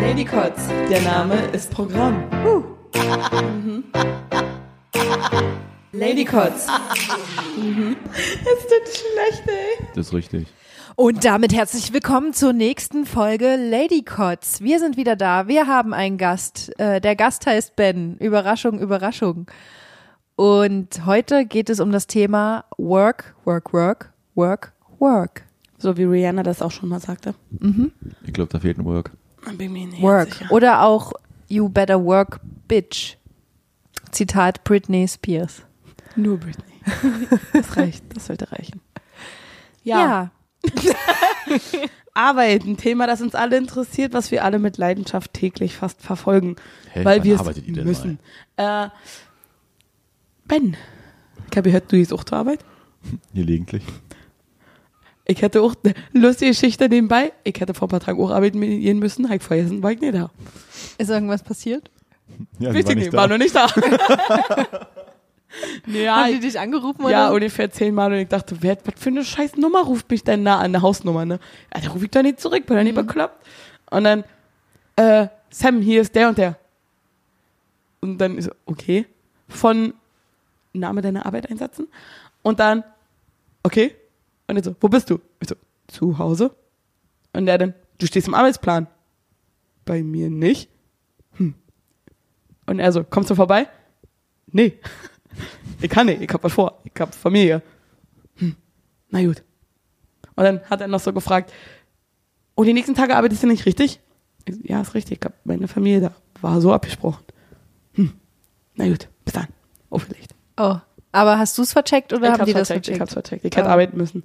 [0.00, 2.22] Ladycots, der Name ist Programm.
[5.92, 6.68] Ladycots.
[8.26, 9.86] Es tut schlecht, ey.
[9.94, 10.46] Das ist richtig.
[10.94, 14.60] Und damit herzlich willkommen zur nächsten Folge Ladycots.
[14.60, 15.48] Wir sind wieder da.
[15.48, 16.78] Wir haben einen Gast.
[16.78, 18.16] Äh, der Gast heißt Ben.
[18.18, 19.46] Überraschung, Überraschung.
[20.36, 25.44] Und heute geht es um das Thema Work, Work, Work, Work, Work.
[25.78, 27.34] So wie Rihanna das auch schon mal sagte.
[28.24, 29.10] Ich glaube, da fehlt ein Work.
[29.58, 30.34] Bin mir nicht Work.
[30.34, 30.52] sicher.
[30.52, 31.12] Oder auch
[31.48, 33.16] You better work, bitch.
[34.10, 35.62] Zitat Britney Spears.
[36.16, 36.64] Nur Britney.
[37.52, 38.80] Das reicht, das sollte reichen.
[39.84, 40.30] Ja.
[42.14, 46.56] Arbeit, ein Thema, das uns alle interessiert, was wir alle mit Leidenschaft täglich fast verfolgen,
[46.92, 48.18] Hä, weil wir es müssen.
[48.56, 48.88] Äh,
[50.52, 50.76] ben,
[51.50, 52.60] ich habe gehört, du gehst auch zur Arbeit.
[53.34, 53.82] Gelegentlich.
[55.24, 57.32] Ich hätte auch eine lustige Geschichte nebenbei.
[57.44, 60.00] Ich hätte vor ein paar Tagen auch arbeiten gehen müssen, habe ich vergessen, war ich
[60.00, 60.30] nicht da.
[60.98, 61.90] Ist irgendwas passiert?
[62.58, 63.18] Ja, Wichtig, war nicht nicht, da.
[63.18, 63.66] war noch nicht da.
[65.86, 67.34] ja, Haben die ich, dich angerufen ja, oder?
[67.34, 70.56] ungefähr zehnmal und ich dachte, wer, was für eine scheiß Nummer ruft mich denn da
[70.56, 71.38] an, eine Hausnummer, ne?
[71.74, 73.46] Ja, da rufe ich doch nicht zurück, bin da nicht bekloppt.
[73.90, 74.24] Und dann,
[74.96, 76.58] äh, Sam, hier ist der und der.
[78.00, 79.06] Und dann ist so, okay,
[79.48, 79.94] von
[80.78, 81.88] Name deiner Arbeit einsetzen.
[82.42, 82.84] Und dann,
[83.62, 83.94] okay.
[84.46, 85.20] Und er so, wo bist du?
[85.40, 85.56] Ich so,
[85.88, 86.54] zu Hause.
[87.32, 88.86] Und er dann, du stehst im Arbeitsplan.
[89.84, 90.70] Bei mir nicht.
[91.34, 91.54] Hm.
[92.66, 93.68] Und er so, kommst du vorbei?
[94.46, 94.78] Nee.
[95.80, 96.80] Ich kann nicht, ich hab was vor.
[96.84, 97.60] Ich hab Familie.
[98.36, 98.54] Hm.
[99.10, 99.42] Na gut.
[100.36, 101.52] Und dann hat er noch so gefragt,
[102.54, 104.00] und die nächsten Tage arbeitest du nicht richtig?
[104.44, 106.12] Ich so, ja, ist richtig, ich hab meine Familie da.
[106.40, 107.24] War so abgesprochen.
[107.94, 108.12] Hm.
[108.74, 109.48] Na gut, bis dann.
[109.90, 110.34] Auf vielleicht.
[110.62, 110.76] Oh.
[111.12, 113.44] Aber hast du es vercheckt oder ich haben die das vercheckt, ich hab's vercheckt.
[113.44, 113.72] Ich hätte Ah.
[113.72, 114.22] arbeiten müssen.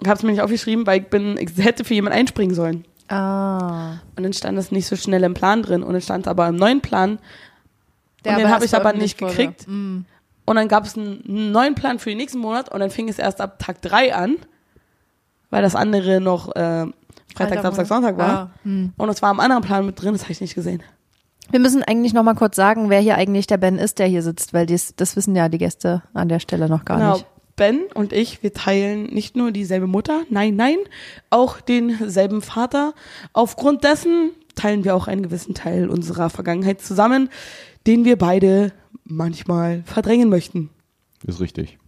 [0.00, 2.84] Ich hab's mir nicht aufgeschrieben, weil ich bin, ich hätte für jemanden einspringen sollen.
[3.08, 3.98] Ah.
[4.16, 5.82] Und dann stand es nicht so schnell im Plan drin.
[5.82, 7.18] Und dann stand aber im neuen Plan.
[8.24, 9.66] Der und den habe ich aber nicht veröffentlicht gekriegt.
[9.68, 9.76] wurde.
[9.76, 10.06] Mm.
[10.46, 13.18] Und dann gab es einen neuen Plan für den nächsten Monat und dann fing es
[13.18, 14.36] erst ab Tag 3 an,
[15.50, 16.86] weil das andere noch äh,
[17.34, 18.28] Freitag, Samstag, Sonntag war.
[18.30, 18.92] Ah, hm.
[18.96, 20.82] Und es war am anderen Plan mit drin, das habe ich nicht gesehen.
[21.50, 24.22] Wir müssen eigentlich noch mal kurz sagen, wer hier eigentlich der Ben ist, der hier
[24.22, 27.12] sitzt, weil dies, das wissen ja die Gäste an der Stelle noch gar Genau.
[27.14, 27.26] nicht.
[27.56, 30.78] Ben und ich, wir teilen nicht nur dieselbe Mutter, nein, nein,
[31.30, 32.94] auch denselben Vater.
[33.32, 37.28] Aufgrund dessen teilen wir auch einen gewissen Teil unserer Vergangenheit zusammen,
[37.86, 38.72] den wir beide
[39.04, 40.70] manchmal verdrängen möchten.
[41.24, 41.78] Ist richtig.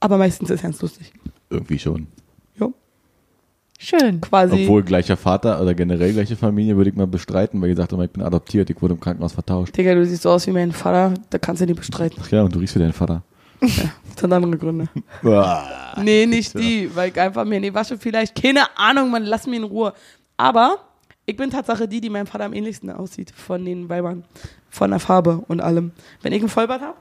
[0.00, 1.12] Aber meistens ist es ganz lustig.
[1.50, 2.08] Irgendwie schon.
[3.84, 4.20] Schön.
[4.20, 4.62] Quasi.
[4.62, 8.04] Obwohl gleicher Vater oder generell gleiche Familie würde ich mal bestreiten, weil ich gesagt habe,
[8.04, 9.76] ich bin adoptiert, ich wurde im Krankenhaus vertauscht.
[9.76, 12.16] Digga, du siehst so aus wie mein Vater, da kannst du nicht bestreiten.
[12.22, 13.22] Ach ja, und du riechst wie dein Vater.
[14.14, 14.88] Das hat andere Gründe.
[16.02, 18.40] Nee, nicht die, weil ich einfach mir nie wasche vielleicht.
[18.40, 19.94] Keine Ahnung, man, lass mich in Ruhe.
[20.36, 20.78] Aber
[21.26, 24.24] ich bin Tatsache die, die meinem Vater am ähnlichsten aussieht von den Weibern.
[24.70, 25.92] Von der Farbe und allem.
[26.20, 26.96] Wenn ich einen Vollbart habe,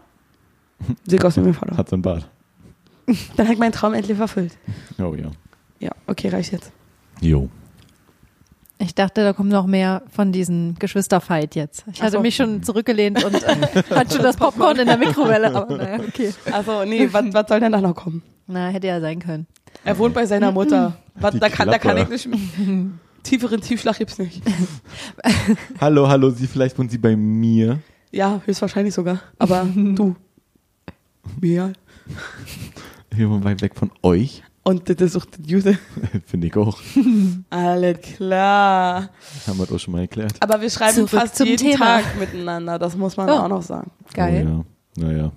[1.05, 1.77] sehe ich aus wie mein Vater.
[1.77, 2.27] Hat so ein Bart.
[3.35, 4.57] Dann habe ich meinen Traum endlich verfüllt.
[4.97, 5.27] Oh ja.
[5.81, 6.71] Ja, okay, reicht jetzt.
[7.19, 7.49] Jo.
[8.77, 11.85] Ich dachte, da kommt noch mehr von diesem Geschwisterfight jetzt.
[11.91, 12.19] Ich hatte so.
[12.21, 16.33] mich schon zurückgelehnt und äh, hatte schon das Popcorn in der Mikrowelle, aber naja, okay.
[16.51, 18.23] Also, nee, was, was soll denn da noch kommen?
[18.47, 19.45] Na, hätte ja sein können.
[19.83, 20.97] Er wohnt bei seiner Mutter.
[21.15, 22.29] Was, Die da, kann, da kann ich nicht.
[23.23, 24.41] Tieferen Tiefschlag gibt's nicht.
[25.79, 27.79] Hallo, hallo, Sie, vielleicht wohnen Sie bei mir.
[28.11, 29.21] Ja, höchstwahrscheinlich sogar.
[29.37, 30.15] Aber du.
[31.39, 31.73] Mir.
[33.15, 34.43] Hier wohnen weit weg von euch.
[34.63, 35.77] Und das ist auch das Jute.
[36.27, 36.79] Finde ich auch.
[37.49, 39.09] Alles klar.
[39.47, 40.33] Haben wir das auch schon mal erklärt.
[40.39, 42.01] Aber wir schreiben Zurück fast zum jeden Thema.
[42.01, 42.77] Tag miteinander.
[42.77, 43.33] Das muss man Oh.
[43.33, 43.89] auch noch sagen.
[44.13, 44.45] Geil.
[44.47, 44.63] Oh,
[45.01, 45.07] ja.
[45.07, 45.31] Naja.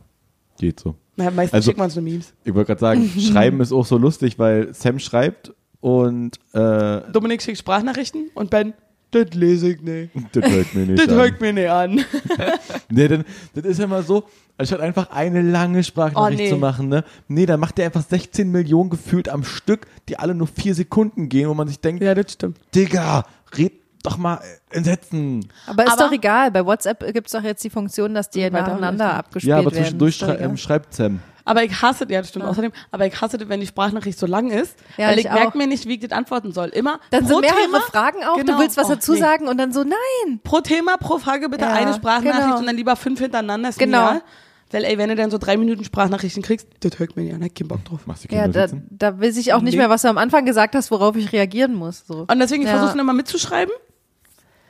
[0.58, 0.94] Geht so.
[1.16, 2.34] Naja, meistens Also- schickt man so Memes.
[2.44, 7.40] Ich wollte gerade sagen, Schreiben ist auch so lustig, weil Sam schreibt und äh, Dominik
[7.42, 8.74] schickt Sprachnachrichten und Ben,
[9.14, 10.10] das lese ich nicht.
[10.32, 11.14] das hört mir nicht Das an.
[11.14, 12.04] hört mir nicht an.
[12.90, 14.24] Nee, dann, das ist ja immer so,
[14.58, 16.50] anstatt einfach eine lange Sprachnachricht Oh, nee.
[16.50, 17.02] zu machen, ne?
[17.28, 21.28] Nee, dann macht er einfach 16 Millionen gefühlt am Stück, die alle nur vier Sekunden
[21.28, 22.58] gehen, wo man sich denkt, Ja, das stimmt.
[22.74, 23.24] Digga,
[23.56, 23.72] red
[24.02, 24.38] doch mal
[24.70, 25.48] in Sätzen.
[25.66, 26.50] Aber ist Aber- doch egal.
[26.50, 29.82] Bei WhatsApp gibt's doch jetzt die Funktion, dass die nacheinander abgespielt Ja, aber werden.
[29.82, 31.20] zwischendurch schrei ähm, schreibt Sam.
[31.46, 32.48] Aber ich hasse, ja, das stimmt Ah.
[32.48, 35.30] außerdem, aber ich hasse das, wenn die Sprachnachricht so lang ist, Ja, weil ich ich,
[35.32, 36.68] merke mir nicht, wie ich das antworten soll.
[36.70, 38.36] Immer Dann pro sind mehrere Thema, Fragen auch.
[38.36, 38.54] Genau.
[38.54, 39.18] Du willst was Oh, dazu nee.
[39.20, 40.40] sagen und dann so, nein.
[40.42, 42.58] Pro Thema, pro Frage bitte Ja, eine Sprachnachricht genau.
[42.58, 44.12] und dann lieber fünf hintereinander, ist Genau.
[44.14, 44.22] mir.
[44.70, 47.42] Weil, ey, wenn du dann so drei Minuten Sprachnachrichten kriegst, das hört mir nicht an,
[47.42, 48.06] ich keinen Bock drauf.
[48.06, 48.86] Machst du Ja, Kinder da, sitzen?
[48.90, 49.78] da weiß ich auch nicht Nee.
[49.80, 52.04] mehr, was du am Anfang gesagt hast, worauf ich reagieren muss.
[52.08, 52.24] So.
[52.28, 52.78] Und deswegen, ich Ja.
[52.78, 53.72] versuche immer mitzuschreiben.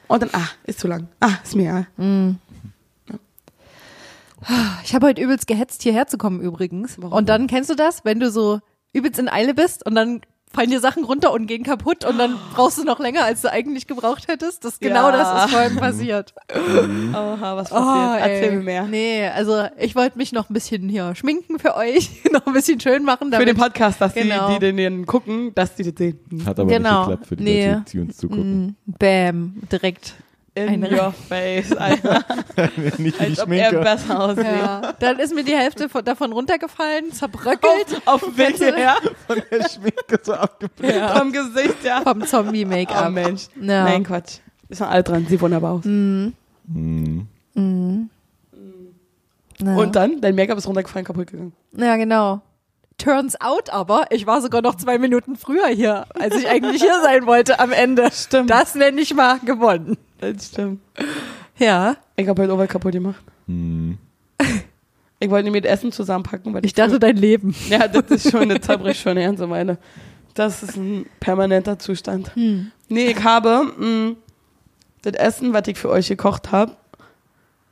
[0.08, 1.08] Und dann, ah, ist zu lang.
[1.20, 2.34] Ah, ist mir egal.
[4.84, 6.96] Ich habe heute übelst gehetzt, hierher zu kommen übrigens.
[7.00, 7.16] Warum?
[7.16, 8.60] Und dann kennst du das, wenn du so
[8.92, 10.20] übelst in Eile bist und dann
[10.52, 13.50] fallen dir Sachen runter und gehen kaputt und dann brauchst du noch länger, als du
[13.50, 14.64] eigentlich gebraucht hättest.
[14.64, 15.16] Das genau Ja.
[15.16, 16.32] das ist vorhin passiert.
[16.54, 18.24] Oha, was Oh, passiert?
[18.26, 18.34] ey.
[18.36, 18.84] Erzähl mir mehr.
[18.84, 22.78] Nee, also ich wollte mich noch ein bisschen hier schminken für euch, noch ein bisschen
[22.78, 23.26] schön machen.
[23.28, 24.48] Für Damit, den Podcast, dass Genau.
[24.58, 26.20] die, die den gucken, dass die das sehen.
[26.46, 26.98] Hat aber Genau.
[27.00, 27.68] nicht geklappt für die Nee.
[27.72, 28.76] Leute, die uns zugucken.
[28.86, 30.14] Mm, Bam, direkt.
[30.56, 32.24] In Eine- your face, Alter.
[32.98, 33.78] nicht die Als ob er Schminke.
[33.84, 34.44] besser aussieht.
[34.44, 34.92] Ja.
[35.00, 38.94] Dann ist mir die Hälfte von, davon runtergefallen, zerbröckelt Auf welche her?
[39.26, 40.96] Von der Schminke so abgeblendet.
[41.00, 41.08] Ja.
[41.18, 42.02] Vom Gesicht, ja.
[42.02, 43.10] vom Oh, Zombie-Make-up.
[43.10, 43.46] Mensch.
[43.60, 43.82] Ja.
[43.84, 44.38] Nein, Quatsch.
[44.68, 45.26] Ist noch alle dran.
[45.28, 45.84] Sieht wunderbar aus.
[45.84, 46.34] Mhm.
[46.72, 48.08] Hm.
[49.60, 49.74] Ja.
[49.76, 51.52] Und dann, dein Make-up ist runtergefallen, kaputt gegangen.
[51.76, 52.42] Ja, genau.
[52.98, 57.00] Turns out aber, ich war sogar noch zwei Minuten früher hier, als ich eigentlich hier
[57.02, 58.08] sein wollte am Ende.
[58.12, 58.50] Stimmt.
[58.50, 59.96] Das nenne ich mal gewonnen.
[60.18, 60.80] Das stimmt.
[61.58, 61.96] Ja.
[62.16, 63.22] Ich habe heute Overall kaputt gemacht.
[63.46, 63.98] Hm.
[65.20, 67.54] Ich wollte mit Essen zusammenpacken, weil Ich dachte, dein Leben.
[67.68, 69.78] Ja, das ist schon, das zerbricht schon ernst, so meine.
[70.34, 72.34] Das ist ein permanenter Zustand.
[72.34, 72.70] Hm.
[72.88, 74.16] Nee, ich habe mh,
[75.02, 76.76] das Essen, was ich für euch gekocht habe,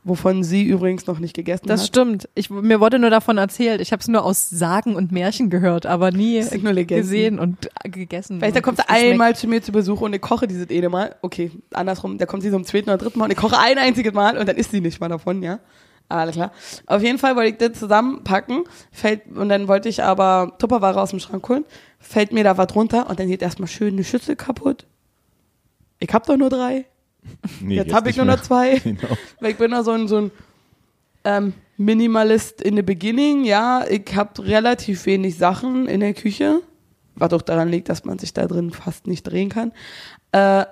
[0.04, 1.88] wovon sie übrigens noch nicht gegessen Das hat.
[1.88, 2.28] stimmt.
[2.34, 3.80] Ich, mir wurde nur davon erzählt.
[3.80, 6.50] Ich habe es nur aus Sagen und Märchen gehört, aber nie Das
[6.86, 8.38] gesehen und gegessen.
[8.38, 10.88] Vielleicht da und kommt sie einmal zu mir zu Besuch und ich koche dieses eine
[10.88, 11.16] Mal.
[11.22, 13.78] Okay, andersrum, da kommt sie so zum zweiten oder dritten Mal und ich koche ein
[13.78, 15.60] einziges Mal und dann isst sie nicht mal davon, ja.
[16.08, 16.52] Alles klar.
[16.86, 21.10] Auf jeden Fall wollte ich das zusammenpacken, fällt, und dann wollte ich aber Tupperware aus
[21.10, 21.64] dem Schrank holen,
[21.98, 24.86] fällt mir da was runter und dann geht erstmal schön eine Schüssel kaputt.
[26.00, 26.86] Ich hab doch nur drei.
[27.60, 28.36] Nee, Jetzt habe ich nur mehr.
[28.36, 28.78] noch zwei.
[28.84, 29.16] Genau.
[29.40, 30.30] Weil ich bin da so ein, so ein
[31.24, 33.84] ähm, Minimalist in the beginning, ja.
[33.88, 36.60] Ich habe relativ wenig Sachen in der Küche,
[37.14, 39.72] was auch daran liegt, dass man sich da drin fast nicht drehen kann.
[40.32, 40.64] Äh,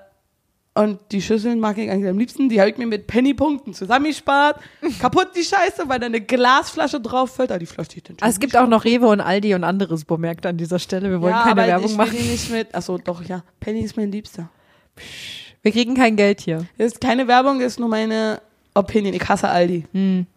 [0.72, 2.48] und die Schüsseln mag ich eigentlich am liebsten.
[2.48, 4.60] Die habe ich mir mit Pennypunkten zusammengespart.
[5.00, 7.50] Kaputt die Scheiße, weil da eine Glasflasche drauf fällt.
[7.50, 10.48] Ah, die Flasche steht Ah, es gibt auch noch Rewe und Aldi und andere Supermärkte
[10.48, 11.10] an dieser Stelle.
[11.10, 12.16] Wir wollen ja, keine aber Werbung ich machen.
[12.16, 12.74] die nicht mit.
[12.74, 13.42] Achso, doch, ja.
[13.58, 14.48] Penny ist mein Liebster.
[15.62, 16.66] Wir kriegen kein Geld hier.
[16.78, 18.40] Ist keine Werbung, ist nur meine
[18.74, 19.12] Opinion.
[19.14, 19.84] Ich hasse Aldi.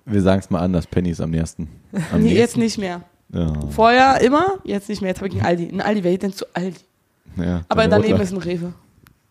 [0.05, 1.69] Wir sagen es mal anders, Penny ist am nächsten.
[2.11, 2.59] Am Nee, jetzt nächsten.
[2.59, 3.01] nicht mehr.
[3.33, 3.53] Ja.
[3.69, 5.09] Vorher immer, jetzt nicht mehr.
[5.09, 5.69] Jetzt habe ich einen Aldi.
[5.71, 6.77] Ein Aldi, wer geht denn zu Aldi?
[7.37, 8.23] Ja, Aber daneben Mutter.
[8.23, 8.73] ist ein Rewe.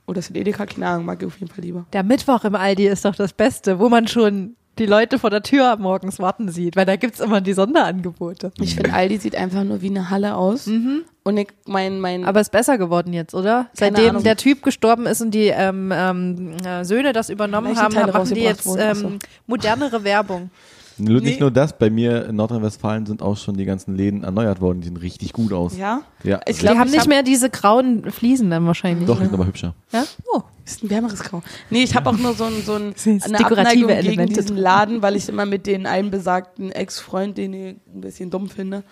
[0.06, 1.87] Oder ist ein Edeka, keine Ahnung, mag ich auf jeden Fall lieber.
[1.93, 5.43] Der Mittwoch im Aldi ist doch das Beste, wo man schon die Leute vor der
[5.43, 8.53] Tür morgens warten sieht, weil da gibt's immer die Sonderangebote.
[8.59, 10.67] Ich finde, Aldi sieht einfach nur wie eine Halle aus.
[11.25, 13.69] Und ich mein, mein, Aber ist besser geworden jetzt, oder?
[13.79, 14.23] Keine Seitdem Ahnung.
[14.25, 18.13] der Typ gestorben ist und die ähm, ähm, äh, Söhne das übernommen Welche haben, Teile
[18.13, 20.51] machen die jetzt ähm, modernere Werbung.
[20.99, 21.21] Nee.
[21.21, 24.81] Nicht nur das, bei mir in Nordrhein-Westfalen sind auch schon die ganzen Läden erneuert worden.
[24.81, 25.77] Die sehen richtig gut aus.
[25.77, 29.06] ja, Ja, Ich Die glaub, haben ich nicht hab- mehr diese grauen Fliesen dann wahrscheinlich.
[29.06, 29.29] doch, die ne?
[29.31, 29.75] sind aber hübscher.
[29.93, 30.05] Ja?
[30.33, 30.43] Oh.
[30.65, 31.43] ist ein wärmeres Grau.
[31.71, 34.56] Nee, ich habe auch nur so, ein, so ein, eine dekorative Abneigung gegen Elemente diesen.
[34.56, 38.83] Laden, weil ich immer mit den einen besagten Ex-Freund, den ich ein bisschen dumm finde,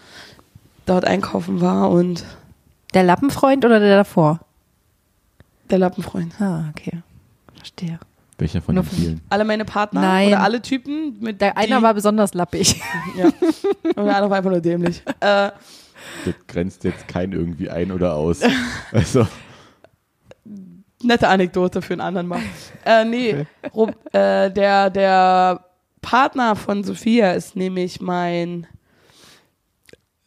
[0.87, 2.25] dort einkaufen war und
[2.95, 4.41] Der Lappenfreund oder der davor?
[5.71, 6.33] der Lappenfreund.
[6.41, 6.99] Ah, okay.
[7.57, 8.01] Verstehe.
[8.41, 9.21] Welcher von Nur den vielen?
[9.29, 10.29] Alle meine Partner Nein.
[10.29, 12.81] oder alle Typen mit Der einer war besonders lappig.
[13.17, 13.27] ja.
[13.27, 15.03] und der andere war einfach nur dämlich.
[15.21, 15.51] Äh,
[16.25, 18.41] Das grenzt jetzt kein irgendwie ein oder aus.
[18.93, 19.27] Also,
[21.03, 22.41] nette Anekdote für einen anderen Mal.
[22.87, 25.65] Äh, nee, Rob, äh, der, der
[26.01, 28.67] Partner von Sophia ist nämlich mein,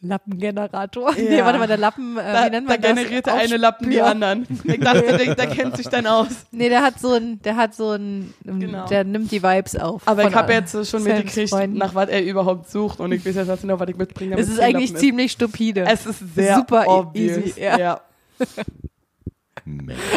[0.08, 1.12] Lappengenerator.
[1.16, 1.22] Ja.
[1.30, 2.90] Nee, warte mal, der Lappen, äh, da, wie nennt da man das?
[2.94, 4.46] generierte eine Lappen die anderen.
[4.64, 6.28] Ich dachte, der, der kennt sich dann aus.
[6.50, 8.86] Nee, der hat so ein, der hat so ein, Genau.
[8.86, 10.02] der nimmt die Vibes auf.
[10.06, 13.48] Aber ich habe jetzt schon mitgekriegt, nach was er überhaupt sucht und ich weiß jetzt
[13.48, 14.36] nicht genau, was ich mitbringe.
[14.38, 15.86] Es ist eigentlich Lappen ziemlich stupide.
[15.88, 17.38] Es ist sehr super e- obvious.
[17.46, 17.78] easy, ja.
[17.78, 18.00] ja.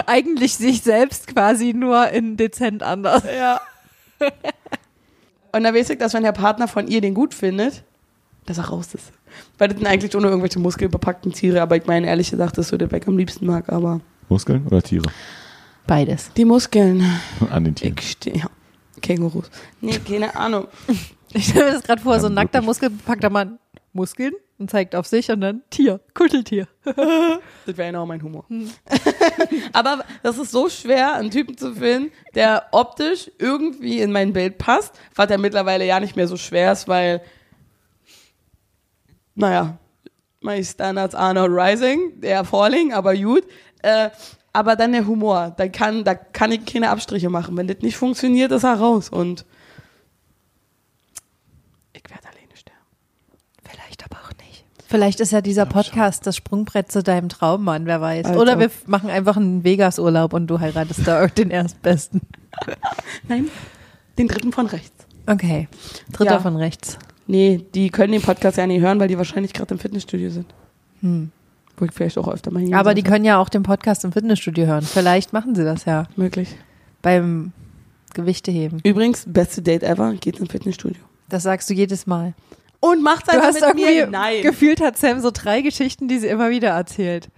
[0.06, 3.24] Eigentlich sich selbst quasi nur in dezent anders.
[3.26, 3.62] Ja.
[5.52, 7.84] Und da weiß ich, dass wenn der Partner von ihr den gut findet,
[8.46, 9.12] dass er raus ist.
[9.58, 12.70] Weil das sind eigentlich ohne irgendwelche muskelbepackten Tiere, aber ich meine, ehrlich gesagt, das ist
[12.70, 15.06] so der Beck am liebsten mag, aber Muskeln oder Tiere?
[15.86, 16.32] Beides.
[16.36, 17.04] die Muskeln,
[17.50, 17.96] An den Tieren.
[18.00, 18.50] ich stehe, ja.
[19.02, 19.50] Kängurus.
[19.82, 20.68] Nee, keine Ahnung.
[21.34, 22.68] Ich stelle mir das gerade vor, Ja, so ein nackter, wirklich.
[22.68, 23.60] muskelbepackter Mann.
[23.92, 26.68] Muskeln und zeigt auf sich und dann Tier, Kuscheltier.
[27.66, 28.46] Das wäre genau mein Humor.
[29.74, 34.58] aber das ist so schwer, einen Typen zu finden, der optisch irgendwie in mein Bild
[34.58, 37.22] passt, was ja mittlerweile ja nicht mehr so schwer ist, weil,
[39.38, 39.78] naja,
[40.42, 43.44] my Standards are not rising, eher falling, aber gut.
[43.82, 44.10] Äh,
[44.54, 47.56] aber dann der Humor, da kann, da kann ich keine Abstriche machen.
[47.56, 49.46] Wenn das nicht funktioniert, ist er raus und
[51.94, 52.80] ich werde alleine sterben.
[53.70, 54.66] Vielleicht aber auch nicht.
[54.88, 58.26] Vielleicht ist ja dieser Podcast das Sprungbrett zu deinem Traummann, wer weiß.
[58.28, 58.40] Alter.
[58.40, 62.22] Oder wir machen einfach einen Vegas-Urlaub und du heiratest da den Erstbesten.
[63.28, 63.50] Nein,
[64.18, 65.06] den dritten von rechts.
[65.28, 65.68] Okay.
[66.14, 66.40] Dritter Ja.
[66.40, 66.98] von rechts.
[67.28, 70.46] Nee, die können den Podcast ja nicht hören, weil die wahrscheinlich gerade im Fitnessstudio sind.
[71.02, 71.32] Hm.
[71.78, 74.12] Wo ich vielleicht auch öfter mal hin Aber die können ja auch den Podcast im
[74.12, 74.82] Fitnessstudio hören.
[74.82, 76.56] Vielleicht machen sie das ja Möglich.
[77.02, 77.52] beim
[78.14, 78.80] Gewichteheben.
[78.84, 81.02] Übrigens, beste Date ever, geht ins Fitnessstudio.
[81.30, 82.34] Das sagst du jedes Mal.
[82.80, 84.08] Und macht's Du einfach hast mit irgendwie mir.
[84.08, 84.42] Nein.
[84.44, 87.30] gefühlt hat Sam so drei Geschichten, die sie immer wieder erzählt.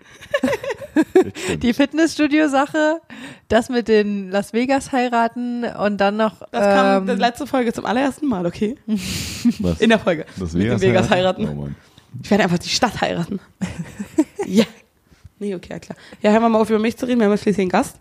[1.62, 3.00] Die Fitnessstudio-Sache,
[3.48, 7.72] das mit den Las Vegas heiraten und dann noch Das kam ähm, die letzte Folge
[7.72, 8.76] zum allerersten Mal, okay?
[9.60, 9.80] Was?
[9.80, 10.26] In der Folge.
[10.38, 11.48] das mit dem Vegas heiraten.
[11.48, 11.76] Oh Mann.
[12.22, 13.40] Ich werde einfach die Stadt heiraten.
[14.46, 14.66] ja.
[15.38, 15.98] Nee, okay, ja klar.
[16.22, 17.20] Ja, hören wir mal auf, über mich zu reden.
[17.20, 17.98] Wir haben jetzt schließlich einen Gast.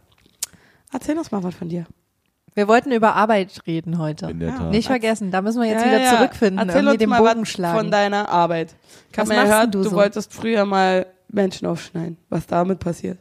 [0.92, 1.87] Erzähl uns mal was von dir.
[2.59, 4.29] Wir wollten über Arbeit reden heute.
[4.31, 4.57] In der Ja.
[4.59, 4.71] Tat.
[4.73, 7.19] Nicht vergessen, da müssen wir jetzt Ja, wieder ja, zurückfinden, Erzähl irgendwie uns den mal
[7.23, 7.79] Bogen was schlagen.
[7.79, 8.75] von deiner Arbeit.
[9.12, 9.95] Ich habe Was mal gehört, denn du, du so?
[9.95, 12.17] wolltest früher mal Menschen aufschneiden.
[12.31, 13.17] Was damit passiert.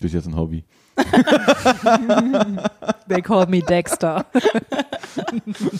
[0.00, 0.66] Das ist jetzt ein Hobby.
[3.08, 4.26] They call me Dexter.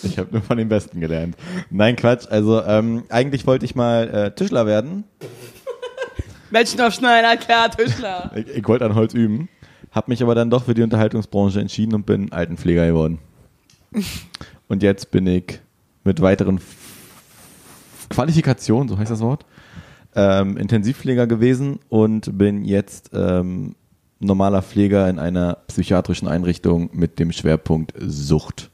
[0.03, 1.37] Ich habe nur von den Besten gelernt.
[1.69, 2.27] Nein, Quatsch.
[2.31, 5.05] Also ähm, eigentlich wollte ich mal äh, Tischler werden.
[6.51, 8.31] Menschen aufschneiden, klar, Tischler.
[8.35, 9.51] Ich, ich wollte an Holz üben.
[9.91, 13.19] Habe mich aber dann doch für die Unterhaltungsbranche entschieden und bin Altenpfleger geworden.
[14.69, 15.61] Und jetzt bin ich
[16.03, 16.61] mit weiteren
[18.11, 19.47] Qualifikationen, so heißt das Wort,
[20.17, 23.77] ähm, Intensivpfleger gewesen und bin jetzt ähm,
[24.19, 28.71] normaler Pfleger in einer psychiatrischen Einrichtung mit dem Schwerpunkt Sucht.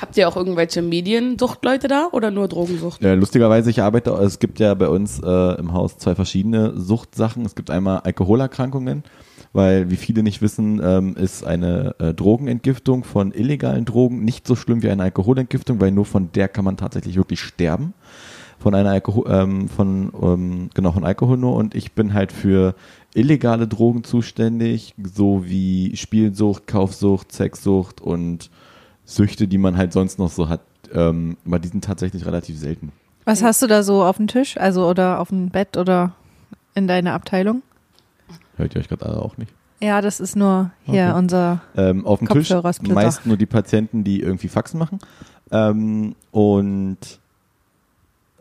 [0.00, 3.02] Habt ihr auch irgendwelche Mediensuchtleute da oder nur Drogensucht?
[3.02, 7.44] Äh, lustigerweise, ich arbeite, es gibt ja bei uns äh, im Haus zwei verschiedene Suchtsachen.
[7.44, 9.02] Es gibt einmal Alkoholerkrankungen,
[9.52, 14.56] weil, wie viele nicht wissen, ähm, ist eine äh, Drogenentgiftung von illegalen Drogen nicht so
[14.56, 17.94] schlimm wie eine Alkoholentgiftung, weil nur von der kann man tatsächlich wirklich sterben.
[18.58, 21.54] Von einer Alkohol, ähm, von, ähm, genau, von Alkohol nur.
[21.56, 22.74] Und ich bin halt für
[23.14, 28.50] illegale Drogen zuständig, so wie Spielsucht, Kaufsucht, Sexsucht und
[29.04, 30.60] Süchte, die man halt sonst noch so hat.
[30.92, 32.92] Ähm, aber die sind tatsächlich relativ selten.
[33.24, 34.56] Was hast du da so auf dem Tisch?
[34.56, 36.14] Also oder auf dem Bett oder
[36.74, 37.62] in deiner Abteilung?
[38.56, 39.52] Hört ihr euch gerade alle auch nicht?
[39.80, 41.18] Ja, das ist nur hier Okay.
[41.18, 41.60] unser.
[41.76, 42.50] Ähm, auf dem Tisch
[42.88, 44.98] meist nur die Patienten, die irgendwie Faxen machen.
[45.50, 46.96] Ähm, und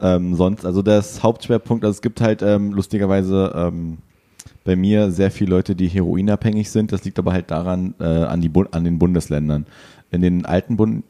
[0.02, 3.98] ähm, sonst, also das Hauptschwerpunkt, also es gibt halt ähm, lustigerweise ähm,
[4.64, 6.92] bei mir sehr viele Leute, die heroinabhängig sind.
[6.92, 9.66] Das liegt aber halt daran, äh, an, die, Bu- an den Bundesländern.
[10.12, 11.04] In den alten Bund,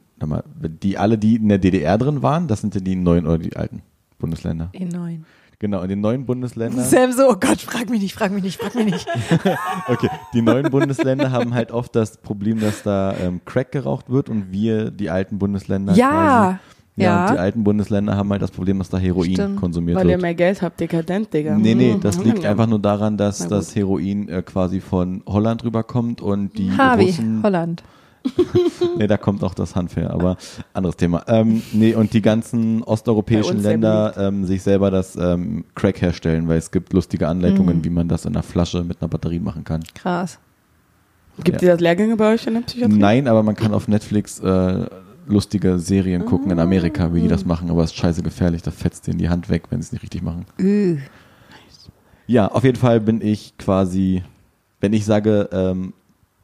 [0.84, 3.56] die alle, die in der DDR drin waren, das sind ja die neuen oder die
[3.56, 3.82] alten
[4.20, 4.72] Bundesländer.
[4.74, 5.26] Die neuen.
[5.60, 6.84] Genau, in den neuen Bundesländern.
[6.84, 9.08] Sam so, oh Gott, frag mich nicht, frag mich nicht, frag mich nicht.
[9.88, 14.30] Okay, die neuen Bundesländer haben halt oft das Problem, dass da ähm, Crack geraucht wird
[14.30, 16.58] und wir, die alten Bundesländer, Ja, quasi,
[16.98, 17.42] ja, und die ja.
[17.42, 19.60] alten Bundesländer haben halt das Problem, dass da Heroin Stimmt.
[19.60, 20.22] konsumiert Weil ihr wird.
[20.22, 21.58] mehr Geld habt, dekadent, Digga.
[21.58, 22.02] Nee, nee, Mhm.
[22.02, 26.72] das liegt einfach nur daran, dass das Heroin äh, quasi von Holland rüberkommt und die
[26.72, 27.42] Harvey, Russen.
[27.44, 27.84] Holland.
[28.98, 30.38] Nee, da kommt auch das Hanf her, aber
[30.74, 31.24] anderes Thema.
[31.28, 36.58] Ähm, nee, und die ganzen osteuropäischen Länder ähm, sich selber das ähm, Crack herstellen, weil
[36.58, 37.84] es gibt lustige Anleitungen, Mhm.
[37.86, 39.84] wie man das in einer Flasche mit einer Batterie machen kann.
[39.96, 40.40] Krass.
[41.44, 42.98] Gibt ihr das Lehrgänge bei euch in der Psychiatrie?
[42.98, 44.86] Nein, aber man kann auf Netflix äh,
[45.28, 48.72] lustige Serien gucken in Amerika, wie die das machen, aber es ist scheiße gefährlich, da
[48.72, 50.46] fetzt denen die Hand weg, wenn sie es nicht richtig machen.
[50.58, 50.98] Üh.
[52.28, 54.24] Ja, auf jeden Fall bin ich quasi,
[54.80, 55.94] wenn ich sage ähm,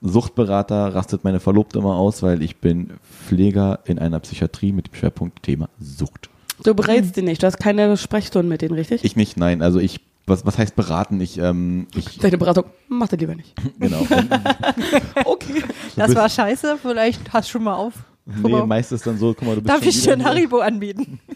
[0.02, 2.92] Suchtberater, rastet meine Verlobte immer aus, weil ich bin
[3.28, 6.30] Pfleger in einer Psychiatrie mit dem Schwerpunkt Thema Sucht.
[6.64, 9.04] Du berätst die nicht, du hast keine Sprechstunden mit denen, richtig?
[9.04, 11.20] Ich nicht, nein, also ich, was, was heißt beraten?
[11.22, 13.54] Ich, ähm, ich, Deine Beratung, mach das lieber nicht.
[13.80, 14.02] genau.
[15.26, 15.64] Okay.
[15.96, 17.94] Das war scheiße, vielleicht hast du schon mal auf.
[18.26, 20.60] nee, meist ist dann so, guck mal, du bist Darf schon ich dir ein Haribo
[20.60, 21.20] anbieten?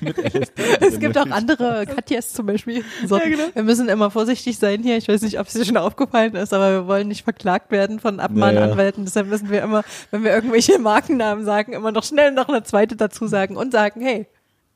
[0.00, 0.62] mit LSD.
[0.80, 2.84] Es gibt auch andere, Katjes zum Beispiel.
[3.06, 3.44] So, Ja, genau.
[3.54, 4.96] Wir müssen immer vorsichtig sein hier.
[4.96, 8.00] Ich weiß nicht, ob es dir schon aufgefallen ist, aber wir wollen nicht verklagt werden
[8.00, 9.04] von Abmahnanwälten.
[9.04, 12.96] Deshalb müssen wir immer, wenn wir irgendwelche Markennamen sagen, immer noch schnell noch eine zweite
[12.96, 14.26] dazu sagen und sagen, hey,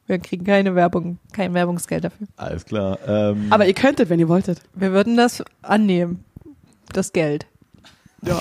[0.07, 2.27] wir kriegen keine Werbung, kein Werbungsgeld dafür.
[2.37, 2.99] Alles klar.
[3.07, 4.63] Ähm, Aber ihr könntet, wenn ihr wolltet.
[4.75, 6.25] Wir würden das annehmen,
[6.95, 7.47] das Geld.
[8.23, 8.41] Ja.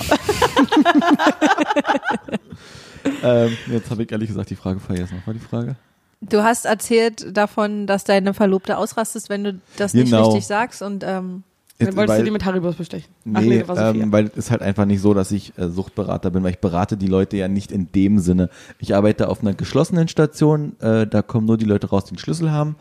[3.22, 5.18] ähm, jetzt habe ich ehrlich gesagt die Frage vergessen.
[5.18, 5.76] Was war die Frage?
[6.20, 10.26] Du hast erzählt davon, dass deine Verlobte ausrastest, wenn du das nicht Genau.
[10.26, 11.44] richtig sagst und ähm,
[11.78, 13.08] Dann wolltest weil- du die mit Haribos bestechen.
[13.34, 14.02] Ach Nee, das war Sophia.
[14.02, 16.58] ähm, weil es ist halt einfach nicht so, dass ich äh, Suchtberater bin, weil ich
[16.58, 18.50] berate die Leute ja nicht in dem Sinne.
[18.80, 22.18] Ich arbeite auf einer geschlossenen Station, äh, da kommen nur die Leute raus, die einen
[22.18, 22.74] Schlüssel haben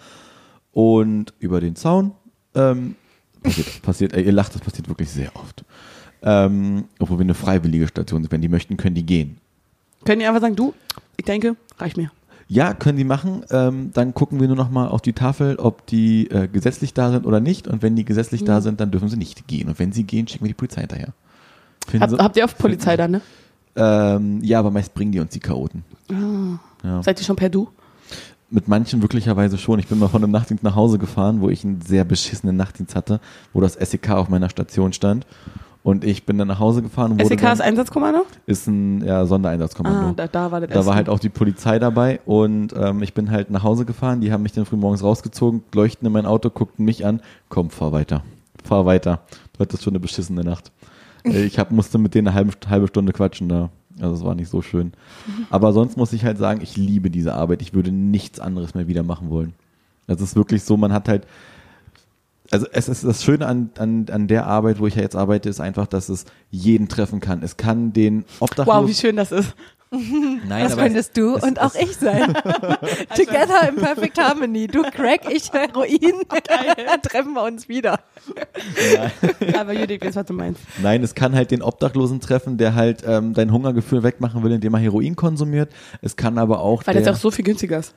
[0.72, 2.14] und über den Zaun
[2.56, 2.96] ähm,
[3.44, 5.64] passiert, passiert äh, ihr lacht, das passiert wirklich sehr oft.
[6.24, 9.38] Ähm, obwohl wir eine freiwillige Station sind, wenn die möchten, können die gehen.
[10.06, 10.74] Können die einfach sagen, du,
[11.18, 12.10] ich denke, reicht mir.
[12.50, 13.44] Ja, können die machen.
[13.52, 17.12] Ähm, dann gucken wir nur noch mal auf die Tafel, ob die äh, gesetzlich da
[17.12, 17.68] sind oder nicht.
[17.68, 18.46] Und wenn die gesetzlich Mhm.
[18.46, 19.68] da sind, dann dürfen sie nicht gehen.
[19.68, 21.10] Und wenn sie gehen, schicken wir die Polizei hinterher.
[22.00, 23.22] Hab, Sie- habt ihr auf Polizei dann, ne?
[23.76, 25.84] Ähm, ja, aber meist bringen die uns die Chaoten.
[26.84, 27.04] Ja.
[27.04, 27.68] Seid ihr schon per Du?
[28.50, 29.78] Mit manchen glücklicherweise schon.
[29.80, 32.96] Ich bin mal von einem Nachtdienst nach Hause gefahren, wo ich einen sehr beschissenen Nachtdienst
[32.96, 33.20] hatte,
[33.52, 35.28] wo das SEK auf meiner Station stand.
[35.88, 37.14] Und ich bin dann nach Hause gefahren.
[37.14, 38.26] wurde SEK ist Einsatzkommando?
[38.46, 40.08] ist ein ja, Sondereinsatzkommando.
[40.10, 43.14] Ah, da, da war das Da war halt auch die Polizei dabei und ähm, ich
[43.14, 44.20] bin halt nach Hause gefahren.
[44.20, 47.22] Die haben mich dann früh morgens rausgezogen, leuchten in mein Auto, guckten mich an.
[47.48, 48.26] Komm, fahr weiter.
[48.66, 49.22] Fahr weiter.
[49.54, 50.74] Du hattest schon eine beschissene Nacht.
[51.24, 53.70] Äh, ich hab, musste mit denen eine halbe, halbe Stunde quatschen da.
[54.00, 54.92] Also es war nicht so schön.
[55.50, 57.62] Aber sonst muss ich halt sagen, ich liebe diese Arbeit.
[57.62, 59.54] Ich würde nichts anderes mehr wieder machen wollen.
[60.06, 61.26] Das ist wirklich so, man hat halt,
[62.52, 65.50] also es ist das Schöne an, an, an der Arbeit, wo ich ja jetzt arbeite,
[65.50, 67.44] ist einfach, dass es jeden treffen kann.
[67.44, 68.82] Es kann den Obdachlosen.
[68.84, 69.54] Wow, wie schön das ist.
[69.90, 72.34] Nein, Das aber könntest du es- und auch es- ich sein.
[73.16, 74.68] Together in perfect harmony.
[74.68, 75.88] Du Crack, ich Heroin.
[77.04, 77.98] Treffen wir uns wieder.
[79.58, 80.60] Aber Judith, weiß, was du meinst.
[80.82, 84.74] Nein, es kann halt den Obdachlosen treffen, der halt ähm, dein Hungergefühl wegmachen will, indem
[84.74, 85.72] er Heroin konsumiert.
[86.02, 87.94] Es kann aber auch, Weil das der, auch so viel günstiger ist.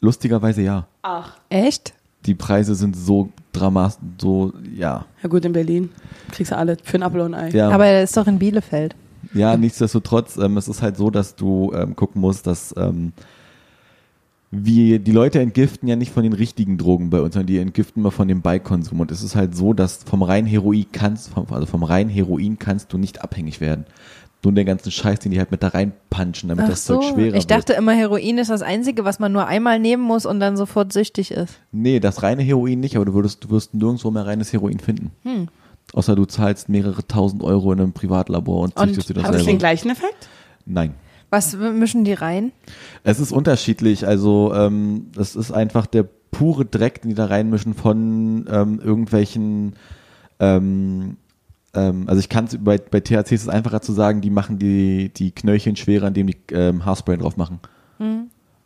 [0.00, 0.86] lustigerweise ja.
[1.02, 1.36] Ach.
[1.48, 1.94] Echt?
[2.26, 5.04] Die Preise sind so dramatisch, so, ja.
[5.22, 5.90] Ja gut, in Berlin
[6.32, 7.56] kriegst du alles für ein Apfel und ein Ei.
[7.56, 8.94] Ja, Aber er ist doch in Bielefeld.
[9.34, 13.12] ja nichtsdestotrotz, ähm, es ist halt so, dass du ähm, gucken musst, dass ähm,
[14.50, 18.02] wie die Leute entgiften ja nicht von den richtigen Drogen bei uns, sondern die entgiften
[18.02, 19.00] immer von dem Beikonsum.
[19.00, 22.58] Und es ist halt so, dass vom reinen Heroin kannst, vom, also vom reinen Heroin
[22.58, 23.84] kannst du nicht abhängig werden.
[24.44, 27.14] Nur den ganzen Scheiß, den die halt mit da reinpunchen, damit Ach das Zeug so,
[27.14, 30.38] schwerer ich dachte immer, Heroin ist das Einzige, was man nur einmal nehmen muss und
[30.40, 31.36] dann sofort süchtig ist.
[31.36, 31.50] wird.
[31.72, 35.10] Nee, das reine Heroin nicht, aber du würdest, du wirst nirgendwo mehr reines Heroin finden.
[35.22, 35.48] Hm.
[35.92, 39.30] Außer du zahlst mehrere tausend Euro in einem Privatlabor und Und züchtest dir das Hat
[39.34, 39.58] das den selber.
[39.58, 40.28] gleichen Effekt?
[40.66, 40.94] Nein.
[41.30, 42.52] Was mischen die rein?
[43.02, 44.06] Es ist unterschiedlich.
[44.06, 49.74] Also ähm, das ist einfach der pure Dreck, den die da reinmischen von ähm, irgendwelchen.
[50.38, 51.16] Ähm,
[51.74, 54.58] ähm, also ich kann es bei, bei THC ist es einfacher zu sagen, die machen
[54.58, 57.60] die, die Knöllchen schwerer, indem die ähm, Haarspray drauf machen.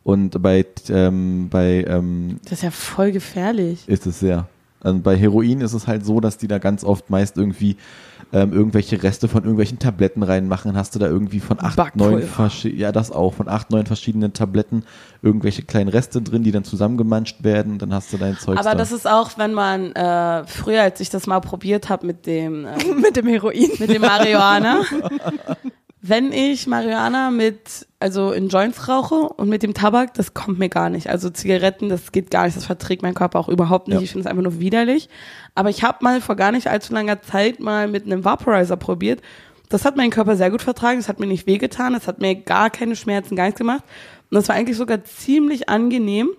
[0.03, 3.87] Und bei, ähm, bei ähm, Das ist ja voll gefährlich.
[3.87, 4.47] ist es sehr.
[4.81, 7.75] Also bei Heroin ist es halt so, dass die da ganz oft meist irgendwie
[8.31, 10.69] ähm, irgendwelche Reste von irgendwelchen Tabletten reinmachen.
[10.71, 12.11] Dann hast du da irgendwie von acht, Backpulver.
[12.11, 14.83] neun verschi- ja das auch, von acht, neun verschiedenen Tabletten
[15.21, 17.77] irgendwelche kleinen Reste drin, die dann zusammengemanscht werden.
[17.79, 18.75] Dann hast du dein Zeug Aber da.
[18.75, 22.65] das ist auch, wenn man äh, früher, als ich das mal probiert habe mit dem
[22.65, 22.69] äh,
[23.01, 23.69] Mit dem Heroin.
[23.79, 24.81] mit dem Marihuana.
[26.01, 30.69] Wenn ich Marihuana mit, also in Joints rauche und mit dem Tabak, das kommt mir
[30.69, 31.09] gar nicht.
[31.09, 33.97] Also Zigaretten, das geht gar nicht, das verträgt mein Körper auch überhaupt nicht.
[33.97, 34.03] Ja.
[34.03, 35.09] Ich finde es einfach nur widerlich.
[35.55, 39.21] Aber ich habe mal vor gar nicht allzu langer Zeit mal mit einem Vaporizer probiert.
[39.67, 42.33] Das hat meinen Körper sehr gut vertragen, das hat mir nicht wehgetan, das hat mir
[42.33, 43.83] gar keine Schmerzen, gar nichts gemacht.
[44.31, 46.29] Und das war eigentlich sogar ziemlich angenehm.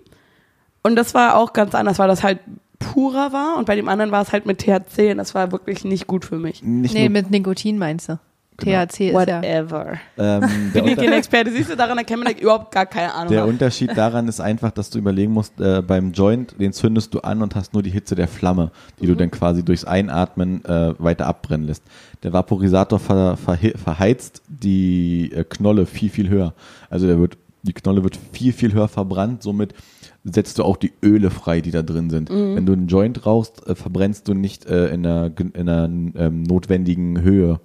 [0.82, 2.40] Und das war auch ganz anders, weil das halt
[2.78, 5.84] purer war und bei dem anderen war es halt mit THC und das war wirklich
[5.84, 6.62] nicht gut für mich.
[6.62, 8.18] nicht Nee, mit Nikotin meinst du.
[8.64, 8.84] Genau.
[8.86, 9.12] THC ist ja.
[9.14, 9.92] Whatever.
[10.18, 10.40] ähm,
[10.74, 11.50] der, bin ich kein Experte.
[11.50, 13.32] Siehst du, daran erkennt man überhaupt gar keine Ahnung.
[13.32, 13.46] der.
[13.46, 17.42] Unterschied daran ist einfach, dass du überlegen musst, äh, beim Joint, den zündest du an
[17.42, 18.70] und hast nur die Hitze der Flamme,
[19.00, 19.08] die Mhm.
[19.08, 21.82] du dann quasi durchs Einatmen äh, weiter abbrennen lässt.
[22.22, 26.54] Der Vaporisator ver, verhi- verheizt die äh, Knolle viel, viel höher.
[26.90, 29.74] Also der wird, die Knolle wird viel, viel höher verbrannt, somit
[30.22, 32.28] setzt du auch die Öle frei, die da drin sind.
[32.30, 32.54] Mhm.
[32.56, 36.42] Wenn du einen Joint rauchst, äh, verbrennst du nicht äh, in einer, in einer ähm,
[36.42, 37.58] notwendigen Höhe.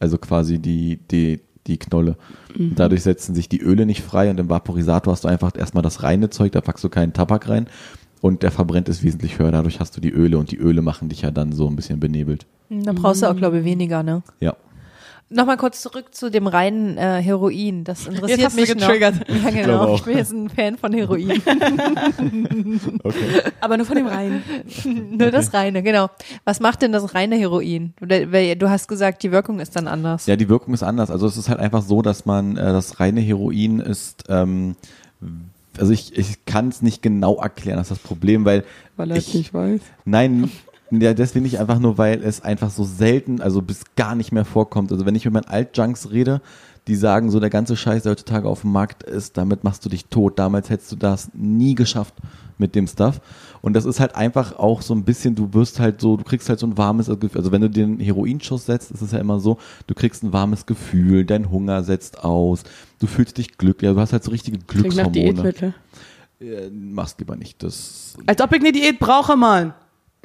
[0.00, 2.16] Also quasi die, die, die Knolle.
[2.56, 2.74] Mhm.
[2.74, 6.02] Dadurch setzen sich die Öle nicht frei und im Vaporisator hast du einfach erstmal das
[6.02, 7.66] reine Zeug, da packst du keinen Tabak rein
[8.20, 9.52] und der verbrennt ist wesentlich höher.
[9.52, 12.00] Dadurch hast du die Öle und die Öle machen dich ja dann so ein bisschen
[12.00, 12.46] benebelt.
[12.68, 14.22] Da brauchst du auch, glaube ich, weniger, ne?
[14.40, 14.56] Ja.
[15.32, 17.84] Nochmal kurz zurück zu dem reinen äh, Heroin.
[17.84, 19.28] Das interessiert hast du mich getriggert.
[19.28, 19.36] noch.
[19.44, 19.78] Ja, genau.
[19.84, 19.94] auch.
[19.98, 21.40] Ich bin jetzt ein Fan von Heroin.
[23.02, 23.42] Okay.
[23.60, 24.42] Aber nur von dem Reinen.
[25.16, 26.08] Nur das reine, genau.
[26.44, 27.94] Was macht denn das reine Heroin?
[28.00, 30.26] Du hast gesagt, die Wirkung ist dann anders.
[30.26, 31.10] Ja, die Wirkung ist anders.
[31.10, 34.24] Also es ist halt einfach so, dass man äh, das reine Heroin ist.
[34.28, 34.76] Ähm,
[35.78, 38.64] also ich, ich kann es nicht genau erklären, das ist das Problem, weil
[38.96, 39.80] Weil er Ich- es nicht weiß.
[40.04, 40.50] Nein,
[40.90, 44.44] ja, deswegen nicht einfach nur, weil es einfach so selten, also bis gar nicht mehr
[44.44, 44.92] vorkommt.
[44.92, 46.40] Also wenn ich mit meinen Altjunks rede,
[46.86, 49.88] die sagen so, der ganze Scheiß, der heutzutage auf dem Markt ist, damit machst du
[49.88, 50.38] dich tot.
[50.38, 52.14] Damals hättest du das nie geschafft
[52.58, 53.20] mit dem Stuff.
[53.62, 56.48] Und das ist halt einfach auch so ein bisschen, du wirst halt so, du kriegst
[56.48, 57.38] halt so ein warmes Gefühl.
[57.38, 60.66] Also wenn du den Heroinschuss setzt, ist es ja immer so, du kriegst ein warmes
[60.66, 62.62] Gefühl, dein Hunger setzt aus,
[62.98, 65.52] du fühlst dich glücklich, du hast halt so richtige Klingt nach Glückshormone.
[65.52, 65.74] Diätmittel.
[66.40, 69.74] Äh, machst lieber nicht, das Als ob ich eine Diät brauche, Mann.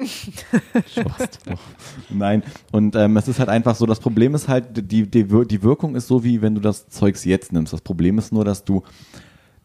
[0.00, 1.28] Spaß.
[1.46, 1.60] Doch.
[2.10, 5.62] Nein, und ähm, es ist halt einfach so, das Problem ist halt, die, die, die
[5.62, 7.72] Wirkung ist so, wie wenn du das Zeugs jetzt nimmst.
[7.72, 8.82] Das Problem ist nur, dass du,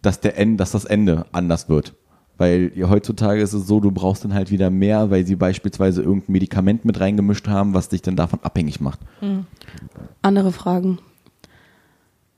[0.02, 1.94] dass der Ende, dass das Ende anders wird.
[2.38, 6.02] Weil ja, heutzutage ist es so, du brauchst dann halt wieder mehr, weil sie beispielsweise
[6.02, 9.00] irgendein Medikament mit reingemischt haben, was dich dann davon abhängig macht.
[10.24, 10.98] Andere Fragen.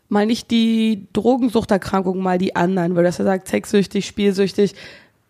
[0.10, 4.76] mal nicht die Drogensuchterkrankung, mal die anderen, weil du hast ja gesagt, sexsüchtig, spielsüchtig.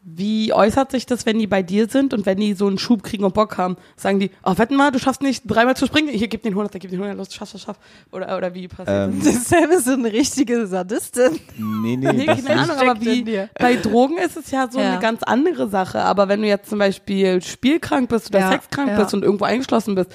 [0.05, 3.03] Wie äußert sich das, wenn die bei dir sind und wenn die so einen Schub
[3.03, 3.77] kriegen und Bock haben?
[3.95, 6.09] Sagen die, oh, wetten mal, du schaffst nicht dreimal zu springen?
[6.09, 7.79] Hier, gib den 100, gib den 100, los, schaff, schaff, schaff.
[8.11, 9.47] Oder, oder wie passiert Ähm, das?
[9.47, 11.39] Sam ist so eine richtige Sadistin.
[11.57, 12.49] Nee, nee, Nee, keine nicht.
[12.49, 13.49] Ahnung, aber wie, dir.
[13.57, 14.91] bei Drogen ist es ja so Ja.
[14.91, 16.01] eine ganz andere Sache.
[16.01, 19.01] Aber wenn du jetzt zum Beispiel spielkrank bist oder Ja, sexkrank ja.
[19.01, 20.11] bist und irgendwo eingeschlossen bist,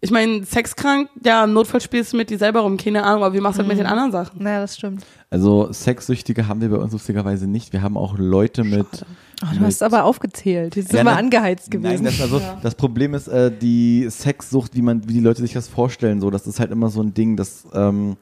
[0.00, 3.34] ich meine, sexkrank, ja, im Notfall spielst du mit dir selber rum, keine Ahnung, aber
[3.34, 3.92] wie machst du das mit den Mhm.
[3.92, 4.42] anderen Sachen?
[4.42, 5.04] Naja, das stimmt.
[5.30, 7.72] Also Sexsüchtige haben wir bei uns lustigerweise nicht.
[7.72, 8.86] Wir haben auch Leute mit.
[9.42, 10.74] Oh, du mit hast aber aufgezählt.
[10.74, 12.04] Die sind Ja, immer ne- angeheizt gewesen.
[12.04, 15.52] Nein, das, also, das Problem ist äh, die Sexsucht, wie man, wie die Leute sich
[15.52, 16.20] das vorstellen.
[16.20, 18.16] So, das ist halt immer so ein Ding, dass ähm,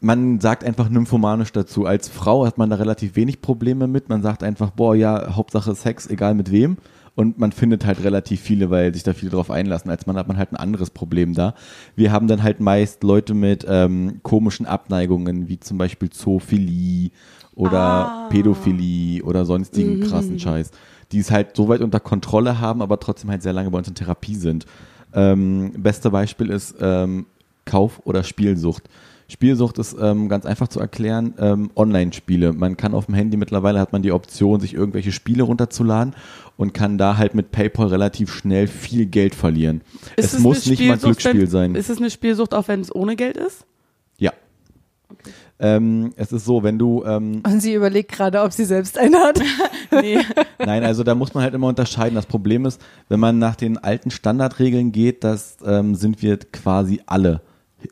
[0.00, 1.84] man sagt einfach nymphomanisch dazu.
[1.84, 4.08] Als Frau hat man da relativ wenig Probleme mit.
[4.08, 6.78] Man sagt einfach, boah, ja, Hauptsache Sex, egal mit wem.
[7.20, 9.90] Und man findet halt relativ viele, weil sich da viele drauf einlassen.
[9.90, 11.52] Als Mann hat man halt ein anderes Problem da.
[11.94, 17.10] Wir haben dann halt meist Leute mit ähm, komischen Abneigungen, wie zum Beispiel Zoophilie
[17.54, 18.28] oder Ah.
[18.30, 20.70] Pädophilie oder sonstigen krassen Scheiß,
[21.12, 23.88] die es halt so weit unter Kontrolle haben, aber trotzdem halt sehr lange bei uns
[23.88, 24.64] in Therapie sind.
[25.12, 27.26] Ähm, beste Beispiel ist ähm,
[27.66, 28.84] Kauf- oder Spielsucht.
[29.30, 31.34] Spielsucht ist ähm, ganz einfach zu erklären.
[31.38, 32.52] Ähm, Online-Spiele.
[32.52, 36.14] Man kann auf dem Handy mittlerweile hat man die Option, sich irgendwelche Spiele runterzuladen
[36.60, 39.80] und kann da halt mit PayPal relativ schnell viel Geld verlieren.
[40.16, 41.74] Ist es muss nicht mal Glücksspiel wenn, sein.
[41.74, 43.64] Ist es eine Spielsucht, auch wenn es ohne Geld ist?
[44.18, 44.34] Ja.
[45.58, 49.16] Ähm, es ist so, wenn du ähm, Und sie überlegt gerade, ob sie selbst einen
[49.16, 49.40] hat.
[49.90, 50.18] Nee.
[50.58, 52.14] Nein, also da muss man halt immer unterscheiden.
[52.14, 57.00] Das Problem ist, wenn man nach den alten Standardregeln geht, das ähm, sind wir quasi
[57.06, 57.40] alle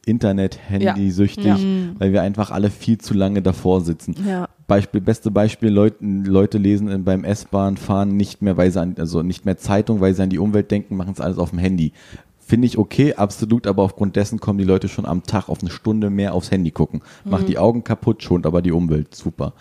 [0.05, 1.59] Internet, Handy süchtig, Ja.
[1.98, 4.14] weil wir einfach alle viel zu lange davor sitzen.
[4.27, 4.48] Ja.
[4.66, 9.22] Beispiel, beste Beispiel, Leute, Leute lesen beim S-Bahn fahren nicht mehr, weil sie an, also
[9.22, 11.92] nicht mehr Zeitung, weil sie an die Umwelt denken, machen es alles auf dem Handy.
[12.38, 15.70] Finde ich okay, absolut, aber aufgrund dessen kommen die Leute schon am Tag auf eine
[15.70, 17.03] Stunde mehr aufs Handy gucken.
[17.24, 19.14] Macht die Augen kaputt, schont aber die Umwelt.
[19.14, 19.53] Super.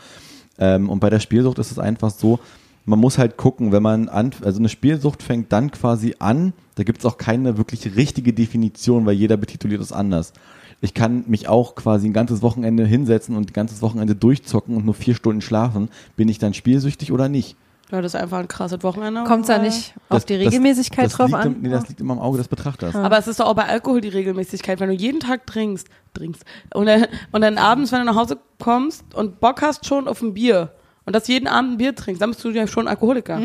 [0.58, 2.40] Ähm, und bei der Spielsucht ist es einfach so,
[2.88, 6.84] man muss halt gucken, wenn man an, also eine Spielsucht fängt dann quasi an, da
[6.84, 10.34] gibt es auch keine wirklich richtige Definition, weil jeder betituliert es anders.
[10.80, 14.86] Ich kann mich auch quasi ein ganzes Wochenende hinsetzen und ein ganzes Wochenende durchzocken und
[14.86, 15.90] nur vier Stunden schlafen.
[16.16, 17.56] Bin ich dann spielsüchtig oder nicht?
[17.92, 19.24] Ja, das ist einfach ein krasses Wochenende.
[19.24, 21.56] Kommt da nicht auf Das- die das- Regelmäßigkeit das drauf liegt an?
[21.56, 22.96] Im, nee, das liegt immer im Auge des Betrachters.
[22.96, 24.80] Aber es ist doch auch bei Alkohol die Regelmäßigkeit.
[24.80, 28.38] Wenn du jeden Tag trinkst, trinkst und dann, und dann abends, wenn du nach Hause
[28.60, 30.72] kommst und Bock hast schon auf ein Bier
[31.08, 33.40] und das jeden Abend ein Bier trinkst, dann bist du ja schon Alkoholiker.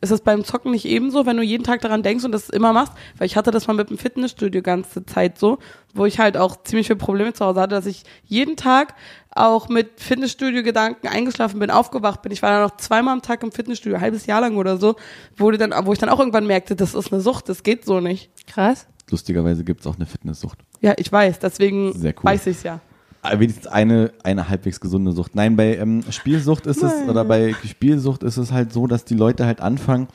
[0.00, 2.72] Ist das beim Zocken nicht ebenso, wenn du jeden Tag daran denkst und das immer
[2.72, 2.92] machst?
[3.16, 5.58] Weil ich hatte das mal mit dem Fitnessstudio ganze Zeit so,
[5.94, 8.94] wo ich halt auch ziemlich viele Probleme zu Hause hatte, dass ich jeden Tag
[9.30, 12.32] auch mit Fitnessstudio-Gedanken eingeschlafen bin, aufgewacht bin.
[12.32, 14.96] Ich war dann noch zweimal am Tag im Fitnessstudio, ein halbes Jahr lang oder so,
[15.36, 18.00] wo, dann, wo ich dann auch irgendwann merkte, das ist eine Sucht, das geht so
[18.00, 18.30] nicht.
[18.48, 18.88] Krass.
[19.10, 20.58] Lustigerweise gibt es auch eine Fitnesssucht.
[20.80, 22.24] Ja, ich weiß, deswegen Sehr cool.
[22.24, 22.80] weiß ich's ja.
[23.22, 25.34] Aber wenigstens eine, eine halbwegs gesunde Sucht.
[25.34, 29.14] Nein, bei ähm, Spielsucht ist es, oder bei Spielsucht ist es halt so, dass die
[29.14, 30.08] Leute halt anfangen,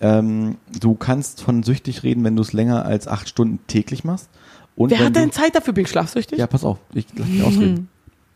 [0.00, 4.28] ähm, du kannst von süchtig reden, wenn du es länger als acht Stunden täglich machst.
[4.76, 5.72] Und Wer hat denn Zeit dafür?
[5.72, 6.38] Bin ich schlafsüchtig?
[6.38, 7.88] Ja, pass auf, ich lass mich ausreden.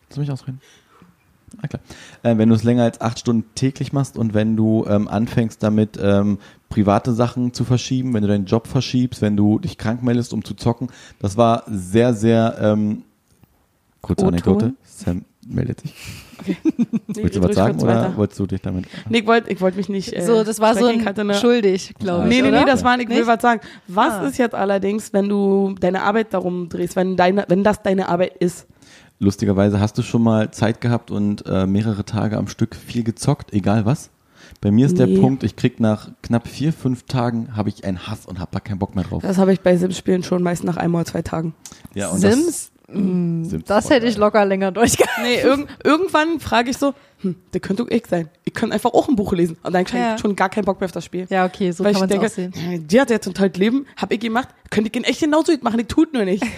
[0.09, 0.61] Lass mich ausreden.
[1.61, 1.83] Ah, klar.
[2.23, 5.63] Äh, wenn du es länger als acht Stunden täglich machst und wenn du ähm, anfängst
[5.63, 10.03] damit ähm, private Sachen zu verschieben, wenn du deinen Job verschiebst, wenn du dich krank
[10.03, 13.03] meldest, um zu zocken, das war sehr, sehr ähm,
[14.01, 14.27] kurze.
[14.27, 14.75] Anekdote.
[14.85, 15.95] Sam meldet sich.
[16.47, 16.57] Nee,
[17.25, 18.17] Willst du was sagen oder weiter.
[18.17, 18.87] wolltest du dich damit?
[19.11, 20.17] Nee, ich wollte ich wollt mich nicht.
[20.17, 22.29] Äh, so, das war so ein eine, schuldig, glaube ich.
[22.31, 22.61] Nee, nee, oder?
[22.61, 23.27] nee, das war, ich will Nicht?
[23.27, 23.61] was sagen.
[23.89, 24.27] Was Ah.
[24.27, 28.39] ist jetzt allerdings, wenn du deine Arbeit darum drehst, wenn deine, wenn das deine Arbeit
[28.39, 28.67] ist?
[29.19, 33.53] Lustigerweise hast du schon mal Zeit gehabt und äh, mehrere Tage am Stück viel gezockt,
[33.53, 34.09] egal was.
[34.63, 35.07] Bei mir ist Nee.
[35.15, 38.51] der Punkt, ich krieg nach knapp vier, fünf Tagen habe ich einen Hass und habe
[38.53, 39.23] da keinen Bock mehr drauf.
[39.23, 41.53] Das habe ich bei Sims-Spielen schon meist nach einem oder zwei Tagen.
[41.95, 42.71] Ja, und Sims?
[42.93, 45.23] Mm, Sims Das hätte ich locker länger durchgehalten.
[45.23, 48.29] Nee, irg irgendwann frage ich so, hm, der könnte ich sein.
[48.45, 49.57] Ich könnte einfach auch ein Buch lesen.
[49.63, 50.15] Und dann habe Ja.
[50.15, 51.27] ich schon gar keinen Bock mehr auf das Spiel.
[51.31, 52.73] Ja, okay, so Weil kann ich man es denke, auch sehen.
[52.73, 55.53] ja, die hat jetzt ein tolles Leben, habe ich gemacht, könnte ich ihn echt genauso
[55.53, 56.45] gut machen, ich tut nur nicht.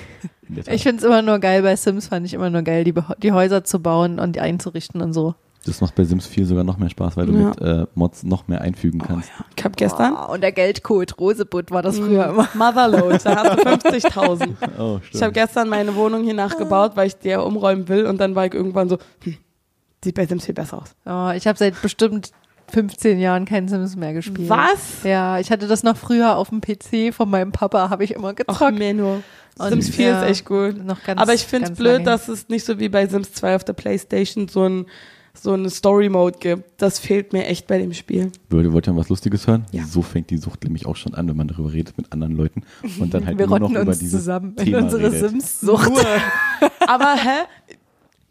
[0.70, 2.92] Ich finde es immer nur geil, bei Sims fand ich immer nur geil, die,
[3.22, 5.34] die Häuser zu bauen und die einzurichten und so.
[5.64, 7.48] Das macht bei Sims 4 sogar noch mehr Spaß, weil du Ja.
[7.50, 9.30] mit äh, Mods noch mehr einfügen kannst.
[9.56, 12.48] Ich habe gestern Oh, und der Geldcode, Rosebud war das früher immer.
[12.54, 13.62] Motherload, da hast du
[13.96, 14.48] 50.000.
[14.78, 18.18] Oh, Ich habe gestern meine Wohnung hier nachgebaut, weil ich die ja umräumen will und
[18.20, 19.36] dann war ich irgendwann so, hm,
[20.02, 20.94] sieht bei Sims viel besser aus.
[21.06, 22.32] Oh, ich habe seit bestimmt
[22.72, 24.48] 15 Jahren kein Sims mehr gespielt.
[24.48, 25.02] Was?
[25.04, 28.30] Ja, ich hatte das noch früher auf dem PC von meinem Papa, habe ich immer
[28.30, 28.78] Ach, gezockt.
[28.78, 29.22] Menno.
[29.58, 30.82] Und, Sims 4 ja, ist echt gut.
[30.82, 32.04] Noch ganz, Aber ich finde es blöd, lange.
[32.04, 34.86] dass es nicht so wie bei Sims 2 auf der Playstation so ein
[35.34, 36.64] so einen Story-Mode gibt.
[36.80, 38.30] Das fehlt mir echt bei dem Spiel.
[38.50, 39.64] Wollt wollt ihr mal was Lustiges hören?
[39.72, 39.84] Ja.
[39.84, 42.62] So fängt die Sucht nämlich auch schon an, wenn man darüber redet mit anderen Leuten
[43.00, 45.30] und dann halt Wir nur noch über dieses zusammen in Thema unsere redet.
[45.30, 46.06] Sims-Sucht.
[46.86, 47.44] Aber hä?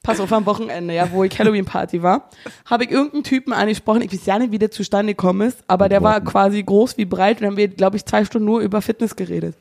[0.03, 2.27] Pass auf, am Wochenende, ja, wo ich Halloween-Party war,
[2.65, 4.01] habe ich irgendeinen Typen angesprochen.
[4.01, 7.05] Ich weiß ja nicht, wie der zustande gekommen ist, aber der war quasi groß wie
[7.05, 9.55] breit und dann haben wir, glaube ich, zwei Stunden nur über Fitness geredet.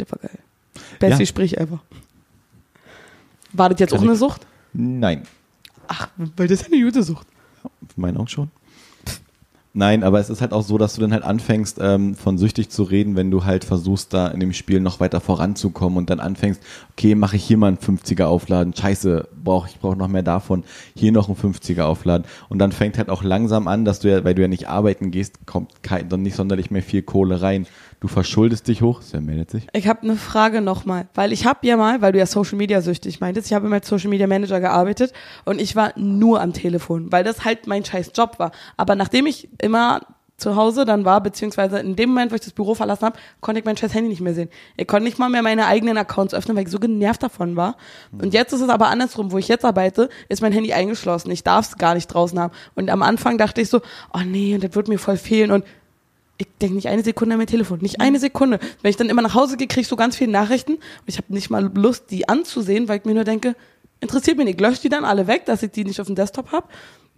[0.00, 0.38] Der war geil.
[0.98, 1.26] Beste Ja.
[1.26, 1.78] Sprich einfach.
[3.54, 4.46] War das jetzt auch Kann eine ich- Sucht?
[4.74, 5.22] Nein,
[5.88, 7.26] Ach, weil das ist ja eine gute Sucht.
[7.96, 8.50] in Augen schon.
[9.76, 12.68] Nein, aber es ist halt auch so, dass du dann halt anfängst, ähm, von süchtig
[12.68, 16.20] zu reden, wenn du halt versuchst, da in dem Spiel noch weiter voranzukommen und dann
[16.20, 20.22] anfängst, okay, mache ich hier mal einen 50er aufladen, scheiße, brauch, ich brauche noch mehr
[20.22, 20.62] davon,
[20.94, 22.24] hier noch einen 50er aufladen.
[22.48, 25.10] Und dann fängt halt auch langsam an, dass du ja, weil du ja nicht arbeiten
[25.10, 27.66] gehst, kommt kein, dann nicht sonderlich mehr viel Kohle rein.
[28.04, 29.66] Du verschuldest dich hoch, Sam meldet sich.
[29.72, 32.82] Ich habe eine Frage nochmal, weil ich habe ja mal, weil du ja Social Media
[32.82, 35.14] süchtig meintest, ich habe immer als Social Media Manager gearbeitet
[35.46, 38.52] und ich war nur am Telefon, weil das halt mein scheiß Job war.
[38.76, 40.02] Aber nachdem ich immer
[40.36, 43.60] zu Hause dann war, beziehungsweise in dem Moment, wo ich das Büro verlassen habe, konnte
[43.60, 44.50] ich mein scheiß Handy nicht mehr sehen.
[44.76, 47.78] Ich konnte nicht mal mehr meine eigenen Accounts öffnen, weil ich so genervt davon war.
[48.12, 51.30] Und jetzt ist es aber andersrum, wo ich jetzt arbeite, ist mein Handy eingeschlossen.
[51.30, 52.52] Ich darf es gar nicht draußen haben.
[52.74, 53.80] Und am Anfang dachte ich so,
[54.12, 55.64] oh nee, und das wird mir voll fehlen und
[56.36, 57.78] ich denke nicht eine Sekunde an mein Telefon.
[57.80, 58.58] Nicht eine Sekunde.
[58.82, 61.16] Wenn ich dann immer nach Hause gehe, kriege ich so ganz viele Nachrichten und ich
[61.18, 63.54] habe nicht mal Lust, die anzusehen, weil ich mir nur denke,
[64.00, 64.60] interessiert mich nicht.
[64.60, 66.66] Lösche die dann alle weg, dass ich die nicht auf dem Desktop habe,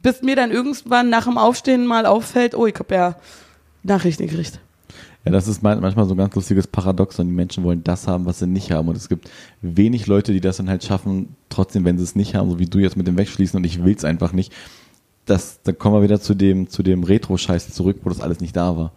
[0.02, 3.16] bis mir dann irgendwann nach dem Aufstehen mal auffällt, oh, ich habe ja
[3.83, 4.61] Nachrichten gekriegt.
[5.24, 7.26] Ja, das ist man- manchmal so ein ganz lustiges Paradoxon.
[7.26, 8.87] Die Menschen wollen das haben, was sie nicht haben.
[8.88, 9.29] Und es gibt
[9.62, 12.66] wenig Leute, die das dann halt schaffen, trotzdem, wenn sie es nicht haben, so wie
[12.66, 14.52] du jetzt mit dem Wegschließen und ich will es einfach nicht.
[15.24, 18.55] Das, dann kommen wir wieder zu dem, zu dem Retro-Scheiß zurück, wo das alles nicht
[18.55, 18.92] da war.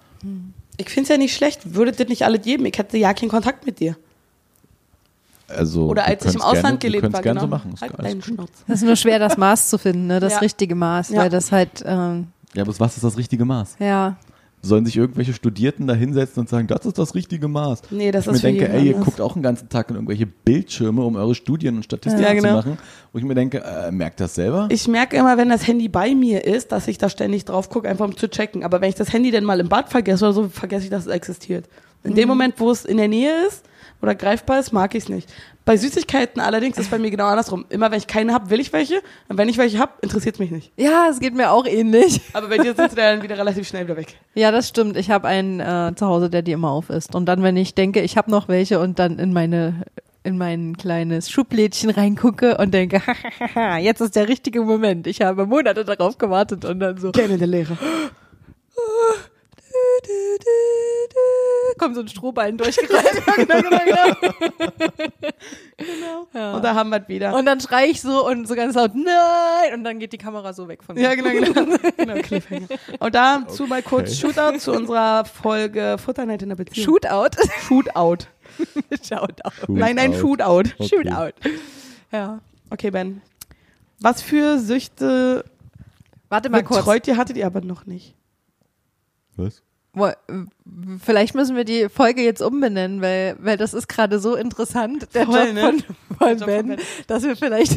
[0.78, 1.74] Ich finde es ja nicht schlecht.
[1.76, 2.66] Würdet das nicht alle geben?
[2.66, 3.96] Ich hätte ja keinen Kontakt mit dir.
[5.48, 7.22] Also, Oder als ich im gerne- Ausland wir gelebt war.
[7.22, 7.42] gerne Genau.
[7.42, 7.74] so machen.
[7.74, 7.94] Ist Halt.
[8.68, 10.20] Das ist nur schwer, das Maß zu finden, ne?
[10.20, 10.40] das Ja.
[10.40, 11.22] richtige Maß, Ja.
[11.22, 13.76] weil das halt, ähm, Ja, aber was ist das richtige Maß?
[13.80, 14.16] ja,
[14.62, 17.84] Sollen sich irgendwelche Studierten da hinsetzen und sagen, das ist das richtige Maß?
[17.92, 19.06] Nee, das ich ist mir denke, ey, ihr anders.
[19.06, 22.50] guckt auch den ganzen Tag in irgendwelche Bildschirme, um eure Studien und Statistiken Ja, genau.
[22.62, 22.78] zu machen.
[23.14, 24.68] Wo ich mir denke, äh, merkt das selber?
[24.70, 27.88] Ich merke immer, wenn das Handy bei mir ist, dass ich da ständig drauf gucke,
[27.88, 28.64] einfach um zu checken.
[28.66, 31.06] Aber wenn ich das Handy dann mal im Bad vergesse oder so, vergesse ich, dass
[31.06, 31.70] es existiert.
[32.04, 33.64] In dem Moment, wo es in der Nähe ist
[34.02, 35.30] oder greifbar ist, mag ich es nicht.
[35.70, 37.64] Bei Süßigkeiten allerdings ist bei mir genau andersrum.
[37.70, 39.04] Immer wenn ich keine habe, will ich welche.
[39.28, 40.72] Und wenn ich welche habe, interessiert es mich nicht.
[40.78, 42.22] ja, es geht mir auch ähnlich.
[42.34, 44.18] Aber bei dir sind sie dann wieder relativ schnell wieder weg.
[44.34, 44.98] Ja, das stimmt.
[44.98, 47.14] Ich habe einen äh, zu Hause, der die immer auf ist.
[47.14, 49.84] Und dann, wenn ich denke, ich habe noch welche und dann in meine
[50.24, 53.04] in mein kleines Schublädchen reingucke und denke,
[53.80, 55.06] jetzt ist der richtige Moment.
[55.06, 57.78] Ich habe Monate darauf gewartet und dann so Gerne der Lehrer.
[61.78, 63.08] kommt so ein Strohballen durchgerannt.
[63.36, 64.16] genau, genau, genau.
[65.78, 66.28] genau.
[66.34, 66.56] Ja.
[66.56, 67.36] Und da haben wir es wieder.
[67.36, 69.74] Und dann schreie ich so und so ganz laut, nein!
[69.74, 71.02] Und dann geht die Kamera so weg von mir.
[71.02, 71.78] ja, genau, genau.
[71.98, 72.68] genau Cliffhanger.
[73.00, 76.86] Und dazu mal kurz Shootout zu unserer Folge Futterneid in der Beziehung.
[76.86, 77.42] Shootout.
[77.68, 78.28] Shootout.
[79.02, 79.52] Shootout.
[79.68, 80.70] Nein, nein, Shootout.
[80.80, 80.80] Shootout.
[80.80, 80.88] Okay.
[80.88, 81.50] Shootout.
[82.12, 82.40] Ja.
[82.70, 83.22] Okay, Ben.
[84.02, 85.46] Was für Süchte
[86.30, 86.80] Warte mal kurz.
[86.80, 88.16] betreut ihr, hattet ihr aber noch nicht?
[89.36, 89.64] Was?
[91.04, 95.26] Vielleicht müssen wir die Folge jetzt umbenennen, weil, weil das ist gerade so interessant, der
[95.26, 95.62] Voll, Job ne?
[95.62, 95.80] von,
[96.18, 96.86] von Der Job Ben, von Ben.
[97.08, 97.76] dass wir vielleicht,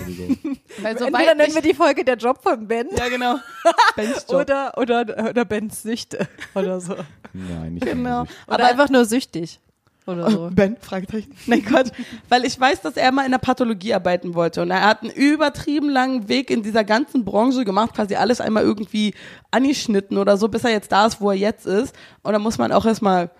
[0.83, 3.37] Weil entweder nennen wir die Folge der Job von Ben Ja, genau.
[3.97, 4.41] Bens Job.
[4.43, 6.97] oder, oder, oder Bens Süchte oder so.
[7.33, 8.25] Nein, nicht Genau.
[8.47, 9.59] Oder einfach nur süchtig
[10.07, 10.51] oder so.
[10.53, 11.35] Ben, Fragezeichen.
[11.47, 11.93] Nein, Gott.
[12.29, 14.63] Weil ich weiß, dass er mal in der Pathologie arbeiten wollte.
[14.63, 18.65] Und er hat einen übertrieben langen Weg in dieser ganzen Branche gemacht, quasi alles einmal
[18.65, 19.15] irgendwie
[19.51, 21.95] angeschnitten oder so, bis er jetzt da ist, wo er jetzt ist.
[22.23, 23.31] Und da muss man auch erstmal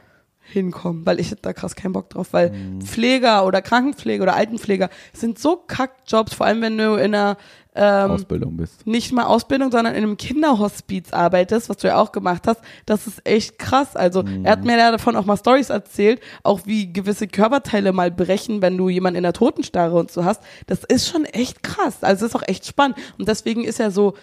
[0.45, 4.91] hinkommen, weil ich hätte da krass keinen Bock drauf, weil Pfleger oder Krankenpfleger oder Altenpfleger
[5.13, 7.37] sind so Kackjobs, vor allem wenn du in einer
[7.75, 8.87] ähm, Ausbildung bist.
[8.87, 13.07] nicht mal Ausbildung, sondern in einem Kinderhospiz arbeitest, was du ja auch gemacht hast, das
[13.07, 13.97] ist echt krass.
[13.97, 18.11] Also er hat mir ja davon auch mal Stories erzählt, auch wie gewisse Körperteile mal
[18.11, 20.43] brechen, wenn du jemanden in der Totenstarre und so hast.
[20.67, 21.99] Das ist schon echt krass.
[22.03, 22.99] Also es ist auch echt spannend.
[23.19, 24.15] Und deswegen ist er so